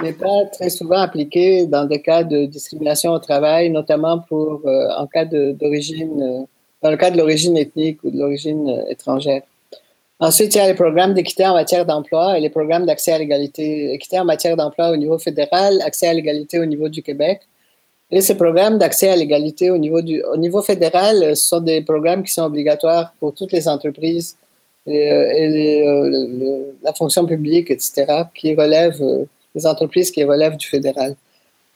n'est 0.02 0.12
pas 0.12 0.44
très 0.52 0.68
souvent 0.68 0.98
appliquée 0.98 1.64
dans 1.64 1.86
des 1.86 2.02
cas 2.02 2.24
de 2.24 2.44
discrimination 2.44 3.12
au 3.12 3.20
travail, 3.20 3.70
notamment 3.70 4.18
pour, 4.18 4.60
en 4.66 5.06
cas 5.06 5.24
d'origine, 5.24 6.46
dans 6.86 6.92
le 6.92 6.96
cas 6.96 7.10
de 7.10 7.18
l'origine 7.18 7.56
ethnique 7.56 7.98
ou 8.04 8.10
de 8.12 8.18
l'origine 8.18 8.84
étrangère. 8.88 9.42
Ensuite, 10.20 10.54
il 10.54 10.58
y 10.58 10.60
a 10.60 10.68
les 10.68 10.74
programmes 10.74 11.14
d'équité 11.14 11.44
en 11.44 11.54
matière 11.54 11.84
d'emploi 11.84 12.38
et 12.38 12.40
les 12.40 12.48
programmes 12.48 12.86
d'accès 12.86 13.12
à 13.12 13.18
l'égalité, 13.18 13.92
équité 13.92 14.20
en 14.20 14.24
matière 14.24 14.56
d'emploi 14.56 14.90
au 14.90 14.96
niveau 14.96 15.18
fédéral, 15.18 15.82
accès 15.82 16.06
à 16.06 16.14
l'égalité 16.14 16.60
au 16.60 16.64
niveau 16.64 16.88
du 16.88 17.02
Québec. 17.02 17.40
Et 18.12 18.20
ces 18.20 18.36
programmes 18.36 18.78
d'accès 18.78 19.08
à 19.08 19.16
l'égalité 19.16 19.70
au 19.70 19.78
niveau 19.78 20.00
du, 20.00 20.22
au 20.22 20.36
niveau 20.36 20.62
fédéral 20.62 21.36
sont 21.36 21.60
des 21.60 21.80
programmes 21.82 22.22
qui 22.22 22.32
sont 22.32 22.44
obligatoires 22.44 23.12
pour 23.18 23.34
toutes 23.34 23.50
les 23.50 23.66
entreprises 23.66 24.36
et, 24.86 25.10
euh, 25.10 25.88
euh, 25.88 26.72
la 26.84 26.92
fonction 26.92 27.26
publique, 27.26 27.70
etc., 27.72 28.06
qui 28.32 28.54
relèvent, 28.54 29.02
euh, 29.02 29.24
les 29.56 29.66
entreprises 29.66 30.12
qui 30.12 30.22
relèvent 30.22 30.56
du 30.56 30.68
fédéral. 30.68 31.16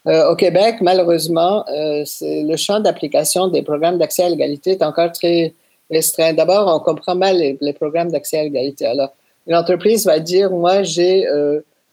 Au 0.07 0.35
Québec, 0.37 0.77
malheureusement, 0.81 1.65
le 1.69 2.57
champ 2.57 2.81
d'application 2.81 3.49
des 3.49 3.63
programmes 3.63 3.99
d'accès 3.99 4.25
à 4.25 4.29
l'égalité 4.29 4.73
est 4.73 4.83
encore 4.83 5.13
très 5.13 5.55
restreint. 5.91 6.33
D'abord, 6.33 6.75
on 6.75 6.81
comprend 6.81 7.15
mal 7.15 7.37
les, 7.61 7.73
programmes 7.73 8.11
d'accès 8.11 8.39
à 8.39 8.43
l'égalité. 8.45 8.87
Alors, 8.87 9.13
une 9.47 9.55
entreprise 9.55 10.07
va 10.07 10.19
dire, 10.19 10.51
moi, 10.51 10.83
j'ai 10.83 11.27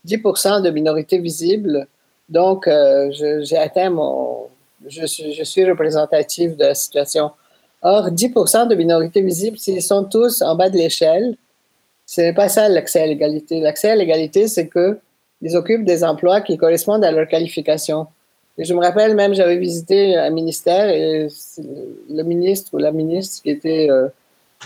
10% 0.05 0.61
de 0.61 0.69
minorités 0.69 1.19
visibles, 1.19 1.87
donc 2.29 2.69
j'ai 3.11 3.57
atteint 3.57 3.89
mon... 3.89 4.47
Je 4.87 5.05
suis, 5.05 5.33
je 5.33 5.43
suis 5.43 5.69
représentative 5.69 6.55
de 6.55 6.65
la 6.65 6.75
situation. 6.75 7.31
Or, 7.81 8.09
10% 8.09 8.67
de 8.67 8.75
minorités 8.75 9.21
visibles, 9.21 9.57
s'ils 9.57 9.81
sont 9.81 10.03
tous 10.03 10.41
en 10.41 10.55
bas 10.55 10.69
de 10.69 10.77
l'échelle, 10.77 11.35
ce 12.05 12.21
n'est 12.21 12.33
pas 12.33 12.49
ça 12.49 12.69
l'accès 12.69 13.01
à 13.01 13.05
l'égalité. 13.05 13.59
L'accès 13.59 13.91
à 13.91 13.95
l'égalité, 13.95 14.47
c'est 14.47 14.67
qu'ils 15.39 15.55
occupent 15.55 15.85
des 15.85 16.03
emplois 16.03 16.41
qui 16.41 16.57
correspondent 16.57 17.03
à 17.03 17.11
leur 17.11 17.27
qualification. 17.27 18.07
Et 18.57 18.65
je 18.65 18.73
me 18.73 18.79
rappelle 18.79 19.15
même, 19.15 19.35
j'avais 19.35 19.57
visité 19.57 20.15
un 20.15 20.31
ministère 20.31 20.89
et 20.89 21.27
le 22.09 22.23
ministre 22.23 22.73
ou 22.73 22.77
la 22.77 22.91
ministre 22.91 23.43
qui 23.43 23.51
était, 23.51 23.87
euh, 23.89 24.07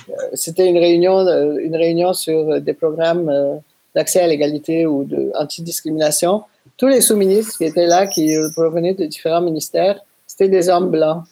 euh, 0.09 0.13
c'était 0.33 0.67
une 0.67 0.77
réunion, 0.77 1.19
euh, 1.19 1.57
une 1.57 1.75
réunion 1.75 2.13
sur 2.13 2.61
des 2.61 2.73
programmes 2.73 3.59
d'accès 3.93 4.21
à 4.21 4.27
l'égalité 4.27 4.85
ou 4.85 5.03
d'antidiscrimination. 5.03 6.43
Tous 6.77 6.87
les 6.87 7.01
sous-ministres 7.01 7.57
qui 7.57 7.65
étaient 7.65 7.87
là, 7.87 8.07
qui 8.07 8.33
provenaient 8.55 8.93
de 8.93 9.05
différents 9.05 9.41
ministères, 9.41 9.99
c'était 10.25 10.47
des 10.47 10.69
hommes 10.69 10.89
blancs. 10.89 11.23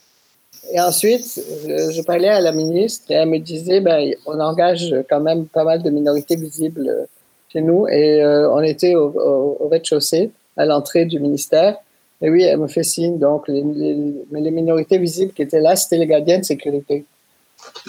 Et 0.74 0.82
ensuite, 0.82 1.42
je, 1.66 2.02
parlais 2.02 2.28
à 2.28 2.42
la 2.42 2.52
ministre 2.52 3.10
et 3.10 3.14
elle 3.14 3.30
me 3.30 3.38
disait, 3.38 3.80
ben, 3.80 4.14
on 4.26 4.38
engage 4.42 4.94
quand 5.10 5.22
même 5.22 5.46
pas 5.46 5.64
mal 5.64 5.82
de 5.82 5.90
minorités 5.90 6.36
visibles 6.36 7.08
chez 7.52 7.62
nous 7.62 7.88
et 7.88 8.24
euh, 8.24 8.50
on 8.52 8.62
était 8.62 8.96
au, 8.96 9.58
rez-de-chaussée, 9.70 10.32
à 10.58 10.66
l'entrée 10.66 11.06
du 11.06 11.20
ministère. 11.20 11.78
Et 12.22 12.30
oui, 12.30 12.44
elle 12.44 12.58
me 12.58 12.68
fait 12.68 12.84
signe. 12.84 13.18
Donc, 13.18 13.48
les, 13.48 13.64
les, 13.64 14.52
minorités 14.52 14.98
visibles 14.98 15.32
qui 15.34 15.42
étaient 15.42 15.62
là, 15.62 15.76
c'était 15.76 15.98
les 15.98 16.08
gardiens 16.08 16.40
de 16.40 16.44
sécurité. 16.44 17.06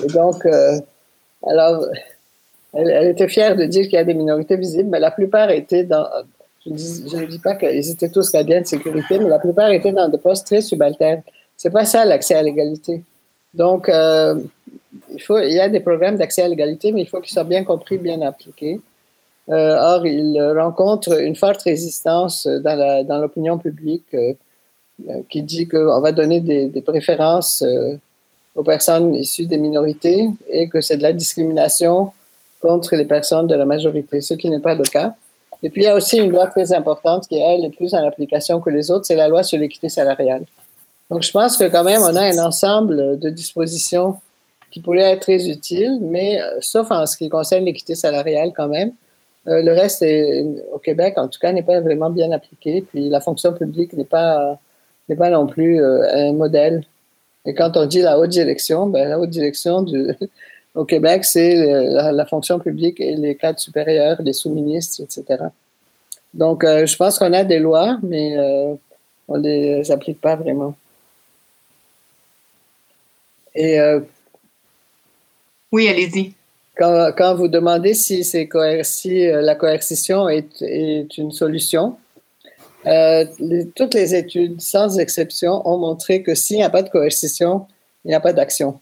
Et 0.03 0.07
donc, 0.07 0.47
euh, 0.47 0.79
alors, 1.47 1.85
elle, 2.73 3.09
était 3.09 3.29
fière 3.29 3.57
de 3.57 3.65
dire 3.65 3.85
qu'il 3.85 3.95
y 3.95 3.99
a 3.99 4.05
des 4.05 4.15
minorités 4.15 4.57
visibles, 4.57 4.89
mais 4.89 5.01
la 5.01 5.11
plupart 5.11 5.51
étaient 5.51 5.85
dans. 5.85 6.07
Je 6.65 6.71
ne 6.71 7.25
dis, 7.27 7.39
pas 7.39 7.55
qu'ils 7.55 7.91
étaient 7.91 8.11
tous 8.11 8.31
gardiens 8.31 8.61
de 8.61 8.67
sécurité, 8.67 9.19
mais 9.19 9.31
la 9.31 9.39
plupart 9.39 9.71
étaient 9.71 9.93
dans 9.93 10.09
des 10.09 10.19
postes 10.19 10.47
très 10.47 10.61
subalternes. 10.61 11.23
C'est 11.57 11.71
pas 11.71 11.87
ça 11.87 12.05
l'accès 12.05 12.35
à 12.35 12.43
l'égalité. 12.43 13.03
Donc, 13.55 13.89
euh, 13.89 14.39
il, 15.11 15.21
il 15.45 15.53
y 15.55 15.61
a 15.61 15.69
des 15.69 15.81
programmes 15.81 16.17
d'accès 16.17 16.43
à 16.43 16.49
l'égalité, 16.49 16.93
mais 16.93 17.01
il 17.01 17.09
faut 17.09 17.21
qu'ils 17.21 17.33
soient 17.33 17.45
bien 17.45 17.65
compris, 17.65 17.99
bien 17.99 18.21
appliqués. 18.21 18.81
Euh, 19.51 19.77
or, 19.79 20.07
ils 20.07 20.41
rencontrent 20.57 21.21
une 21.21 21.37
forte 21.37 21.63
résistance 21.63 22.47
dans 22.47 23.21
l'opinion 23.21 23.59
publique 23.59 24.15
euh, 24.15 24.35
qui 25.29 25.43
dit 25.43 25.67
qu'on 25.67 26.01
va 26.01 26.13
donner 26.13 26.41
des, 26.41 26.67
des 26.67 26.83
préférences 26.83 27.65
aux 28.55 28.63
personnes 28.63 29.15
issues 29.15 29.47
des 29.47 29.57
minorités 29.59 30.29
et 30.49 30.69
que 30.69 30.81
c'est 30.81 30.99
de 30.99 31.03
la 31.03 31.13
discrimination 31.13 32.13
contre 32.61 32.95
les 32.97 33.07
personnes 33.07 33.47
de 33.47 33.55
la 33.55 33.65
majorité, 33.65 34.21
ce 34.21 34.35
qui 34.35 34.51
n'est 34.51 34.61
pas 34.61 34.75
le 34.75 34.85
cas. 34.85 35.15
Et 35.63 35.71
puis, 35.71 35.83
il 35.83 35.85
y 35.85 35.89
a 35.89 35.95
aussi 35.95 36.19
une 36.19 36.31
loi 36.31 36.47
très 36.47 36.73
importante 36.73 37.27
qui, 37.29 37.37
elle, 37.37 37.65
est 37.65 37.71
plus 37.71 37.95
en 37.95 38.07
application 38.07 38.61
que 38.61 38.71
les 38.71 38.91
autres, 38.91 39.07
c'est 39.07 39.17
la 39.17 39.29
loi 39.29 39.43
sur 39.43 39.59
l'équité 39.59 39.89
salariale. 39.89 40.45
Donc, 41.11 41.23
je 41.23 41.31
pense 41.31 41.57
que 41.57 41.65
quand 41.65 41.85
même, 41.85 42.03
on 42.03 42.17
a 42.17 42.23
un 42.23 42.39
ensemble 42.39 43.19
de 43.19 43.31
dispositions 43.31 44.17
qui 44.71 44.81
pourraient 44.81 45.13
être 45.13 45.23
très 45.23 45.49
utiles, 45.49 45.99
mais 46.01 46.41
euh, 46.41 46.59
sauf 46.61 46.91
en 46.91 47.05
ce 47.05 47.17
qui 47.17 47.29
concerne 47.29 47.65
l'équité 47.65 47.95
salariale 47.95 48.53
quand 48.55 48.69
même. 48.69 48.93
Euh, 49.49 49.63
le 49.63 49.73
reste, 49.73 50.05
au 50.73 50.79
Québec, 50.79 51.15
en 51.17 51.29
tout 51.29 51.39
cas, 51.39 51.53
n'est 51.53 51.63
pas 51.63 51.81
vraiment 51.81 52.11
bien 52.11 52.31
appliqué. 52.33 52.83
Puis 52.83 53.09
la 53.09 53.21
fonction 53.21 53.53
publique 53.53 53.93
n'est 53.95 54.05
pas, 54.05 54.59
n'est 55.09 55.17
pas 55.17 55.31
non 55.31 55.47
plus 55.47 55.83
euh, 55.83 56.29
un 56.31 56.33
modèle. 56.33 56.85
Et 57.47 57.55
quand 57.55 57.77
on 57.77 57.87
dit 57.87 58.03
la 58.03 58.19
haute 58.19 58.31
direction, 58.31 58.87
ben, 58.87 59.09
la 59.09 59.19
haute 59.19 59.31
direction 59.31 59.85
au 60.75 60.85
Québec, 60.85 61.25
c'est 61.25 61.57
la, 62.13 62.27
fonction 62.27 62.59
publique 62.59 63.01
et 63.01 63.17
les 63.17 63.35
cadres 63.35 63.59
supérieurs, 63.59 64.21
les 64.23 64.35
sous-ministres, 64.35 65.03
etc. 65.03 65.45
Donc, 66.35 66.65
je 66.65 66.97
pense 66.97 67.19
qu'on 67.19 67.33
a 67.33 67.43
des 67.45 67.59
lois, 67.59 67.99
mais 68.03 68.37
on 69.27 69.39
ne 69.39 69.43
les 69.43 69.91
applique 69.91 70.21
pas 70.21 70.37
vraiment. 70.37 70.75
Et, 73.55 73.81
euh, 73.81 74.01
oui, 75.73 75.89
allez-y. 75.89 76.35
Quand, 76.81 77.35
vous 77.35 77.49
demandez 77.49 77.93
si, 77.93 78.23
euh, 78.47 79.43
la 79.43 79.55
coercition 79.55 80.31
est, 80.31 80.63
une 81.19 81.31
solution, 81.31 81.99
euh, 82.87 83.27
toutes 83.77 83.93
les 83.93 84.15
études, 84.15 84.63
sans 84.63 84.99
exception, 84.99 85.61
ont 85.69 85.77
montré 85.77 86.23
que 86.23 86.35
s'il 86.35 86.57
n'y 86.57 86.63
a 86.63 86.71
pas 86.71 86.81
de 86.81 86.89
coercition, 86.89 87.67
il 88.07 88.09
n'y 88.09 88.15
a 88.15 88.21
pas 88.21 88.33
d'action. 88.33 88.81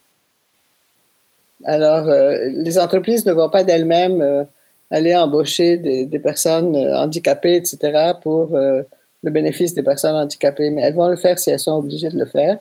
Alors, 1.65 2.07
les 2.07 2.79
entreprises 2.79 3.27
ne 3.27 3.33
vont 3.33 3.51
pas 3.51 3.65
d'elles-mêmes 3.65 4.47
aller 4.93 5.17
embaucher 5.17 5.77
des, 5.77 6.19
personnes 6.21 6.77
handicapées, 6.77 7.57
etc., 7.57 8.13
pour 8.23 8.51
le 8.55 8.87
bénéfice 9.33 9.75
des 9.75 9.83
personnes 9.83 10.15
handicapées, 10.15 10.71
mais 10.71 10.83
elles 10.83 10.95
vont 10.95 11.09
le 11.09 11.17
faire 11.17 11.37
si 11.41 11.51
elles 11.51 11.59
sont 11.59 11.73
obligées 11.73 12.11
de 12.11 12.19
le 12.19 12.27
faire. 12.27 12.59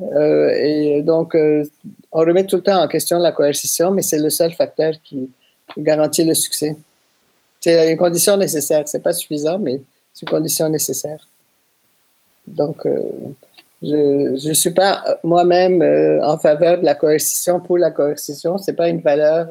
Euh, 0.00 0.50
et 0.56 1.02
donc, 1.02 1.34
euh, 1.34 1.64
on 2.12 2.20
remet 2.20 2.44
tout 2.44 2.56
le 2.56 2.62
temps 2.62 2.82
en 2.82 2.88
question 2.88 3.18
la 3.18 3.32
coercition, 3.32 3.90
mais 3.90 4.02
c'est 4.02 4.18
le 4.18 4.30
seul 4.30 4.52
facteur 4.52 4.94
qui 5.02 5.30
garantit 5.76 6.24
le 6.24 6.34
succès. 6.34 6.76
C'est 7.60 7.92
une 7.92 7.98
condition 7.98 8.36
nécessaire. 8.36 8.86
C'est 8.86 9.02
pas 9.02 9.12
suffisant, 9.12 9.58
mais 9.58 9.80
c'est 10.14 10.22
une 10.22 10.30
condition 10.30 10.68
nécessaire. 10.68 11.26
Donc, 12.46 12.86
euh, 12.86 13.02
je 13.82 14.48
ne 14.48 14.54
suis 14.54 14.72
pas 14.72 15.18
moi-même 15.22 15.82
en 16.22 16.36
faveur 16.38 16.78
de 16.80 16.84
la 16.84 16.94
coercition 16.94 17.60
pour 17.60 17.78
la 17.78 17.90
coercition. 17.90 18.58
C'est 18.58 18.74
pas 18.74 18.88
une 18.88 19.00
valeur, 19.00 19.48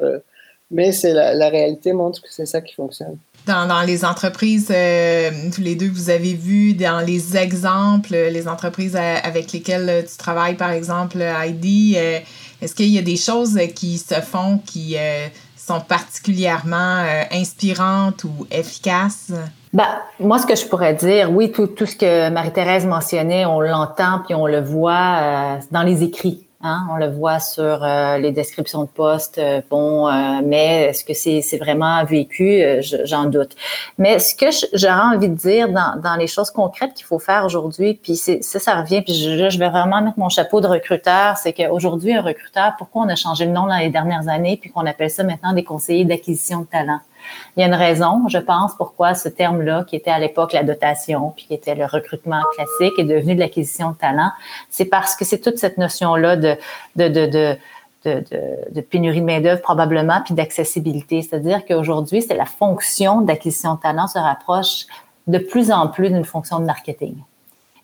mais 0.70 0.92
c'est 0.92 1.14
la, 1.14 1.34
la 1.34 1.50
réalité 1.50 1.94
montre 1.94 2.22
que 2.22 2.32
c'est 2.32 2.46
ça 2.46 2.62
qui 2.62 2.76
fonctionne 2.76 3.18
dans, 3.50 3.82
les 3.82 4.06
entreprises, 4.06 4.68
euh, 4.70 5.32
tous 5.54 5.62
les 5.62 5.76
deux, 5.76 5.90
vous 5.90 6.10
avez 6.10 6.34
vu 6.34 6.74
dans 6.74 7.04
les 7.06 7.36
exemples, 7.36 8.12
les 8.12 8.48
entreprises 8.48 8.96
euh, 8.96 9.16
avec 9.24 9.52
lesquelles 9.52 10.06
tu 10.10 10.18
travailles, 10.18 10.56
par 10.56 10.72
exemple, 10.72 11.20
Heidi, 11.22 11.96
euh, 11.98 12.20
est-ce 12.62 12.76
qu'il 12.76 12.90
y 12.90 13.00
a 13.00 13.02
des 13.02 13.18
choses 13.18 13.58
qui 13.76 13.98
se 13.98 14.16
font 14.16 14.60
qui 14.66 14.98
sont 15.56 15.80
particulièrement 15.80 17.06
inspirantes 17.32 18.26
ou 18.26 18.46
efficaces? 18.52 19.32
Ben, 19.72 19.88
moi, 20.20 20.40
ce 20.40 20.46
que 20.46 20.56
je 20.56 20.66
pourrais 20.66 20.94
dire, 20.94 21.32
oui, 21.32 21.54
tout, 21.54 21.68
tout 21.68 21.86
ce 21.86 21.96
que 21.96 22.30
Marie-Thérèse 22.30 22.86
mentionnait, 22.86 23.46
on 23.46 23.62
l'entend 23.62 24.20
puis 24.26 24.36
on 24.36 24.46
le 24.46 24.60
voit 24.60 25.58
dans 25.72 25.84
les 25.84 26.04
écrits. 26.04 26.49
Hein, 26.62 26.88
on 26.92 26.98
le 26.98 27.08
voit 27.08 27.40
sur 27.40 27.86
euh, 27.86 28.18
les 28.18 28.34
descriptions 28.34 28.84
de 28.84 28.90
postes. 28.90 29.38
Euh, 29.38 29.62
bon, 29.70 30.10
euh, 30.10 30.42
mais 30.44 30.88
est-ce 30.88 31.06
que 31.06 31.14
c'est, 31.14 31.42
c'est 31.42 31.58
vraiment 31.58 32.04
vécu? 32.04 32.62
j'en 33.06 33.26
doute. 33.28 33.56
Mais 33.98 34.20
ce 34.20 34.36
que 34.36 34.48
j'aurais 34.74 35.16
envie 35.16 35.30
de 35.30 35.36
dire 35.36 35.70
dans, 35.70 35.98
dans 36.02 36.16
les 36.16 36.28
choses 36.28 36.52
concrètes 36.52 36.94
qu'il 36.96 37.06
faut 37.06 37.18
faire 37.20 37.46
aujourd'hui, 37.46 37.94
puis 37.94 38.18
c'est, 38.18 38.44
ça, 38.44 38.60
ça 38.60 38.76
revient, 38.82 39.02
puis 39.02 39.14
je, 39.14 39.50
je 39.50 39.58
vais 39.58 39.70
vraiment 39.70 40.02
mettre 40.02 40.20
mon 40.20 40.28
chapeau 40.28 40.60
de 40.60 40.68
recruteur, 40.68 41.38
c'est 41.38 41.54
qu'aujourd'hui, 41.54 42.14
un 42.14 42.22
recruteur, 42.22 42.74
pourquoi 42.78 43.04
on 43.04 43.08
a 43.10 43.16
changé 43.16 43.46
le 43.46 43.52
nom 43.52 43.66
dans 43.66 43.78
les 43.78 43.90
dernières 43.90 44.28
années, 44.28 44.58
puis 44.58 44.70
qu'on 44.70 44.86
appelle 44.86 45.12
ça 45.12 45.24
maintenant 45.24 45.54
des 45.54 45.64
conseillers 45.64 46.04
d'acquisition 46.04 46.62
de 46.62 46.66
talent? 46.66 47.00
Il 47.56 47.62
y 47.62 47.64
a 47.64 47.68
une 47.68 47.74
raison, 47.74 48.28
je 48.28 48.38
pense, 48.38 48.76
pourquoi 48.76 49.14
ce 49.14 49.30
terme-là, 49.30 49.84
qui 49.84 49.96
était 49.96 50.12
à 50.12 50.20
l'époque 50.20 50.54
la 50.54 50.64
dotation, 50.64 51.34
puis 51.36 51.46
qui 51.46 51.54
était 51.54 51.76
le 51.76 51.86
recrutement 51.86 52.42
classique, 52.56 52.98
est 52.98 53.04
devenu 53.04 53.36
de 53.36 53.40
l'acquisition 53.40 53.92
de 53.92 53.96
talent. 53.96 54.32
C'est 54.70 54.86
parce 54.86 55.16
que 55.16 55.26
c'est 55.26 55.40
toute 55.40 55.58
cette 55.58 55.78
notion-là 55.78 56.36
de, 56.36 56.58
pénurie 58.90 59.22
de 59.22 59.26
main-d'œuvre 59.26 59.62
probablement, 59.62 60.22
puis 60.24 60.34
d'accessibilité. 60.34 61.22
C'est-à-dire 61.22 61.66
qu'aujourd'hui, 61.66 62.22
c'est 62.22 62.36
la 62.36 62.46
fonction 62.46 63.22
d'acquisition 63.22 63.76
de 63.76 63.80
talent 63.80 64.08
se 64.08 64.20
rapproche 64.20 64.86
de 65.28 65.38
plus 65.38 65.72
en 65.72 65.88
plus 65.88 66.10
d'une 66.10 66.26
fonction 66.26 66.60
de 66.60 66.66
marketing. 66.66 67.16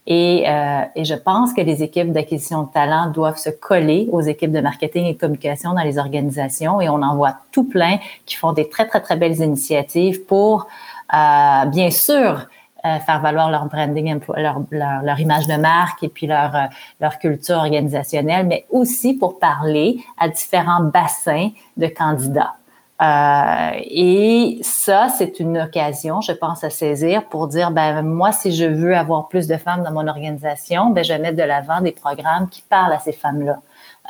Et, 0.07 0.47
euh, 0.47 0.81
et, 0.95 1.03
je 1.03 1.15
pense 1.15 1.51
que 1.53 1.61
les 1.61 1.81
équipes 1.81 2.11
d'acquisition 2.11 2.63
de 2.63 2.71
talent 2.71 3.09
doivent 3.09 3.37
se 3.37 3.49
coller 3.49 4.07
aux 4.11 4.21
équipes 4.21 4.51
de 4.51 4.61
marketing 4.61 5.05
et 5.05 5.13
de 5.13 5.19
communication 5.19 5.73
dans 5.73 5.81
les 5.81 5.97
organisations. 5.97 6.79
Et 6.79 6.89
on 6.89 7.01
en 7.01 7.15
voit 7.15 7.37
tout 7.51 7.63
plein 7.63 7.97
qui 8.25 8.35
font 8.35 8.53
des 8.53 8.69
très, 8.69 8.87
très, 8.87 9.01
très 9.01 9.15
belles 9.15 9.41
initiatives 9.41 10.23
pour, 10.25 10.67
euh, 11.13 11.65
bien 11.65 11.89
sûr, 11.89 12.47
euh, 12.85 12.99
faire 12.99 13.19
valoir 13.19 13.49
leur 13.49 13.65
branding, 13.65 14.19
leur, 14.37 14.61
leur, 14.69 15.01
leur, 15.01 15.19
image 15.19 15.47
de 15.47 15.55
marque 15.55 16.03
et 16.03 16.07
puis 16.07 16.27
leur, 16.27 16.55
euh, 16.55 16.65
leur 17.01 17.17
culture 17.17 17.55
organisationnelle, 17.55 18.45
mais 18.45 18.67
aussi 18.69 19.15
pour 19.15 19.39
parler 19.39 19.97
à 20.19 20.29
différents 20.29 20.83
bassins 20.83 21.49
de 21.77 21.87
candidats. 21.87 22.53
Euh, 23.01 23.71
et 23.83 24.59
ça, 24.61 25.09
c'est 25.09 25.39
une 25.41 25.57
occasion, 25.57 26.21
je 26.21 26.31
pense, 26.31 26.63
à 26.63 26.69
saisir 26.69 27.25
pour 27.25 27.47
dire, 27.47 27.71
ben 27.71 28.01
moi, 28.01 28.31
si 28.31 28.55
je 28.55 28.65
veux 28.65 28.95
avoir 28.95 29.27
plus 29.27 29.47
de 29.47 29.57
femmes 29.57 29.83
dans 29.83 29.91
mon 29.91 30.07
organisation, 30.07 30.91
ben 30.91 31.03
je 31.03 31.11
vais 31.11 31.19
mettre 31.19 31.35
de 31.35 31.43
l'avant 31.43 31.81
des 31.81 31.91
programmes 31.91 32.47
qui 32.49 32.61
parlent 32.61 32.93
à 32.93 32.99
ces 32.99 33.11
femmes-là. 33.11 33.59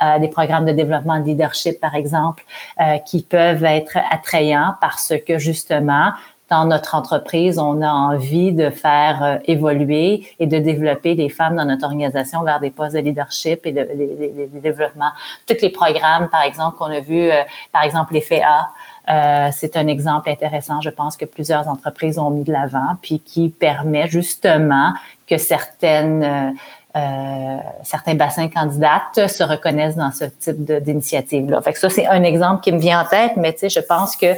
Euh, 0.02 0.18
des 0.18 0.28
programmes 0.28 0.66
de 0.66 0.72
développement 0.72 1.18
de 1.18 1.24
leadership, 1.24 1.80
par 1.80 1.94
exemple, 1.94 2.44
euh, 2.80 2.98
qui 2.98 3.22
peuvent 3.22 3.64
être 3.64 3.96
attrayants 4.10 4.74
parce 4.80 5.14
que 5.26 5.38
justement, 5.38 6.12
dans 6.48 6.64
notre 6.64 6.94
entreprise, 6.94 7.58
on 7.58 7.82
a 7.82 7.90
envie 7.90 8.52
de 8.52 8.70
faire 8.70 9.22
euh, 9.22 9.38
évoluer 9.46 10.28
et 10.38 10.46
de 10.46 10.58
développer 10.58 11.14
les 11.14 11.28
femmes 11.28 11.56
dans 11.56 11.64
notre 11.64 11.84
organisation 11.84 12.44
vers 12.44 12.60
des 12.60 12.70
postes 12.70 12.94
de 12.94 13.00
leadership 13.00 13.66
et 13.66 13.72
de, 13.72 14.60
développement. 14.60 15.10
Tous 15.46 15.56
les 15.60 15.70
programmes, 15.70 16.28
par 16.28 16.42
exemple, 16.42 16.76
qu'on 16.76 16.86
a 16.86 17.00
vu, 17.00 17.30
euh, 17.30 17.42
par 17.72 17.82
exemple, 17.82 18.14
les 18.14 18.20
FEA, 18.20 18.68
euh, 19.08 19.48
c'est 19.52 19.76
un 19.76 19.88
exemple 19.88 20.30
intéressant, 20.30 20.80
je 20.80 20.90
pense, 20.90 21.16
que 21.16 21.24
plusieurs 21.24 21.66
entreprises 21.68 22.18
ont 22.18 22.30
mis 22.30 22.44
de 22.44 22.52
l'avant, 22.52 22.96
puis 23.02 23.18
qui 23.18 23.48
permet 23.48 24.06
justement 24.06 24.92
que 25.26 25.38
certaines 25.38 26.56
euh, 26.96 27.56
certains 27.82 28.14
bassins 28.14 28.48
candidates 28.48 29.28
se 29.28 29.42
reconnaissent 29.42 29.96
dans 29.96 30.12
ce 30.12 30.24
type 30.24 30.64
d'initiative-là. 30.82 31.60
Fait 31.60 31.74
que 31.74 31.78
ça, 31.78 31.90
c'est 31.90 32.06
un 32.06 32.22
exemple 32.22 32.62
qui 32.62 32.72
me 32.72 32.78
vient 32.78 33.02
en 33.02 33.04
tête, 33.04 33.32
mais 33.36 33.52
tu 33.52 33.60
sais, 33.60 33.68
je 33.68 33.80
pense 33.80 34.16
que 34.16 34.28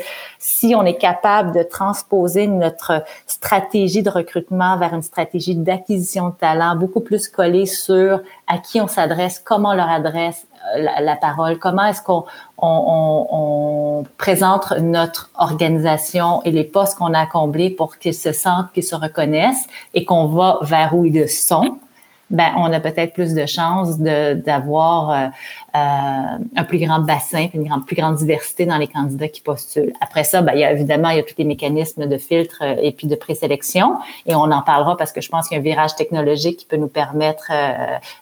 si 0.40 0.74
on 0.74 0.84
est 0.84 0.96
capable 0.96 1.52
de 1.52 1.62
transposer 1.62 2.48
notre 2.48 3.04
stratégie 3.26 4.02
de 4.02 4.10
recrutement 4.10 4.76
vers 4.76 4.92
une 4.92 5.02
stratégie 5.02 5.54
d'acquisition 5.54 6.30
de 6.30 6.34
talent 6.34 6.74
beaucoup 6.74 7.00
plus 7.00 7.28
collée 7.28 7.66
sur 7.66 8.20
à 8.48 8.58
qui 8.58 8.80
on 8.80 8.88
s'adresse, 8.88 9.38
comment 9.38 9.70
on 9.70 9.74
leur 9.74 9.90
adresse 9.90 10.46
euh, 10.74 10.84
la, 11.00 11.14
parole, 11.14 11.58
comment 11.58 11.84
est-ce 11.84 12.02
qu'on 12.02 12.24
on, 12.56 13.26
on, 13.30 14.04
présente 14.16 14.72
notre 14.80 15.30
organisation 15.36 16.42
et 16.44 16.50
les 16.50 16.64
postes 16.64 16.98
qu'on 16.98 17.14
a 17.14 17.26
comblés 17.26 17.70
pour 17.70 17.98
qu'ils 17.98 18.14
se 18.14 18.32
sentent, 18.32 18.72
qu'ils 18.72 18.82
se 18.82 18.96
reconnaissent 18.96 19.68
et 19.94 20.04
qu'on 20.04 20.26
va 20.26 20.58
vers 20.62 20.94
où 20.94 21.04
ils 21.04 21.28
sont 21.28 21.78
ben, 22.30 22.52
on 22.56 22.72
a 22.72 22.80
peut-être 22.80 23.14
plus 23.14 23.34
de 23.34 23.46
chances 23.46 23.98
d'avoir 23.98 25.10
euh, 25.10 25.26
euh, 25.74 26.38
un 26.56 26.64
plus 26.64 26.78
grand 26.78 27.00
bassin, 27.00 27.48
une 27.54 27.64
grande, 27.64 27.86
plus 27.86 27.96
grande 27.96 28.16
diversité 28.16 28.66
dans 28.66 28.76
les 28.76 28.86
candidats 28.86 29.28
qui 29.28 29.40
postulent. 29.40 29.92
Après 30.00 30.24
ça, 30.24 30.42
ben, 30.42 30.52
il 30.54 30.60
y 30.60 30.64
a 30.64 30.72
évidemment 30.72 31.10
il 31.10 31.16
y 31.16 31.20
a 31.20 31.22
tous 31.22 31.34
les 31.38 31.44
mécanismes 31.44 32.06
de 32.06 32.18
filtre 32.18 32.58
euh, 32.62 32.76
et 32.82 32.92
puis 32.92 33.06
de 33.06 33.14
présélection, 33.14 33.96
et 34.26 34.34
on 34.34 34.50
en 34.50 34.62
parlera 34.62 34.96
parce 34.96 35.12
que 35.12 35.20
je 35.20 35.28
pense 35.28 35.48
qu'il 35.48 35.56
y 35.56 35.58
a 35.58 35.60
un 35.60 35.64
virage 35.64 35.94
technologique 35.96 36.58
qui 36.58 36.66
peut 36.66 36.76
nous 36.76 36.88
permettre 36.88 37.50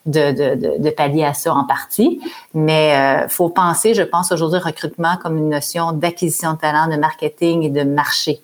de, 0.06 0.32
de, 0.32 0.78
de, 0.78 0.90
pallier 0.90 1.24
à 1.24 1.34
ça 1.34 1.54
en 1.54 1.64
partie. 1.64 2.20
Mais 2.54 2.94
euh, 2.94 3.28
faut 3.28 3.48
penser, 3.48 3.94
je 3.94 4.02
pense 4.02 4.32
aujourd'hui 4.32 4.58
recrutement 4.58 5.16
comme 5.16 5.36
une 5.36 5.48
notion 5.48 5.92
d'acquisition 5.92 6.54
de 6.54 6.58
talent, 6.58 6.88
de 6.88 6.96
marketing 6.96 7.62
et 7.64 7.70
de 7.70 7.82
marché. 7.82 8.40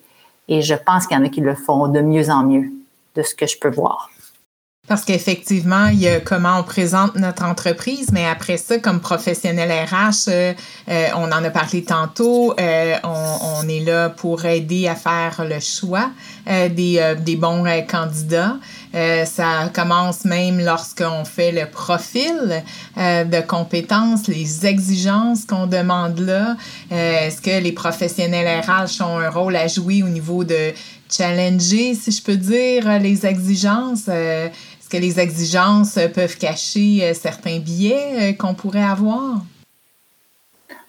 Et 0.47 0.61
je 0.61 0.75
pense 0.75 1.07
qu'il 1.07 1.17
y 1.17 1.19
en 1.19 1.23
a 1.23 1.29
qui 1.29 1.41
le 1.41 1.55
font 1.55 1.87
de 1.87 2.01
mieux 2.01 2.29
en 2.29 2.43
mieux, 2.43 2.71
de 3.15 3.21
ce 3.21 3.33
que 3.33 3.47
je 3.47 3.57
peux 3.57 3.69
voir. 3.69 4.09
Parce 4.85 5.05
qu'effectivement, 5.05 5.87
il 5.87 6.01
y 6.01 6.09
a 6.09 6.19
comment 6.19 6.59
on 6.59 6.63
présente 6.63 7.15
notre 7.15 7.45
entreprise, 7.45 8.09
mais 8.11 8.27
après 8.27 8.57
ça, 8.57 8.79
comme 8.79 8.99
professionnel 8.99 9.71
RH, 9.71 10.27
euh, 10.27 10.53
euh, 10.89 11.07
on 11.15 11.31
en 11.31 11.41
a 11.41 11.49
parlé 11.51 11.85
tantôt, 11.85 12.53
euh, 12.59 12.95
on, 13.05 13.65
est 13.69 13.79
là 13.79 14.09
pour 14.09 14.43
aider 14.43 14.89
à 14.89 14.95
faire 14.95 15.45
le 15.47 15.61
choix 15.61 16.11
des, 16.45 17.15
des 17.21 17.35
bons 17.37 17.63
candidats. 17.89 18.57
ça 18.93 19.69
commence 19.73 20.25
même 20.25 20.59
lorsqu'on 20.59 21.23
fait 21.23 21.53
le 21.53 21.65
profil 21.71 22.61
de 22.97 23.41
compétences, 23.47 24.27
les 24.27 24.65
exigences 24.65 25.45
qu'on 25.45 25.65
demande 25.65 26.19
là. 26.19 26.57
Est-ce 26.91 27.41
que 27.41 27.63
les 27.63 27.71
professionnels 27.71 28.61
RH 28.67 29.01
ont 29.01 29.19
un 29.19 29.29
rôle 29.29 29.55
à 29.55 29.67
jouer 29.67 30.03
au 30.03 30.09
niveau 30.09 30.43
de 30.43 30.73
challenger, 31.09 31.95
si 31.95 32.11
je 32.11 32.21
peux 32.21 32.35
dire, 32.35 32.99
les 32.99 33.25
exigences? 33.25 34.09
Que 34.93 34.97
les 34.97 35.19
exigences 35.19 35.97
peuvent 36.13 36.37
cacher 36.37 36.99
euh, 37.01 37.13
certains 37.15 37.57
biais 37.57 38.31
euh, 38.31 38.33
qu'on 38.33 38.53
pourrait 38.53 38.83
avoir? 38.83 39.37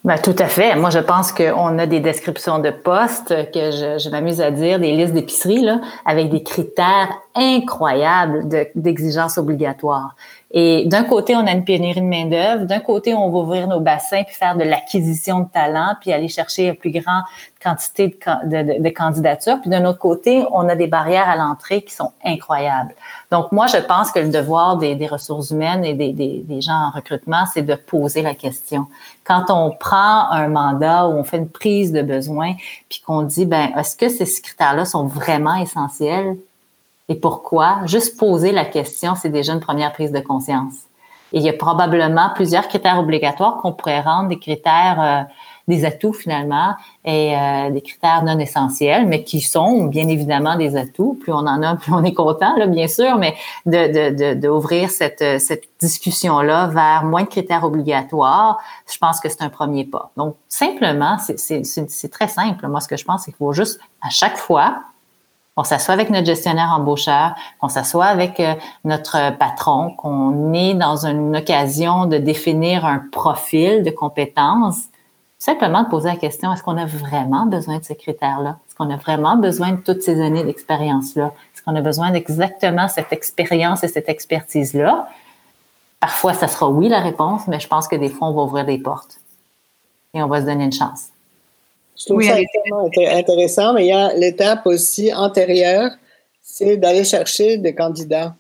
Ben, 0.05 0.19
tout 0.19 0.37
à 0.39 0.47
fait. 0.47 0.77
Moi, 0.77 0.91
je 0.91 0.99
pense 0.99 1.33
qu'on 1.33 1.79
a 1.79 1.87
des 1.87 2.01
descriptions 2.01 2.59
de 2.59 2.69
postes 2.69 3.35
que 3.53 3.71
je, 3.71 3.99
je 3.99 4.11
m'amuse 4.11 4.43
à 4.43 4.51
dire, 4.51 4.79
des 4.79 4.93
listes 4.93 5.15
d'épicerie, 5.15 5.67
avec 6.05 6.29
des 6.29 6.43
critères 6.43 7.09
incroyables 7.35 8.47
d'exigences 8.75 9.39
obligatoires. 9.39 10.15
Et 10.57 10.85
d'un 10.87 11.03
côté, 11.03 11.35
on 11.35 11.45
a 11.49 11.51
une 11.51 11.65
pénurie 11.65 12.01
de 12.01 12.07
main-d'œuvre. 12.07 12.65
D'un 12.65 12.79
côté, 12.79 13.13
on 13.13 13.29
va 13.29 13.39
ouvrir 13.39 13.67
nos 13.67 13.81
bassins 13.81 14.23
puis 14.23 14.37
faire 14.37 14.57
de 14.57 14.63
l'acquisition 14.63 15.41
de 15.41 15.49
talents 15.49 15.97
puis 16.01 16.13
aller 16.13 16.29
chercher 16.29 16.69
une 16.69 16.77
plus 16.77 16.93
grande 16.93 17.25
quantité 17.61 18.17
de, 18.45 18.89
candidatures. 18.91 19.61
Puis 19.61 19.69
d'un 19.69 19.85
autre 19.85 19.99
côté, 19.99 20.45
on 20.53 20.69
a 20.69 20.77
des 20.77 20.87
barrières 20.87 21.29
à 21.29 21.35
l'entrée 21.35 21.83
qui 21.83 21.93
sont 21.93 22.13
incroyables. 22.25 22.95
Donc, 23.33 23.51
moi, 23.51 23.67
je 23.67 23.79
pense 23.79 24.13
que 24.13 24.21
le 24.21 24.29
devoir 24.29 24.77
des, 24.77 24.95
ressources 25.09 25.51
humaines 25.51 25.85
et 25.85 25.95
des 25.95 26.61
gens 26.61 26.87
en 26.87 26.91
recrutement, 26.91 27.47
c'est 27.53 27.63
de 27.63 27.75
poser 27.75 28.23
la 28.23 28.35
question. 28.35 28.87
Quand 29.25 29.47
on 29.49 29.73
prend 29.73 30.31
un 30.31 30.47
mandat 30.47 31.09
ou 31.09 31.15
on 31.15 31.25
fait 31.25 31.39
une 31.39 31.49
prise 31.49 31.91
de 31.91 32.03
besoin 32.03 32.53
puis 32.89 33.03
qu'on 33.05 33.23
dit, 33.23 33.45
ben, 33.45 33.73
est-ce 33.77 33.97
que 33.97 34.09
ces 34.09 34.41
critères-là 34.41 34.85
sont 34.85 35.09
vraiment 35.09 35.57
essentiels? 35.57 36.37
Et 37.09 37.17
pourquoi, 37.17 37.81
juste 37.85 38.19
poser 38.19 38.53
la 38.53 38.65
question, 38.65 39.15
c'est 39.15 39.29
déjà 39.29 39.53
une 39.53 39.61
première 39.61 39.93
prise 39.93 40.13
de 40.13 40.21
conscience. 40.21 40.75
Et 41.33 41.39
il 41.39 41.43
y 41.43 41.49
a 41.49 41.53
probablement 41.53 42.31
plusieurs 42.35 42.69
critères 42.69 42.99
obligatoires 42.99 43.57
qu'on 43.57 43.73
pourrait 43.73 44.01
rendre 44.01 44.29
des 44.29 44.39
critères, 44.39 45.01
euh, 45.01 45.23
des 45.67 45.85
atouts 45.85 46.13
finalement, 46.13 46.75
et 47.05 47.37
euh, 47.37 47.71
des 47.71 47.81
critères 47.83 48.23
non 48.23 48.39
essentiels, 48.39 49.07
mais 49.07 49.25
qui 49.25 49.41
sont 49.41 49.87
bien 49.87 50.07
évidemment 50.09 50.57
des 50.57 50.77
atouts. 50.77 51.19
Plus 51.21 51.33
on 51.33 51.39
en 51.39 51.63
a, 51.63 51.75
plus 51.77 51.93
on 51.93 52.05
est 52.05 52.15
content, 52.15 52.57
là, 52.57 52.67
bien 52.67 52.87
sûr, 52.87 53.19
mais 53.19 53.35
de 53.67 54.35
d'ouvrir 54.35 54.89
de, 54.89 54.93
cette, 54.93 55.41
cette 55.41 55.65
discussion-là 55.81 56.69
vers 56.69 57.05
moins 57.05 57.25
de 57.25 57.29
critères 57.29 57.65
obligatoires, 57.65 58.59
je 58.91 58.97
pense 58.97 59.19
que 59.21 59.29
c'est 59.29 59.43
un 59.43 59.49
premier 59.49 59.85
pas. 59.85 60.13
Donc, 60.17 60.37
simplement, 60.49 61.19
c'est 61.19 62.11
très 62.13 62.29
simple. 62.29 62.67
Moi, 62.69 62.81
ce 62.81 62.89
que 62.89 62.97
je 62.97 63.05
pense, 63.05 63.23
c'est 63.25 63.33
qu'il 63.33 63.39
faut 63.39 63.53
juste, 63.53 63.81
à 64.01 64.11
chaque 64.11 64.37
fois, 64.37 64.85
on 65.57 65.65
s'assoit 65.65 65.95
avec 65.95 66.11
notre 66.11 66.27
gestionnaire 66.27 66.73
embaucheur, 66.73 67.35
qu'on 67.61 67.69
s'assoit 67.69 68.07
avec 68.07 68.41
euh, 68.41 68.55
notre 68.85 69.37
patron, 69.39 69.91
qu'on 69.97 70.53
est 70.53 70.75
dans 70.75 71.07
une 71.07 71.37
occasion 71.37 72.07
de 72.07 72.19
définir 72.19 72.85
un 72.85 72.99
profil 73.13 73.83
de 73.85 73.91
compétences, 73.91 74.85
simplement 75.39 75.83
de 75.83 75.89
poser 75.89 76.09
la 76.09 76.17
question, 76.17 76.53
est-ce 76.53 76.63
qu'on 76.63 76.77
a 76.77 76.87
vraiment 76.87 77.47
besoin 77.47 77.79
de 77.79 77.85
ces 77.85 77.95
critères-là? 77.95 78.59
Est-ce 78.67 78.75
qu'on 78.75 78.91
a 78.91 78.97
vraiment 78.97 79.37
besoin 79.37 79.73
de 79.73 79.77
toutes 79.77 80.03
ces 80.03 80.21
années 80.21 80.43
d'expérience-là? 80.43 81.33
Est-ce 81.55 81.63
qu'on 81.63 81.77
a 81.77 81.81
besoin 81.81 82.11
d'exactement 82.11 82.89
cette 82.89 83.13
expérience 83.13 83.85
et 83.85 83.89
cette 83.89 84.09
expertise-là? 84.09 85.09
Parfois, 86.01 86.35
ça 86.35 86.49
sera 86.49 86.69
oui 86.69 86.89
la 86.89 87.01
réponse, 87.01 87.47
mais 87.47 87.61
je 87.61 87.69
pense 87.69 87.89
que 87.89 87.97
des 87.97 88.09
fois, 88.09 88.29
on 88.29 88.33
va 88.33 88.43
ouvrir 88.43 88.65
des 88.65 88.79
portes 88.79 89.21
et 90.15 90.23
on 90.23 90.27
va 90.27 90.41
se 90.41 90.47
donner 90.47 90.65
une 90.65 90.73
chance. 90.73 91.09
Je 91.97 92.07
trouve 92.07 92.23
ça 92.23 92.41
extrêmement 92.41 92.91
intéressant, 92.97 93.73
mais 93.75 93.87
il 93.87 93.89
y 93.89 93.93
a 93.93 94.13
l'étape 94.15 94.67
aussi 94.67 95.13
antérieure, 95.13 95.91
c'est 96.43 96.77
d'aller 96.77 97.05
chercher 97.05 97.57
des 97.57 97.75
candidats. 97.75 98.35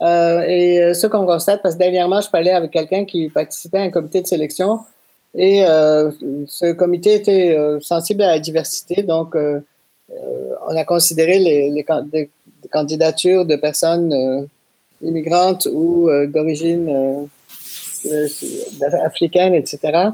Euh, 0.00 0.42
et 0.42 0.82
euh, 0.82 0.94
ce 0.94 1.06
qu'on 1.06 1.26
constate, 1.26 1.62
parce 1.62 1.74
que 1.74 1.80
dernièrement, 1.80 2.20
je 2.20 2.30
parlais 2.30 2.52
avec 2.52 2.70
quelqu'un 2.70 3.04
qui 3.04 3.28
participait 3.28 3.78
à 3.78 3.82
un 3.82 3.90
comité 3.90 4.22
de 4.22 4.26
sélection 4.26 4.80
et 5.34 5.64
euh, 5.64 6.10
ce 6.46 6.72
comité 6.72 7.14
était 7.14 7.56
euh, 7.56 7.78
sensible 7.80 8.22
à 8.22 8.32
la 8.32 8.38
diversité, 8.38 9.02
donc 9.02 9.36
on 9.36 10.76
a 10.76 10.84
considéré 10.84 11.38
les, 11.38 11.70
les, 11.70 12.28
candidatures 12.68 13.44
de 13.46 13.54
personnes 13.56 14.48
immigrantes 15.02 15.68
ou 15.72 16.10
d'origine 16.26 17.28
africaine, 19.04 19.54
etc. 19.54 20.10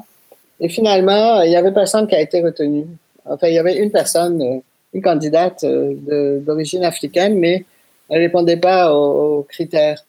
Et 0.61 0.68
finalement, 0.68 1.42
il 1.42 1.50
y 1.50 1.57
avait 1.57 1.72
personne 1.72 2.07
qui 2.07 2.14
a 2.14 2.20
été 2.20 2.42
retenu. 2.42 2.86
Enfin, 3.24 3.48
il 3.48 3.54
y 3.54 3.59
avait 3.59 3.76
une 3.76 3.90
personne, 3.90 4.40
euh, 4.40 4.59
une 4.94 5.02
candidate 5.02 5.64
euh, 5.64 6.40
d'origine 6.40 6.84
africaine, 6.84 7.38
mais 7.38 7.64
elle 8.09 8.20
répondait 8.20 8.57
pas 8.57 8.94
aux, 8.94 9.42
critères. 9.48 10.04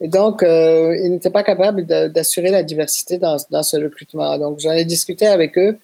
Et 0.00 0.08
donc, 0.08 0.42
euh, 0.42 0.96
ils 1.00 1.10
n'étaient 1.10 1.30
pas 1.30 1.44
capables 1.44 1.86
d'assurer 1.86 2.50
la 2.50 2.62
diversité 2.62 3.18
dans, 3.18 3.38
ce 3.38 3.76
recrutement. 3.76 4.36
Donc, 4.38 4.58
j'en 4.58 4.72
ai 4.72 4.84
discuté 4.84 5.26
avec 5.26 5.56
eux. 5.58 5.78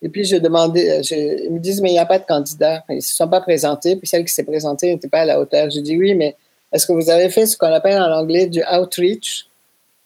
Et 0.00 0.08
puis, 0.08 0.24
je 0.24 0.36
demandais, 0.36 1.02
ils 1.10 1.52
me 1.52 1.58
disent, 1.58 1.82
mais 1.82 1.90
il 1.90 1.94
n'y 1.94 1.98
a 1.98 2.06
pas 2.06 2.18
de 2.18 2.24
candidat. 2.24 2.84
Ils 2.88 2.96
ne 2.96 3.00
se 3.00 3.14
sont 3.14 3.28
pas 3.28 3.40
présentés. 3.42 3.96
Puis, 3.96 4.06
celle 4.06 4.24
qui 4.24 4.32
s'est 4.32 4.44
présentée 4.44 4.94
n'était 4.94 5.08
pas 5.08 5.20
à 5.20 5.24
la 5.26 5.40
hauteur. 5.40 5.68
Je 5.68 5.80
dis, 5.80 5.98
oui, 5.98 6.14
mais 6.14 6.36
est-ce 6.72 6.86
que 6.86 6.92
vous 6.92 7.10
avez 7.10 7.28
fait 7.28 7.44
ce 7.44 7.58
qu'on 7.58 7.66
appelle 7.66 8.00
en 8.00 8.10
anglais 8.12 8.46
du 8.46 8.62
outreach? 8.72 9.48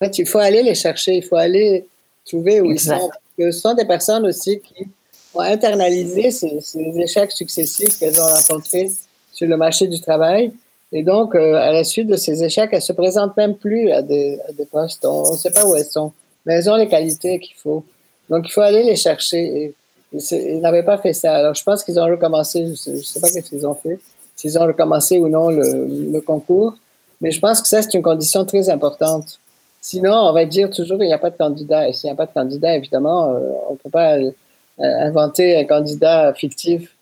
En 0.00 0.06
fait, 0.06 0.18
il 0.18 0.26
faut 0.26 0.38
aller 0.38 0.62
les 0.62 0.74
chercher. 0.74 1.16
Il 1.16 1.22
faut 1.22 1.36
aller 1.36 1.86
trouver 2.24 2.60
où 2.60 2.70
ils 2.70 2.80
sont 2.80 3.10
que 3.36 3.50
ce 3.50 3.60
sont 3.60 3.74
des 3.74 3.84
personnes 3.84 4.26
aussi 4.26 4.60
qui 4.60 4.86
ont 5.34 5.40
internalisé 5.40 6.30
ces, 6.30 6.60
échecs 6.96 7.32
successifs 7.32 7.98
qu'elles 7.98 8.20
ont 8.20 8.26
rencontrés 8.26 8.90
sur 9.32 9.46
le 9.46 9.56
marché 9.56 9.86
du 9.86 10.00
travail. 10.00 10.52
Et 10.92 11.02
donc, 11.02 11.34
euh, 11.34 11.54
à 11.54 11.72
la 11.72 11.84
suite 11.84 12.06
de 12.06 12.16
ces 12.16 12.44
échecs, 12.44 12.70
elles 12.72 12.82
se 12.82 12.92
présentent 12.92 13.36
même 13.36 13.54
plus 13.54 13.90
à 13.90 14.02
des, 14.02 14.38
postes. 14.70 15.04
On 15.06 15.32
ne 15.32 15.36
sait 15.36 15.50
pas 15.50 15.66
où 15.66 15.74
elles 15.74 15.86
sont, 15.86 16.12
mais 16.44 16.54
elles 16.54 16.68
ont 16.68 16.76
les 16.76 16.88
qualités 16.88 17.38
qu'il 17.38 17.56
faut. 17.56 17.82
Donc, 18.28 18.46
il 18.46 18.52
faut 18.52 18.60
aller 18.60 18.82
les 18.82 18.96
chercher. 18.96 19.74
ils 20.12 20.60
n'avaient 20.60 20.82
pas 20.82 20.98
fait 20.98 21.14
ça. 21.14 21.34
Alors, 21.34 21.54
je 21.54 21.62
pense 21.62 21.82
qu'ils 21.82 21.98
ont 21.98 22.06
recommencé. 22.06 22.66
Je 22.66 22.90
ne 22.90 22.96
sais, 23.00 23.20
pas 23.20 23.28
ce 23.28 23.38
qu'ils 23.38 23.66
ont 23.66 23.74
fait, 23.74 23.98
s'ils 24.36 24.58
ont 24.58 24.66
recommencé 24.66 25.18
ou 25.18 25.28
non 25.28 25.48
le, 25.48 26.10
le 26.12 26.20
concours. 26.20 26.74
Mais 27.22 27.30
je 27.30 27.40
pense 27.40 27.62
que 27.62 27.68
ça, 27.68 27.80
c'est 27.80 27.94
une 27.94 28.02
condition 28.02 28.44
très 28.44 28.68
importante. 28.68 29.38
Sinon, 29.82 30.14
on 30.14 30.32
va 30.32 30.44
dire 30.44 30.70
toujours 30.70 30.96
qu'il 30.96 31.08
n'y 31.08 31.12
a 31.12 31.18
pas 31.18 31.30
de 31.30 31.36
candidat. 31.36 31.88
Et 31.88 31.92
s'il 31.92 32.08
n'y 32.08 32.12
a 32.12 32.16
pas 32.16 32.26
de 32.26 32.32
candidat, 32.32 32.76
évidemment, 32.76 33.30
euh, 33.30 33.40
on 33.68 33.72
ne 33.72 33.78
peut 33.78 33.90
pas 33.90 34.16
euh, 34.16 34.30
inventer 34.78 35.56
un 35.56 35.64
candidat 35.64 36.32
fictif. 36.34 36.96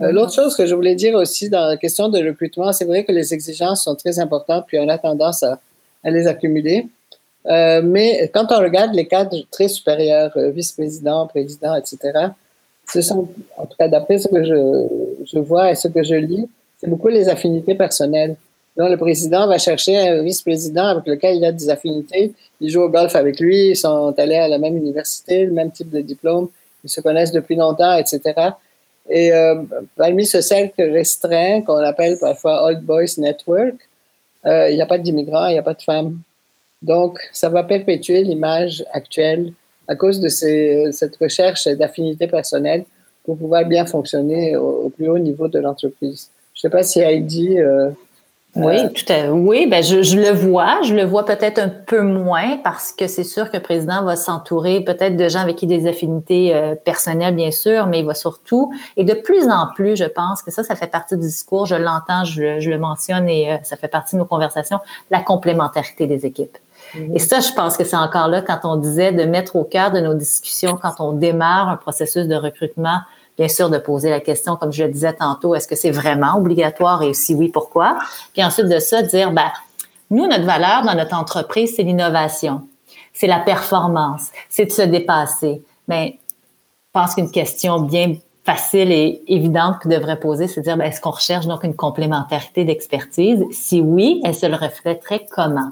L'autre 0.00 0.32
chose 0.32 0.56
que 0.56 0.66
je 0.66 0.74
voulais 0.74 0.96
dire 0.96 1.14
aussi 1.14 1.48
dans 1.48 1.66
la 1.66 1.76
question 1.76 2.08
de 2.08 2.18
recrutement, 2.18 2.72
c'est 2.72 2.86
vrai 2.86 3.04
que 3.04 3.12
les 3.12 3.32
exigences 3.32 3.84
sont 3.84 3.94
très 3.94 4.18
importantes, 4.18 4.64
puis 4.66 4.76
on 4.80 4.88
a 4.88 4.98
tendance 4.98 5.44
à, 5.44 5.60
à 6.02 6.10
les 6.10 6.26
accumuler. 6.26 6.88
Euh, 7.46 7.82
mais 7.84 8.28
quand 8.34 8.46
on 8.50 8.58
regarde 8.58 8.94
les 8.94 9.06
cadres 9.06 9.36
très 9.52 9.68
supérieurs, 9.68 10.32
vice-président, 10.36 11.28
président, 11.28 11.76
etc., 11.76 12.30
ce 12.88 13.00
sont, 13.00 13.28
en 13.56 13.66
tout 13.66 13.76
cas 13.78 13.86
d'après 13.86 14.18
ce 14.18 14.26
que 14.26 14.42
je, 14.42 15.24
je, 15.24 15.38
vois 15.38 15.70
et 15.70 15.74
ce 15.74 15.86
que 15.86 16.02
je 16.02 16.14
lis, 16.14 16.48
c'est 16.78 16.88
beaucoup 16.88 17.08
les 17.08 17.28
affinités 17.28 17.74
personnelles. 17.74 18.36
Donc, 18.76 18.90
le 18.90 18.96
président 18.96 19.46
va 19.46 19.58
chercher 19.58 19.98
un 19.98 20.22
vice-président 20.22 20.86
avec 20.86 21.06
lequel 21.06 21.36
il 21.36 21.44
a 21.44 21.52
des 21.52 21.68
affinités. 21.68 22.32
Ils 22.60 22.70
jouent 22.70 22.82
au 22.82 22.88
golf 22.88 23.14
avec 23.14 23.38
lui, 23.38 23.70
ils 23.70 23.76
sont 23.76 24.14
allés 24.16 24.36
à 24.36 24.48
la 24.48 24.58
même 24.58 24.76
université, 24.76 25.44
le 25.44 25.52
même 25.52 25.70
type 25.70 25.90
de 25.90 26.00
diplôme, 26.00 26.48
ils 26.82 26.90
se 26.90 27.00
connaissent 27.00 27.32
depuis 27.32 27.56
longtemps, 27.56 27.96
etc. 27.96 28.20
Et 29.10 29.32
euh, 29.32 29.62
parmi 29.96 30.24
ce 30.24 30.40
cercle 30.40 30.82
restreint 30.82 31.62
qu'on 31.62 31.76
appelle 31.76 32.16
parfois 32.18 32.64
Old 32.64 32.82
Boys 32.82 33.18
Network, 33.18 33.74
euh, 34.46 34.70
il 34.70 34.76
n'y 34.76 34.82
a 34.82 34.86
pas 34.86 34.98
d'immigrants, 34.98 35.48
il 35.48 35.52
n'y 35.52 35.58
a 35.58 35.62
pas 35.62 35.74
de 35.74 35.82
femmes. 35.82 36.18
Donc, 36.80 37.18
ça 37.32 37.48
va 37.48 37.62
perpétuer 37.62 38.22
l'image 38.22 38.84
actuelle 38.92 39.52
à 39.86 39.94
cause 39.94 40.20
de 40.20 40.28
cette 40.28 41.16
recherche 41.16 41.66
d'affinité 41.66 42.26
personnelle 42.26 42.84
pour 43.24 43.36
pouvoir 43.36 43.64
bien 43.66 43.86
fonctionner 43.86 44.56
au, 44.56 44.88
plus 44.88 45.08
haut 45.08 45.18
niveau 45.18 45.48
de 45.48 45.58
l'entreprise. 45.58 46.30
Je 46.54 46.58
ne 46.58 46.62
sais 46.62 46.70
pas 46.70 46.82
si 46.82 47.00
Heidi 47.00 47.58
euh, 47.58 47.90
oui, 48.54 48.78
euh, 48.78 48.88
tout 48.88 49.10
à 49.10 49.30
Oui, 49.30 49.66
ben 49.66 49.82
je, 49.82 50.02
je, 50.02 50.18
le 50.18 50.30
vois. 50.30 50.82
Je 50.82 50.94
le 50.94 51.04
vois 51.04 51.24
peut-être 51.24 51.58
un 51.58 51.70
peu 51.70 52.02
moins 52.02 52.58
parce 52.58 52.92
que 52.92 53.06
c'est 53.06 53.24
sûr 53.24 53.50
que 53.50 53.56
le 53.56 53.62
président 53.62 54.04
va 54.04 54.14
s'entourer 54.14 54.82
peut-être 54.82 55.16
de 55.16 55.26
gens 55.28 55.40
avec 55.40 55.56
qui 55.56 55.66
des 55.66 55.86
affinités 55.86 56.54
euh, 56.54 56.74
personnelles, 56.74 57.34
bien 57.34 57.50
sûr, 57.50 57.86
mais 57.86 58.00
il 58.00 58.04
va 58.04 58.14
surtout, 58.14 58.70
et 58.98 59.04
de 59.04 59.14
plus 59.14 59.48
en 59.48 59.68
plus, 59.74 59.96
je 59.96 60.04
pense 60.04 60.42
que 60.42 60.50
ça, 60.50 60.64
ça 60.64 60.76
fait 60.76 60.86
partie 60.86 61.16
du 61.16 61.22
discours, 61.22 61.64
je 61.64 61.76
l'entends, 61.76 62.24
je, 62.24 62.60
je, 62.60 62.68
le 62.68 62.78
mentionne 62.78 63.26
et 63.26 63.52
euh, 63.52 63.56
ça 63.62 63.76
fait 63.76 63.88
partie 63.88 64.16
de 64.16 64.20
nos 64.20 64.26
conversations, 64.26 64.80
la 65.10 65.20
complémentarité 65.20 66.06
des 66.06 66.26
équipes. 66.26 66.58
Mm-hmm. 66.94 67.14
Et 67.14 67.18
ça, 67.20 67.40
je 67.40 67.52
pense 67.54 67.78
que 67.78 67.84
c'est 67.84 67.96
encore 67.96 68.28
là 68.28 68.42
quand 68.42 68.60
on 68.64 68.76
disait 68.76 69.12
de 69.12 69.24
mettre 69.24 69.56
au 69.56 69.64
cœur 69.64 69.92
de 69.92 70.00
nos 70.00 70.12
discussions, 70.12 70.76
quand 70.76 70.96
on 70.98 71.12
démarre 71.12 71.70
un 71.70 71.76
processus 71.76 72.26
de 72.26 72.36
recrutement, 72.36 72.98
bien 73.38 73.48
sûr, 73.48 73.70
de 73.70 73.78
poser 73.78 74.10
la 74.10 74.20
question, 74.20 74.56
comme 74.56 74.72
je 74.72 74.84
le 74.84 74.90
disais 74.90 75.12
tantôt, 75.14 75.54
est-ce 75.54 75.68
que 75.68 75.76
c'est 75.76 75.90
vraiment 75.90 76.36
obligatoire 76.36 77.02
et 77.02 77.14
si 77.14 77.34
oui, 77.34 77.48
pourquoi? 77.48 77.98
Puis 78.32 78.44
ensuite 78.44 78.68
de 78.68 78.78
ça, 78.78 79.02
dire, 79.02 79.32
ben, 79.32 79.50
nous, 80.10 80.26
notre 80.26 80.44
valeur 80.44 80.82
dans 80.82 80.94
notre 80.94 81.14
entreprise, 81.14 81.74
c'est 81.74 81.82
l'innovation, 81.82 82.68
c'est 83.12 83.26
la 83.26 83.40
performance, 83.40 84.28
c'est 84.48 84.66
de 84.66 84.72
se 84.72 84.82
dépasser. 84.82 85.62
Mais 85.88 86.18
je 86.94 87.00
pense 87.00 87.14
qu'une 87.14 87.30
question 87.30 87.80
bien 87.80 88.14
facile 88.44 88.90
et 88.90 89.22
évidente 89.28 89.78
que 89.80 89.88
devrait 89.88 90.18
poser, 90.18 90.48
c'est 90.48 90.60
de 90.60 90.64
dire, 90.66 90.76
ben, 90.76 90.84
est-ce 90.84 91.00
qu'on 91.00 91.10
recherche 91.10 91.46
donc 91.46 91.64
une 91.64 91.76
complémentarité 91.76 92.64
d'expertise? 92.64 93.44
Si 93.52 93.80
oui, 93.80 94.20
elle 94.24 94.34
se 94.34 94.46
le 94.46 94.56
reflèterait 94.56 95.26
comment? 95.30 95.70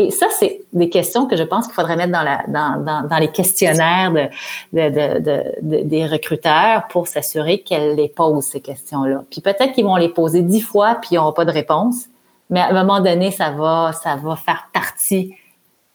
Et 0.00 0.12
ça, 0.12 0.28
c'est 0.30 0.60
des 0.72 0.88
questions 0.88 1.26
que 1.26 1.36
je 1.36 1.42
pense 1.42 1.66
qu'il 1.66 1.74
faudrait 1.74 1.96
mettre 1.96 2.12
dans, 2.12 2.22
la, 2.22 2.44
dans, 2.46 2.80
dans, 2.80 3.08
dans 3.08 3.18
les 3.18 3.32
questionnaires 3.32 4.12
de, 4.12 4.28
de, 4.72 5.18
de, 5.60 5.82
des 5.82 6.06
recruteurs 6.06 6.86
pour 6.88 7.08
s'assurer 7.08 7.58
qu'elles 7.62 7.96
les 7.96 8.08
posent, 8.08 8.44
ces 8.44 8.60
questions-là. 8.60 9.24
Puis 9.28 9.40
peut-être 9.40 9.72
qu'ils 9.72 9.84
vont 9.84 9.96
les 9.96 10.08
poser 10.08 10.42
dix 10.42 10.60
fois 10.60 10.98
puis 11.00 11.10
ils 11.12 11.14
n'auront 11.16 11.32
pas 11.32 11.44
de 11.44 11.50
réponse, 11.50 12.04
mais 12.48 12.60
à 12.60 12.68
un 12.68 12.84
moment 12.84 13.00
donné, 13.00 13.32
ça 13.32 13.50
va, 13.50 13.92
ça 13.92 14.14
va 14.14 14.36
faire 14.36 14.68
partie 14.72 15.34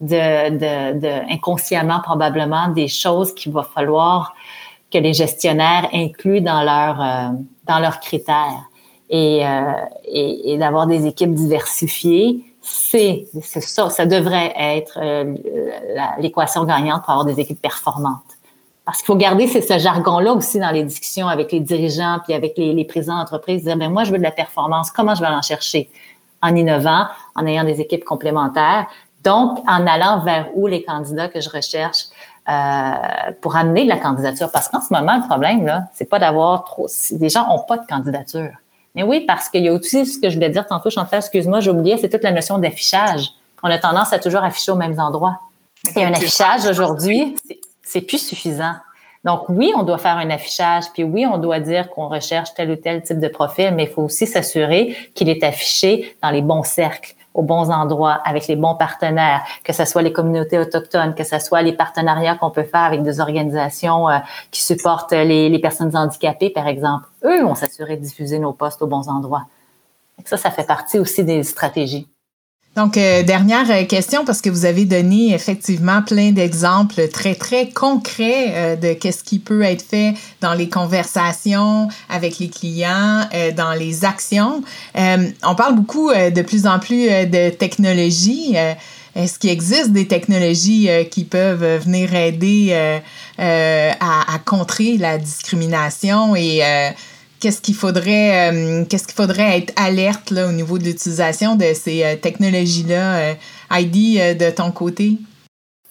de, 0.01 0.49
de, 0.99 1.33
inconsciemment 1.33 2.01
probablement 2.01 2.67
des 2.67 2.89
choses 2.89 3.33
qu'il 3.33 3.53
va 3.53 3.63
falloir 3.63 4.35
que 4.91 4.97
les 4.97 5.13
gestionnaires 5.13 5.87
incluent 5.93 6.41
dans 6.41 6.61
leur 6.61 7.01
euh, 7.01 7.29
dans 7.65 7.79
leurs 7.79 8.01
critères 8.01 8.69
et, 9.09 9.47
euh, 9.47 9.71
et, 10.03 10.53
et 10.53 10.57
d'avoir 10.57 10.87
des 10.87 11.05
équipes 11.05 11.33
diversifiées 11.33 12.43
c'est 12.65 13.27
ça, 13.43 13.89
ça 13.89 14.05
devrait 14.05 14.53
être 14.57 14.97
euh, 15.01 15.35
l'équation 16.17 16.63
gagnante 16.63 17.03
pour 17.03 17.11
avoir 17.11 17.25
des 17.25 17.39
équipes 17.39 17.61
performantes. 17.61 18.21
Parce 18.85 18.99
qu'il 18.99 19.05
faut 19.05 19.15
garder 19.15 19.47
ce 19.47 19.77
jargon-là 19.77 20.33
aussi 20.33 20.59
dans 20.59 20.71
les 20.71 20.83
discussions 20.83 21.27
avec 21.27 21.51
les 21.51 21.59
dirigeants 21.59 22.19
puis 22.23 22.33
avec 22.33 22.57
les, 22.57 22.73
les 22.73 22.85
présidents 22.85 23.17
d'entreprise, 23.17 23.63
dire 23.63 23.77
ben 23.77 23.91
moi 23.91 24.05
je 24.05 24.11
veux 24.11 24.17
de 24.17 24.23
la 24.23 24.31
performance, 24.31 24.91
comment 24.91 25.13
je 25.13 25.21
vais 25.21 25.27
en 25.27 25.41
chercher? 25.41 25.89
En 26.41 26.55
innovant, 26.55 27.05
en 27.35 27.45
ayant 27.45 27.63
des 27.63 27.79
équipes 27.81 28.03
complémentaires, 28.03 28.87
donc 29.23 29.59
en 29.67 29.85
allant 29.85 30.21
vers 30.23 30.49
où 30.55 30.67
les 30.67 30.83
candidats 30.83 31.27
que 31.27 31.41
je 31.41 31.49
recherche 31.49 32.05
euh, 32.49 33.31
pour 33.41 33.55
amener 33.55 33.83
de 33.83 33.89
la 33.89 33.97
candidature? 33.97 34.51
Parce 34.51 34.69
qu'en 34.69 34.81
ce 34.81 34.93
moment 34.93 35.17
le 35.17 35.27
problème 35.27 35.65
là, 35.65 35.83
c'est 35.93 36.09
pas 36.09 36.19
d'avoir 36.19 36.63
trop, 36.63 36.87
les 37.19 37.29
gens 37.29 37.45
ont 37.53 37.59
pas 37.59 37.77
de 37.77 37.85
candidature. 37.85 38.51
Mais 38.95 39.03
oui, 39.03 39.21
parce 39.21 39.49
qu'il 39.49 39.63
y 39.63 39.69
a 39.69 39.73
aussi 39.73 40.05
ce 40.05 40.19
que 40.19 40.29
je 40.29 40.35
voulais 40.35 40.49
dire 40.49 40.67
tantôt, 40.67 40.89
Chantal, 40.89 41.19
excuse-moi, 41.19 41.59
j'ai 41.59 41.71
oublié, 41.71 41.97
c'est 41.97 42.09
toute 42.09 42.23
la 42.23 42.31
notion 42.31 42.57
d'affichage. 42.59 43.31
On 43.63 43.69
a 43.69 43.79
tendance 43.79 44.13
à 44.13 44.19
toujours 44.19 44.43
afficher 44.43 44.71
aux 44.71 44.75
mêmes 44.75 44.99
endroits. 44.99 45.39
Et 45.95 46.03
un 46.03 46.13
affichage 46.13 46.65
aujourd'hui, 46.65 47.35
c'est 47.81 48.01
plus 48.01 48.19
suffisant. 48.19 48.73
Donc 49.23 49.47
oui, 49.47 49.71
on 49.75 49.83
doit 49.83 49.97
faire 49.97 50.17
un 50.17 50.29
affichage, 50.29 50.85
puis 50.93 51.03
oui, 51.03 51.25
on 51.25 51.37
doit 51.37 51.59
dire 51.59 51.89
qu'on 51.89 52.09
recherche 52.09 52.53
tel 52.55 52.71
ou 52.71 52.75
tel 52.75 53.01
type 53.03 53.19
de 53.19 53.29
profil, 53.29 53.73
mais 53.73 53.83
il 53.83 53.89
faut 53.89 54.03
aussi 54.03 54.27
s'assurer 54.27 54.95
qu'il 55.15 55.29
est 55.29 55.43
affiché 55.43 56.15
dans 56.21 56.29
les 56.29 56.41
bons 56.41 56.63
cercles 56.63 57.15
aux 57.33 57.41
bons 57.41 57.69
endroits, 57.69 58.21
avec 58.25 58.47
les 58.47 58.55
bons 58.55 58.75
partenaires, 58.75 59.43
que 59.63 59.73
ce 59.73 59.85
soit 59.85 60.01
les 60.01 60.13
communautés 60.13 60.59
autochtones, 60.59 61.15
que 61.15 61.23
ce 61.23 61.39
soit 61.39 61.61
les 61.61 61.73
partenariats 61.73 62.35
qu'on 62.35 62.51
peut 62.51 62.63
faire 62.63 62.81
avec 62.81 63.03
des 63.03 63.19
organisations 63.19 64.09
euh, 64.09 64.19
qui 64.51 64.61
supportent 64.61 65.13
les, 65.13 65.49
les, 65.49 65.59
personnes 65.59 65.95
handicapées, 65.95 66.49
par 66.49 66.67
exemple. 66.67 67.05
Eux 67.23 67.43
vont 67.43 67.55
s'assurer 67.55 67.97
de 67.97 68.03
diffuser 68.03 68.39
nos 68.39 68.53
postes 68.53 68.81
aux 68.81 68.87
bons 68.87 69.09
endroits. 69.09 69.45
ça, 70.25 70.37
ça 70.37 70.51
fait 70.51 70.67
partie 70.67 70.99
aussi 70.99 71.23
des 71.23 71.43
stratégies. 71.43 72.07
Donc, 72.75 72.97
euh, 72.97 73.21
dernière 73.21 73.69
euh, 73.69 73.85
question, 73.85 74.25
parce 74.25 74.41
que 74.41 74.49
vous 74.49 74.65
avez 74.65 74.85
donné 74.85 75.31
effectivement 75.35 76.01
plein 76.01 76.31
d'exemples 76.31 77.07
très, 77.07 77.35
très 77.35 77.69
concrets 77.69 78.47
euh, 78.49 78.75
de 78.75 78.93
qu'est-ce 78.93 79.23
qui 79.23 79.37
peut 79.37 79.61
être 79.61 79.83
fait 79.83 80.15
dans 80.41 80.55
les 80.55 80.69
conversations 80.69 81.87
avec 82.09 82.39
les 82.39 82.49
clients, 82.49 83.27
dans 83.55 83.73
les 83.73 84.05
actions. 84.05 84.63
on 84.95 85.55
parle 85.55 85.75
beaucoup 85.75 86.11
de 86.11 86.41
plus 86.41 86.65
en 86.65 86.79
plus 86.79 87.07
de 87.07 87.49
technologie. 87.49 88.55
Est-ce 89.15 89.39
qu'il 89.39 89.49
existe 89.49 89.91
des 89.91 90.07
technologies 90.07 90.89
qui 91.11 91.23
peuvent 91.23 91.83
venir 91.83 92.13
aider 92.13 92.73
à, 93.37 94.33
à, 94.33 94.39
contrer 94.39 94.97
la 94.97 95.17
discrimination 95.17 96.35
et 96.35 96.61
qu'est-ce 97.43 97.61
qu'il 97.61 97.75
faudrait, 97.75 98.53
euh, 98.53 98.85
qu'est-ce 98.85 99.05
qu'il 99.05 99.17
faudrait 99.17 99.57
être 99.57 99.73
alerte 99.75 100.31
là, 100.31 100.47
au 100.47 100.53
niveau 100.53 100.77
de 100.77 100.85
l'utilisation 100.85 101.57
de 101.57 101.65
ces 101.73 102.01
euh, 102.05 102.15
technologies-là? 102.15 103.15
Euh, 103.15 103.33
Heidi, 103.69 104.17
de 104.17 104.49
ton 104.49 104.71
côté? 104.71 105.17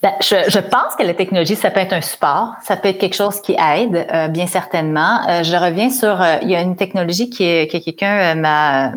Ben, 0.01 0.13
je, 0.19 0.35
je, 0.47 0.59
pense 0.59 0.95
que 0.97 1.03
la 1.03 1.13
technologie, 1.13 1.55
ça 1.55 1.69
peut 1.69 1.79
être 1.79 1.93
un 1.93 2.01
support, 2.01 2.55
ça 2.65 2.75
peut 2.75 2.89
être 2.89 2.97
quelque 2.97 3.15
chose 3.15 3.39
qui 3.39 3.53
aide, 3.53 4.07
bien 4.31 4.47
certainement. 4.47 5.43
je 5.43 5.55
reviens 5.55 5.89
sur, 5.89 6.21
il 6.41 6.49
y 6.49 6.55
a 6.55 6.61
une 6.61 6.75
technologie 6.75 7.29
qui, 7.29 7.67
que 7.67 7.77
quelqu'un 7.77 8.35
m'a 8.35 8.93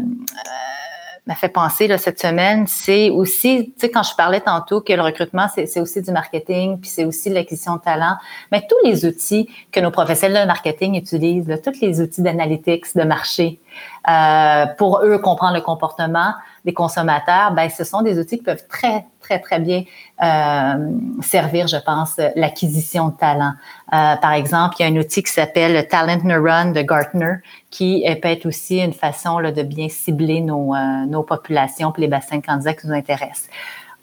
m'a 1.26 1.34
fait 1.34 1.48
penser 1.48 1.88
là, 1.88 1.98
cette 1.98 2.20
semaine, 2.20 2.66
c'est 2.68 3.10
aussi, 3.10 3.72
tu 3.74 3.80
sais, 3.80 3.90
quand 3.90 4.04
je 4.04 4.14
parlais 4.14 4.40
tantôt 4.40 4.80
que 4.80 4.92
le 4.92 5.02
recrutement, 5.02 5.48
c'est 5.52 5.80
aussi 5.80 6.00
du 6.00 6.12
marketing, 6.12 6.78
puis 6.78 6.88
c'est 6.88 7.04
aussi 7.04 7.30
l'acquisition 7.30 7.76
de 7.76 7.80
talent, 7.80 8.16
mais 8.52 8.62
tous 8.68 8.88
les 8.88 9.04
outils 9.04 9.48
que 9.72 9.80
nos 9.80 9.90
professionnels 9.90 10.42
de 10.42 10.46
marketing 10.46 10.94
utilisent, 10.96 11.48
là, 11.48 11.58
tous 11.58 11.80
les 11.80 12.00
outils 12.00 12.22
d'analytics, 12.22 12.94
de 12.94 13.02
marché, 13.02 13.60
euh, 14.08 14.66
pour 14.78 15.00
eux 15.02 15.18
comprendre 15.18 15.54
le 15.54 15.62
comportement 15.62 16.32
des 16.64 16.72
consommateurs, 16.72 17.52
ben 17.52 17.68
ce 17.70 17.82
sont 17.84 18.02
des 18.02 18.18
outils 18.18 18.38
qui 18.38 18.44
peuvent 18.44 18.66
très 18.68 19.06
très 19.26 19.40
très 19.40 19.58
bien 19.58 19.82
euh, 20.22 20.90
servir, 21.20 21.66
je 21.66 21.76
pense, 21.76 22.18
l'acquisition 22.36 23.08
de 23.08 23.16
talent. 23.16 23.52
Euh, 23.92 24.16
par 24.16 24.32
exemple, 24.32 24.76
il 24.78 24.82
y 24.82 24.86
a 24.86 24.92
un 24.92 24.96
outil 24.96 25.22
qui 25.22 25.32
s'appelle 25.32 25.86
Talent 25.88 26.20
Neuron 26.24 26.72
de 26.72 26.82
Gartner, 26.82 27.36
qui 27.70 28.04
peut 28.22 28.28
être 28.28 28.46
aussi 28.46 28.78
une 28.78 28.92
façon 28.92 29.40
de 29.40 29.62
bien 29.62 29.88
cibler 29.88 30.40
nos, 30.40 31.22
populations 31.22 31.92
et 31.96 32.00
les 32.02 32.08
bassins 32.08 32.38
de 32.38 32.46
candidats 32.46 32.74
qui 32.74 32.86
nous 32.86 32.94
intéressent. 32.94 33.48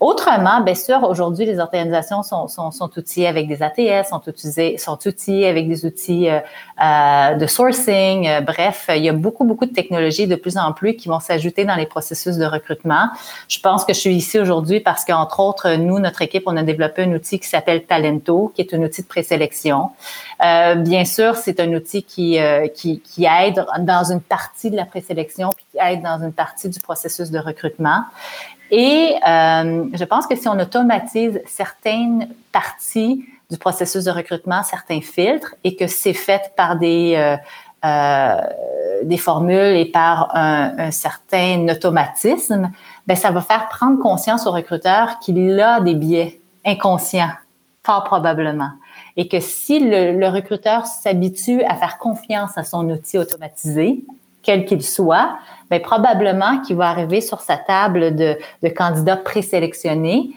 Autrement, 0.04 0.60
bien 0.60 0.74
sûr, 0.74 1.02
aujourd'hui, 1.02 1.46
les 1.46 1.58
organisations 1.58 2.22
sont, 2.22 2.46
sont, 2.46 2.90
outillées 2.98 3.26
avec 3.26 3.48
des 3.48 3.62
ATS, 3.62 4.10
sont 4.10 4.20
utilisées, 4.26 4.76
sont 4.76 4.98
outillées 5.06 5.48
avec 5.48 5.66
des 5.66 5.86
outils 5.86 6.28
euh, 6.28 6.40
euh 6.82 7.34
de 7.36 7.46
sourcing. 7.46 8.28
Euh, 8.28 8.42
bref, 8.42 8.90
il 8.90 9.02
y 9.02 9.08
a 9.08 9.14
beaucoup, 9.14 9.44
beaucoup 9.44 9.64
de 9.64 9.72
technologies 9.72 10.26
de 10.26 10.36
plus 10.36 10.58
en 10.58 10.74
plus 10.74 10.94
qui 10.94 11.08
vont 11.08 11.20
s'ajouter 11.20 11.64
dans 11.64 11.76
les 11.76 11.86
processus 11.86 12.36
de 12.36 12.44
recrutement. 12.44 13.08
Je 13.48 13.58
pense 13.60 13.86
que 13.86 13.94
je 13.94 14.00
suis 14.00 14.14
ici 14.14 14.38
aujourd'hui 14.38 14.80
parce 14.80 15.06
qu'entre 15.06 15.40
autres, 15.40 15.72
nous, 15.76 15.98
notre 15.98 16.20
équipe, 16.20 16.42
on 16.44 16.56
a 16.58 16.62
développé 16.62 17.04
un 17.04 17.12
outil 17.12 17.38
qui 17.38 17.48
s'appelle 17.48 17.84
Talento, 17.84 18.52
qui 18.54 18.60
est 18.60 18.74
un 18.74 18.82
outil 18.82 19.00
de 19.00 19.06
présélection. 19.06 19.88
Bien 20.40 21.06
sûr, 21.06 21.36
c'est 21.36 21.60
un 21.60 21.72
outil 21.72 22.02
qui, 22.02 22.38
qui, 22.74 23.00
qui 23.00 23.24
aide 23.24 23.64
dans 23.78 24.12
une 24.12 24.20
partie 24.20 24.70
de 24.70 24.76
la 24.76 24.84
présélection, 24.84 25.48
puis 25.56 25.64
qui 25.72 25.78
aide 25.80 26.02
dans 26.02 26.22
une 26.22 26.34
partie 26.34 26.68
du 26.68 26.78
processus 26.78 27.30
de 27.30 27.38
recrutement. 27.38 28.04
Et 28.76 29.14
euh, 29.24 29.84
je 29.92 30.02
pense 30.02 30.26
que 30.26 30.34
si 30.34 30.48
on 30.48 30.58
automatise 30.58 31.40
certaines 31.46 32.28
parties 32.50 33.24
du 33.48 33.56
processus 33.56 34.02
de 34.02 34.10
recrutement, 34.10 34.64
certains 34.64 35.00
filtres, 35.00 35.54
et 35.62 35.76
que 35.76 35.86
c'est 35.86 36.12
fait 36.12 36.52
par 36.56 36.76
des, 36.76 37.14
euh, 37.16 37.36
euh, 37.84 38.40
des 39.04 39.16
formules 39.16 39.76
et 39.76 39.84
par 39.84 40.34
un, 40.34 40.90
certain 40.90 41.68
automatisme, 41.68 42.72
ben 43.06 43.16
ça 43.16 43.30
va 43.30 43.42
faire 43.42 43.68
prendre 43.68 44.02
conscience 44.02 44.44
au 44.44 44.50
recruteur 44.50 45.20
qu'il 45.20 45.60
a 45.60 45.80
des 45.80 45.94
biais 45.94 46.40
inconscients, 46.66 47.30
fort 47.84 48.02
probablement. 48.02 48.70
Et 49.16 49.28
que 49.28 49.38
si 49.38 49.78
le 49.78 50.26
recruteur 50.26 50.86
s'habitue 50.86 51.62
à 51.62 51.76
faire 51.76 51.96
confiance 51.98 52.58
à 52.58 52.64
son 52.64 52.90
outil 52.90 53.18
automatisé, 53.18 54.02
quel 54.44 54.64
qu'il 54.64 54.84
soit, 54.84 55.36
ben 55.70 55.80
probablement 55.80 56.60
qu'il 56.60 56.76
va 56.76 56.88
arriver 56.88 57.20
sur 57.20 57.40
sa 57.40 57.56
table 57.56 58.14
de, 58.14 58.36
de 58.62 58.68
candidats 58.68 59.16
présélectionnés 59.16 60.34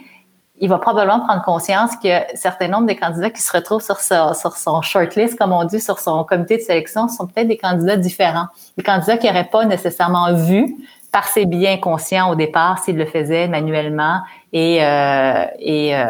il 0.60 0.70
va 0.70 0.80
probablement 0.80 1.20
prendre 1.20 1.44
conscience 1.44 1.92
que 1.98 2.10
certain 2.36 2.68
nombre 2.68 2.88
des 2.88 2.96
candidats 2.96 3.30
qui 3.30 3.42
se 3.42 3.52
retrouvent 3.56 3.82
sur, 3.82 4.00
sur 4.00 4.58
son 4.58 4.82
shortlist, 4.82 5.38
comme 5.38 5.52
on 5.52 5.64
dit, 5.66 5.80
sur 5.80 6.00
son 6.00 6.24
comité 6.24 6.58
de 6.58 6.62
sélection, 6.62 7.08
sont 7.08 7.28
peut-être 7.28 7.48
des 7.48 7.58
candidats 7.58 7.98
différents. 7.98 8.48
Des 8.76 8.84
candidats 8.84 9.18
qui 9.18 9.28
n'auraient 9.28 9.50
pas 9.52 9.66
nécessairement 9.66 10.34
vu 10.34 10.76
par 11.12 11.28
ses 11.28 11.46
biens 11.46 11.78
conscients 11.78 12.30
au 12.32 12.36
départ 12.36 12.80
s'il 12.80 12.98
le 12.98 13.06
faisait 13.06 13.48
manuellement 13.48 14.22
et, 14.54 14.80
euh, 14.82 15.46
et 15.60 15.96
euh, 15.96 16.06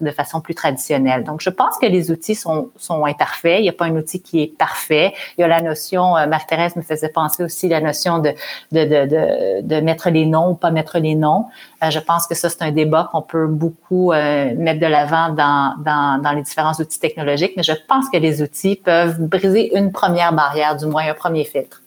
de 0.00 0.10
façon 0.10 0.40
plus 0.40 0.54
traditionnelle. 0.54 1.24
Donc, 1.24 1.40
je 1.40 1.50
pense 1.50 1.78
que 1.78 1.86
les 1.86 2.10
outils 2.10 2.34
sont, 2.34 2.70
sont 2.76 3.04
imparfaits. 3.06 3.58
Il 3.58 3.62
n'y 3.62 3.68
a 3.68 3.72
pas 3.72 3.86
un 3.86 3.96
outil 3.96 4.20
qui 4.20 4.42
est 4.42 4.56
parfait. 4.56 5.12
Il 5.36 5.40
y 5.40 5.44
a 5.44 5.48
la 5.48 5.62
notion, 5.62 6.16
euh, 6.16 6.26
Marie-Thérèse 6.26 6.76
me 6.76 6.82
faisait 6.82 7.08
penser 7.08 7.42
aussi 7.42 7.68
la 7.68 7.80
notion 7.80 8.18
de, 8.18 8.32
de, 8.72 8.84
de, 8.84 9.62
de, 9.62 9.80
mettre 9.80 10.10
les 10.10 10.26
noms 10.26 10.50
ou 10.50 10.54
pas 10.54 10.70
mettre 10.70 10.98
les 10.98 11.14
noms. 11.14 11.46
Euh, 11.82 11.90
je 11.90 11.98
pense 11.98 12.26
que 12.26 12.34
ça, 12.34 12.50
c'est 12.50 12.62
un 12.62 12.72
débat 12.72 13.08
qu'on 13.12 13.22
peut 13.22 13.46
beaucoup 13.46 14.12
euh, 14.12 14.54
mettre 14.56 14.80
de 14.80 14.86
l'avant 14.86 15.30
dans, 15.30 15.74
dans, 15.78 16.20
dans 16.22 16.32
les 16.32 16.42
différents 16.42 16.74
outils 16.74 17.00
technologiques, 17.00 17.52
mais 17.56 17.62
je 17.62 17.72
pense 17.88 18.10
que 18.10 18.18
les 18.18 18.42
outils 18.42 18.76
peuvent 18.76 19.20
briser 19.20 19.76
une 19.76 19.90
première 19.90 20.32
barrière, 20.32 20.76
du 20.76 20.86
moins 20.86 21.08
un 21.08 21.14
premier 21.14 21.44
filtre. 21.44 21.82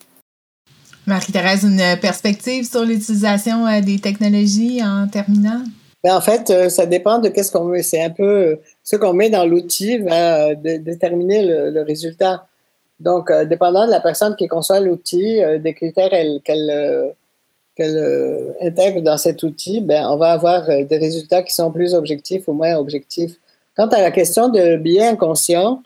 Marie-Thérèse, 1.06 1.64
une 1.64 1.99
perspective 1.99 2.66
sur 2.66 2.84
l'utilisation 2.84 3.68
euh, 3.68 3.82
des 3.82 3.99
technologies 3.99 4.82
en 4.82 5.08
terminant? 5.08 5.62
Ben, 6.01 6.16
en 6.16 6.22
fait, 6.22 6.49
euh, 6.49 6.70
ça 6.70 6.86
dépend 6.86 7.20
de 7.20 7.28
qu'est-ce 7.28 7.51
qu'on 7.51 7.66
met. 7.66 7.84
C'est 7.84 8.01
un 8.01 8.10
peu 8.10 8.24
euh, 8.24 8.56
ce 8.84 8.95
qu'on 8.95 9.14
met 9.14 9.30
dans 9.30 9.45
l'outil 9.45 9.97
va 9.97 10.56
déterminer 10.56 11.45
le, 11.45 11.82
résultat. 11.82 12.45
Donc, 12.99 13.30
dépendant 13.49 13.86
de 13.86 13.91
la 13.91 13.99
personne 13.99 14.36
qui 14.38 14.47
conçoit 14.47 14.80
l'outil, 14.80 15.41
des 15.60 15.74
critères 15.74 16.12
qu'elle 16.45 17.14
intègre 18.62 19.01
dans 19.01 19.18
cet 19.18 19.43
outil, 19.43 19.82
ben, 19.82 20.08
on 20.08 20.16
va 20.16 20.32
avoir 20.32 20.68
des 20.68 20.97
résultats 20.97 21.43
qui 21.43 21.54
sont 21.54 21.72
plus 21.72 21.95
objectifs 21.95 22.47
ou 22.47 22.54
moins 22.54 22.76
objectifs. 22.78 23.34
Quant 23.76 23.88
à 23.88 24.01
la 24.01 24.12
question 24.12 24.47
de 24.47 24.78
biais 24.78 25.08
inconscient, 25.08 25.84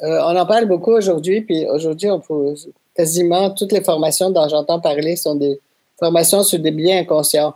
on 0.00 0.36
en 0.36 0.46
parle 0.46 0.64
beaucoup 0.64 0.92
aujourd'hui, 0.92 1.42
puis 1.42 1.64
aujourd'hui, 1.66 2.10
on 2.10 2.18
peut 2.18 2.54
quasiment 2.98 3.50
toutes 3.50 3.70
les 3.70 3.82
formations 3.82 4.30
dont 4.30 4.48
j'entends 4.48 4.80
parler 4.80 5.14
sont 5.14 5.36
des 5.36 5.60
formations 5.96 6.42
sur 6.42 6.58
des 6.58 6.72
biens 6.72 6.98
inconscients. 6.98 7.54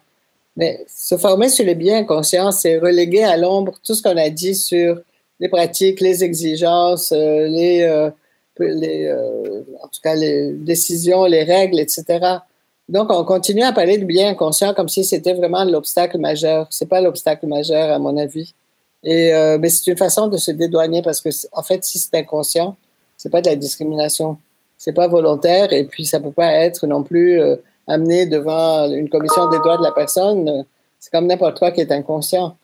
Mais 0.56 0.84
se 0.86 1.16
former 1.16 1.48
sur 1.48 1.64
les 1.64 1.74
biens 1.74 1.98
inconscients, 1.98 2.52
c'est 2.52 2.78
reléguer 2.78 3.24
à 3.24 3.36
l'ombre 3.36 3.72
tout 3.84 3.94
ce 3.94 4.02
qu'on 4.02 4.16
a 4.16 4.30
dit 4.30 4.54
sur 4.54 5.00
les 5.40 5.48
pratiques, 5.48 6.00
les 6.00 6.22
exigences, 6.22 7.10
euh, 7.10 7.48
les, 7.48 7.82
euh, 7.82 8.10
euh, 8.60 9.62
en 9.82 9.88
tout 9.88 10.00
cas 10.00 10.14
les 10.14 10.52
décisions, 10.52 11.24
les 11.24 11.42
règles, 11.42 11.80
etc. 11.80 12.04
Donc, 12.88 13.10
on 13.10 13.24
continue 13.24 13.62
à 13.62 13.72
parler 13.72 13.98
de 13.98 14.04
biens 14.04 14.28
inconscients 14.28 14.74
comme 14.74 14.88
si 14.88 15.02
c'était 15.04 15.32
vraiment 15.32 15.64
l'obstacle 15.64 16.18
majeur. 16.18 16.68
C'est 16.70 16.88
pas 16.88 17.00
l'obstacle 17.00 17.46
majeur, 17.48 17.90
à 17.90 17.98
mon 17.98 18.16
avis. 18.16 18.54
Et 19.02 19.32
mais 19.58 19.68
c'est 19.68 19.90
une 19.90 19.96
façon 19.96 20.28
de 20.28 20.36
se 20.36 20.52
dédouaner 20.52 21.02
parce 21.02 21.20
que, 21.20 21.30
en 21.52 21.62
fait, 21.62 21.82
si 21.84 21.98
c'est 21.98 22.14
inconscient, 22.14 22.76
c'est 23.16 23.30
pas 23.30 23.40
de 23.40 23.48
la 23.48 23.56
discrimination 23.56 24.36
c'est 24.82 24.92
pas 24.92 25.06
volontaire 25.06 25.72
et 25.72 25.84
puis 25.84 26.04
ça 26.04 26.18
peut 26.18 26.32
pas 26.32 26.50
être 26.54 26.88
non 26.88 27.04
plus 27.04 27.40
euh, 27.40 27.54
amené 27.86 28.26
devant 28.26 28.90
une 28.90 29.08
commission 29.08 29.48
des 29.48 29.58
droits 29.58 29.78
de 29.78 29.84
la 29.84 29.92
personne. 29.92 30.64
C'est 30.98 31.12
comme 31.12 31.28
n'importe 31.28 31.60
quoi 31.60 31.70
qui 31.70 31.80
est 31.82 31.92
inconscient. 31.92 32.56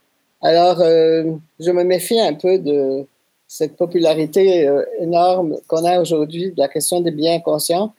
Alors, 0.42 0.80
euh, 0.80 1.30
je 1.60 1.70
me 1.70 1.84
méfie 1.84 2.18
un 2.18 2.34
peu 2.34 2.58
de 2.58 3.06
cette 3.46 3.76
popularité 3.76 4.66
euh, 4.66 4.82
énorme 4.98 5.58
qu'on 5.68 5.84
a 5.84 6.00
aujourd'hui 6.00 6.50
de 6.50 6.58
la 6.58 6.66
question 6.66 7.00
des 7.00 7.12
biens 7.12 7.36
inconscients 7.36 7.94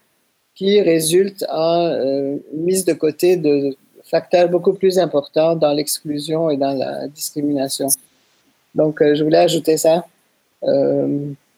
qui 0.54 0.82
résulte 0.82 1.46
en 1.50 1.96
mise 2.54 2.84
de 2.84 2.92
côté 2.92 3.38
de 3.38 3.78
facteurs 4.04 4.50
beaucoup 4.50 4.74
plus 4.74 5.00
importants 5.00 5.56
dans 5.56 5.72
l'exclusion 5.72 6.50
et 6.50 6.58
dans 6.58 6.74
la 6.74 7.08
discrimination. 7.08 7.88
Donc, 8.76 9.02
je 9.02 9.24
voulais 9.24 9.38
ajouter 9.38 9.78
ça. 9.78 10.04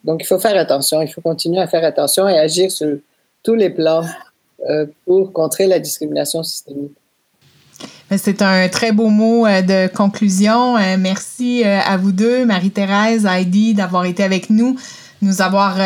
Donc, 0.04 0.22
il 0.22 0.26
faut 0.26 0.38
faire 0.38 0.56
attention, 0.56 1.00
il 1.02 1.08
faut 1.08 1.20
continuer 1.20 1.60
à 1.60 1.66
faire 1.66 1.84
attention 1.84 2.28
et 2.28 2.38
agir 2.38 2.70
sur 2.70 2.96
tous 3.42 3.54
les 3.54 3.70
plans 3.70 4.04
euh, 4.68 4.86
pour 5.04 5.32
contrer 5.32 5.66
la 5.66 5.78
discrimination 5.78 6.42
systémique. 6.42 6.92
C'est 8.16 8.42
un 8.42 8.68
très 8.68 8.92
beau 8.92 9.08
mot 9.08 9.46
euh, 9.46 9.62
de 9.62 9.92
conclusion. 9.92 10.76
Euh, 10.76 10.96
merci 10.98 11.64
à 11.64 11.96
vous 11.96 12.12
deux, 12.12 12.44
Marie-Thérèse, 12.44 13.26
Heidi, 13.26 13.74
d'avoir 13.74 14.04
été 14.04 14.22
avec 14.22 14.50
nous, 14.50 14.76
nous 15.20 15.42
avoir 15.42 15.78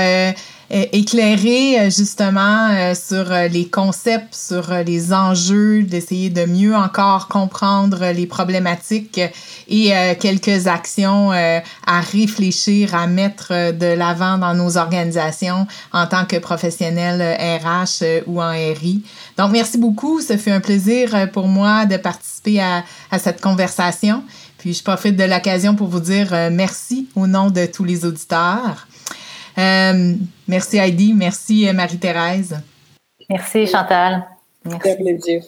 éclairer 0.71 1.81
euh, 1.81 1.91
justement 1.91 2.71
euh, 2.71 2.95
sur 2.95 3.31
les 3.51 3.69
concepts, 3.69 4.35
sur 4.35 4.73
les 4.85 5.13
enjeux, 5.13 5.83
d'essayer 5.83 6.31
de 6.31 6.45
mieux 6.45 6.75
encore 6.75 7.29
comprendre 7.29 8.13
les 8.13 8.27
problématiques 8.27 9.21
et 9.69 9.93
quelques 10.21 10.69
actions 10.69 11.33
à 11.33 12.01
réfléchir, 12.01 12.95
à 12.95 13.07
mettre 13.07 13.73
de 13.73 13.87
l'avant 13.87 14.39
dans 14.39 14.55
nos 14.55 14.77
organisations 14.77 15.67
en 15.93 16.07
tant 16.07 16.25
que 16.25 16.37
professionnels 16.37 17.37
RH 17.61 18.23
ou 18.27 18.41
en 18.41 18.53
RI. 18.53 19.03
Donc, 19.37 19.51
merci 19.51 19.79
beaucoup. 19.79 20.21
Ce 20.21 20.37
fut 20.37 20.51
un 20.51 20.61
plaisir 20.61 21.31
pour 21.33 21.49
moi 21.49 21.85
de 21.87 21.97
participer 21.97 22.61
à, 22.61 22.85
à 23.11 23.19
cette 23.19 23.41
conversation. 23.41 24.23
Puis, 24.59 24.73
je 24.73 24.83
profite 24.83 25.17
de 25.17 25.25
l'occasion 25.25 25.75
pour 25.75 25.89
vous 25.89 26.01
dire 26.01 26.31
merci 26.53 27.09
au 27.17 27.27
nom 27.27 27.51
de 27.51 27.67
tous 27.67 27.85
les 27.85 28.05
auditeurs. 28.05 28.87
Euh, 29.59 30.15
merci 30.49 30.77
Heidi, 30.77 31.15
merci 31.15 31.69
euh, 31.69 31.73
Marie-Thérèse. 31.73 32.57
Merci 33.31 33.67
Chantal. 33.67 34.27
Merci. 34.65 35.41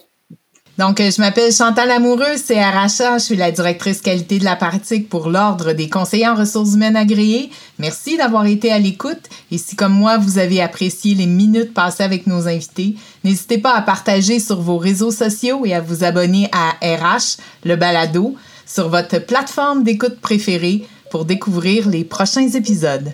Donc, 0.79 1.01
euh, 1.01 1.11
je 1.11 1.19
m'appelle 1.19 1.51
Chantal 1.51 1.91
Amoureux, 1.91 2.37
c'est 2.37 2.63
RHA. 2.63 3.17
Je 3.17 3.23
suis 3.23 3.35
la 3.35 3.51
directrice 3.51 4.01
qualité 4.01 4.39
de 4.39 4.45
la 4.45 4.55
pratique 4.55 5.09
pour 5.09 5.29
l'Ordre 5.29 5.73
des 5.73 5.89
conseillers 5.89 6.29
en 6.29 6.35
ressources 6.35 6.73
humaines 6.73 6.95
agréés. 6.95 7.49
Merci 7.79 8.15
d'avoir 8.15 8.45
été 8.45 8.71
à 8.71 8.79
l'écoute. 8.79 9.27
Et 9.51 9.57
si, 9.57 9.75
comme 9.75 9.91
moi, 9.91 10.17
vous 10.17 10.37
avez 10.37 10.61
apprécié 10.61 11.15
les 11.15 11.25
minutes 11.25 11.73
passées 11.73 12.03
avec 12.03 12.27
nos 12.27 12.47
invités, 12.47 12.95
n'hésitez 13.25 13.57
pas 13.57 13.75
à 13.75 13.81
partager 13.81 14.39
sur 14.39 14.61
vos 14.61 14.77
réseaux 14.77 15.11
sociaux 15.11 15.65
et 15.65 15.73
à 15.73 15.81
vous 15.81 16.05
abonner 16.05 16.49
à 16.53 16.69
RH, 16.81 17.41
le 17.65 17.75
balado, 17.75 18.35
sur 18.65 18.87
votre 18.87 19.19
plateforme 19.19 19.83
d'écoute 19.83 20.21
préférée 20.21 20.87
pour 21.11 21.25
découvrir 21.25 21.89
les 21.89 22.05
prochains 22.05 22.47
épisodes. 22.47 23.13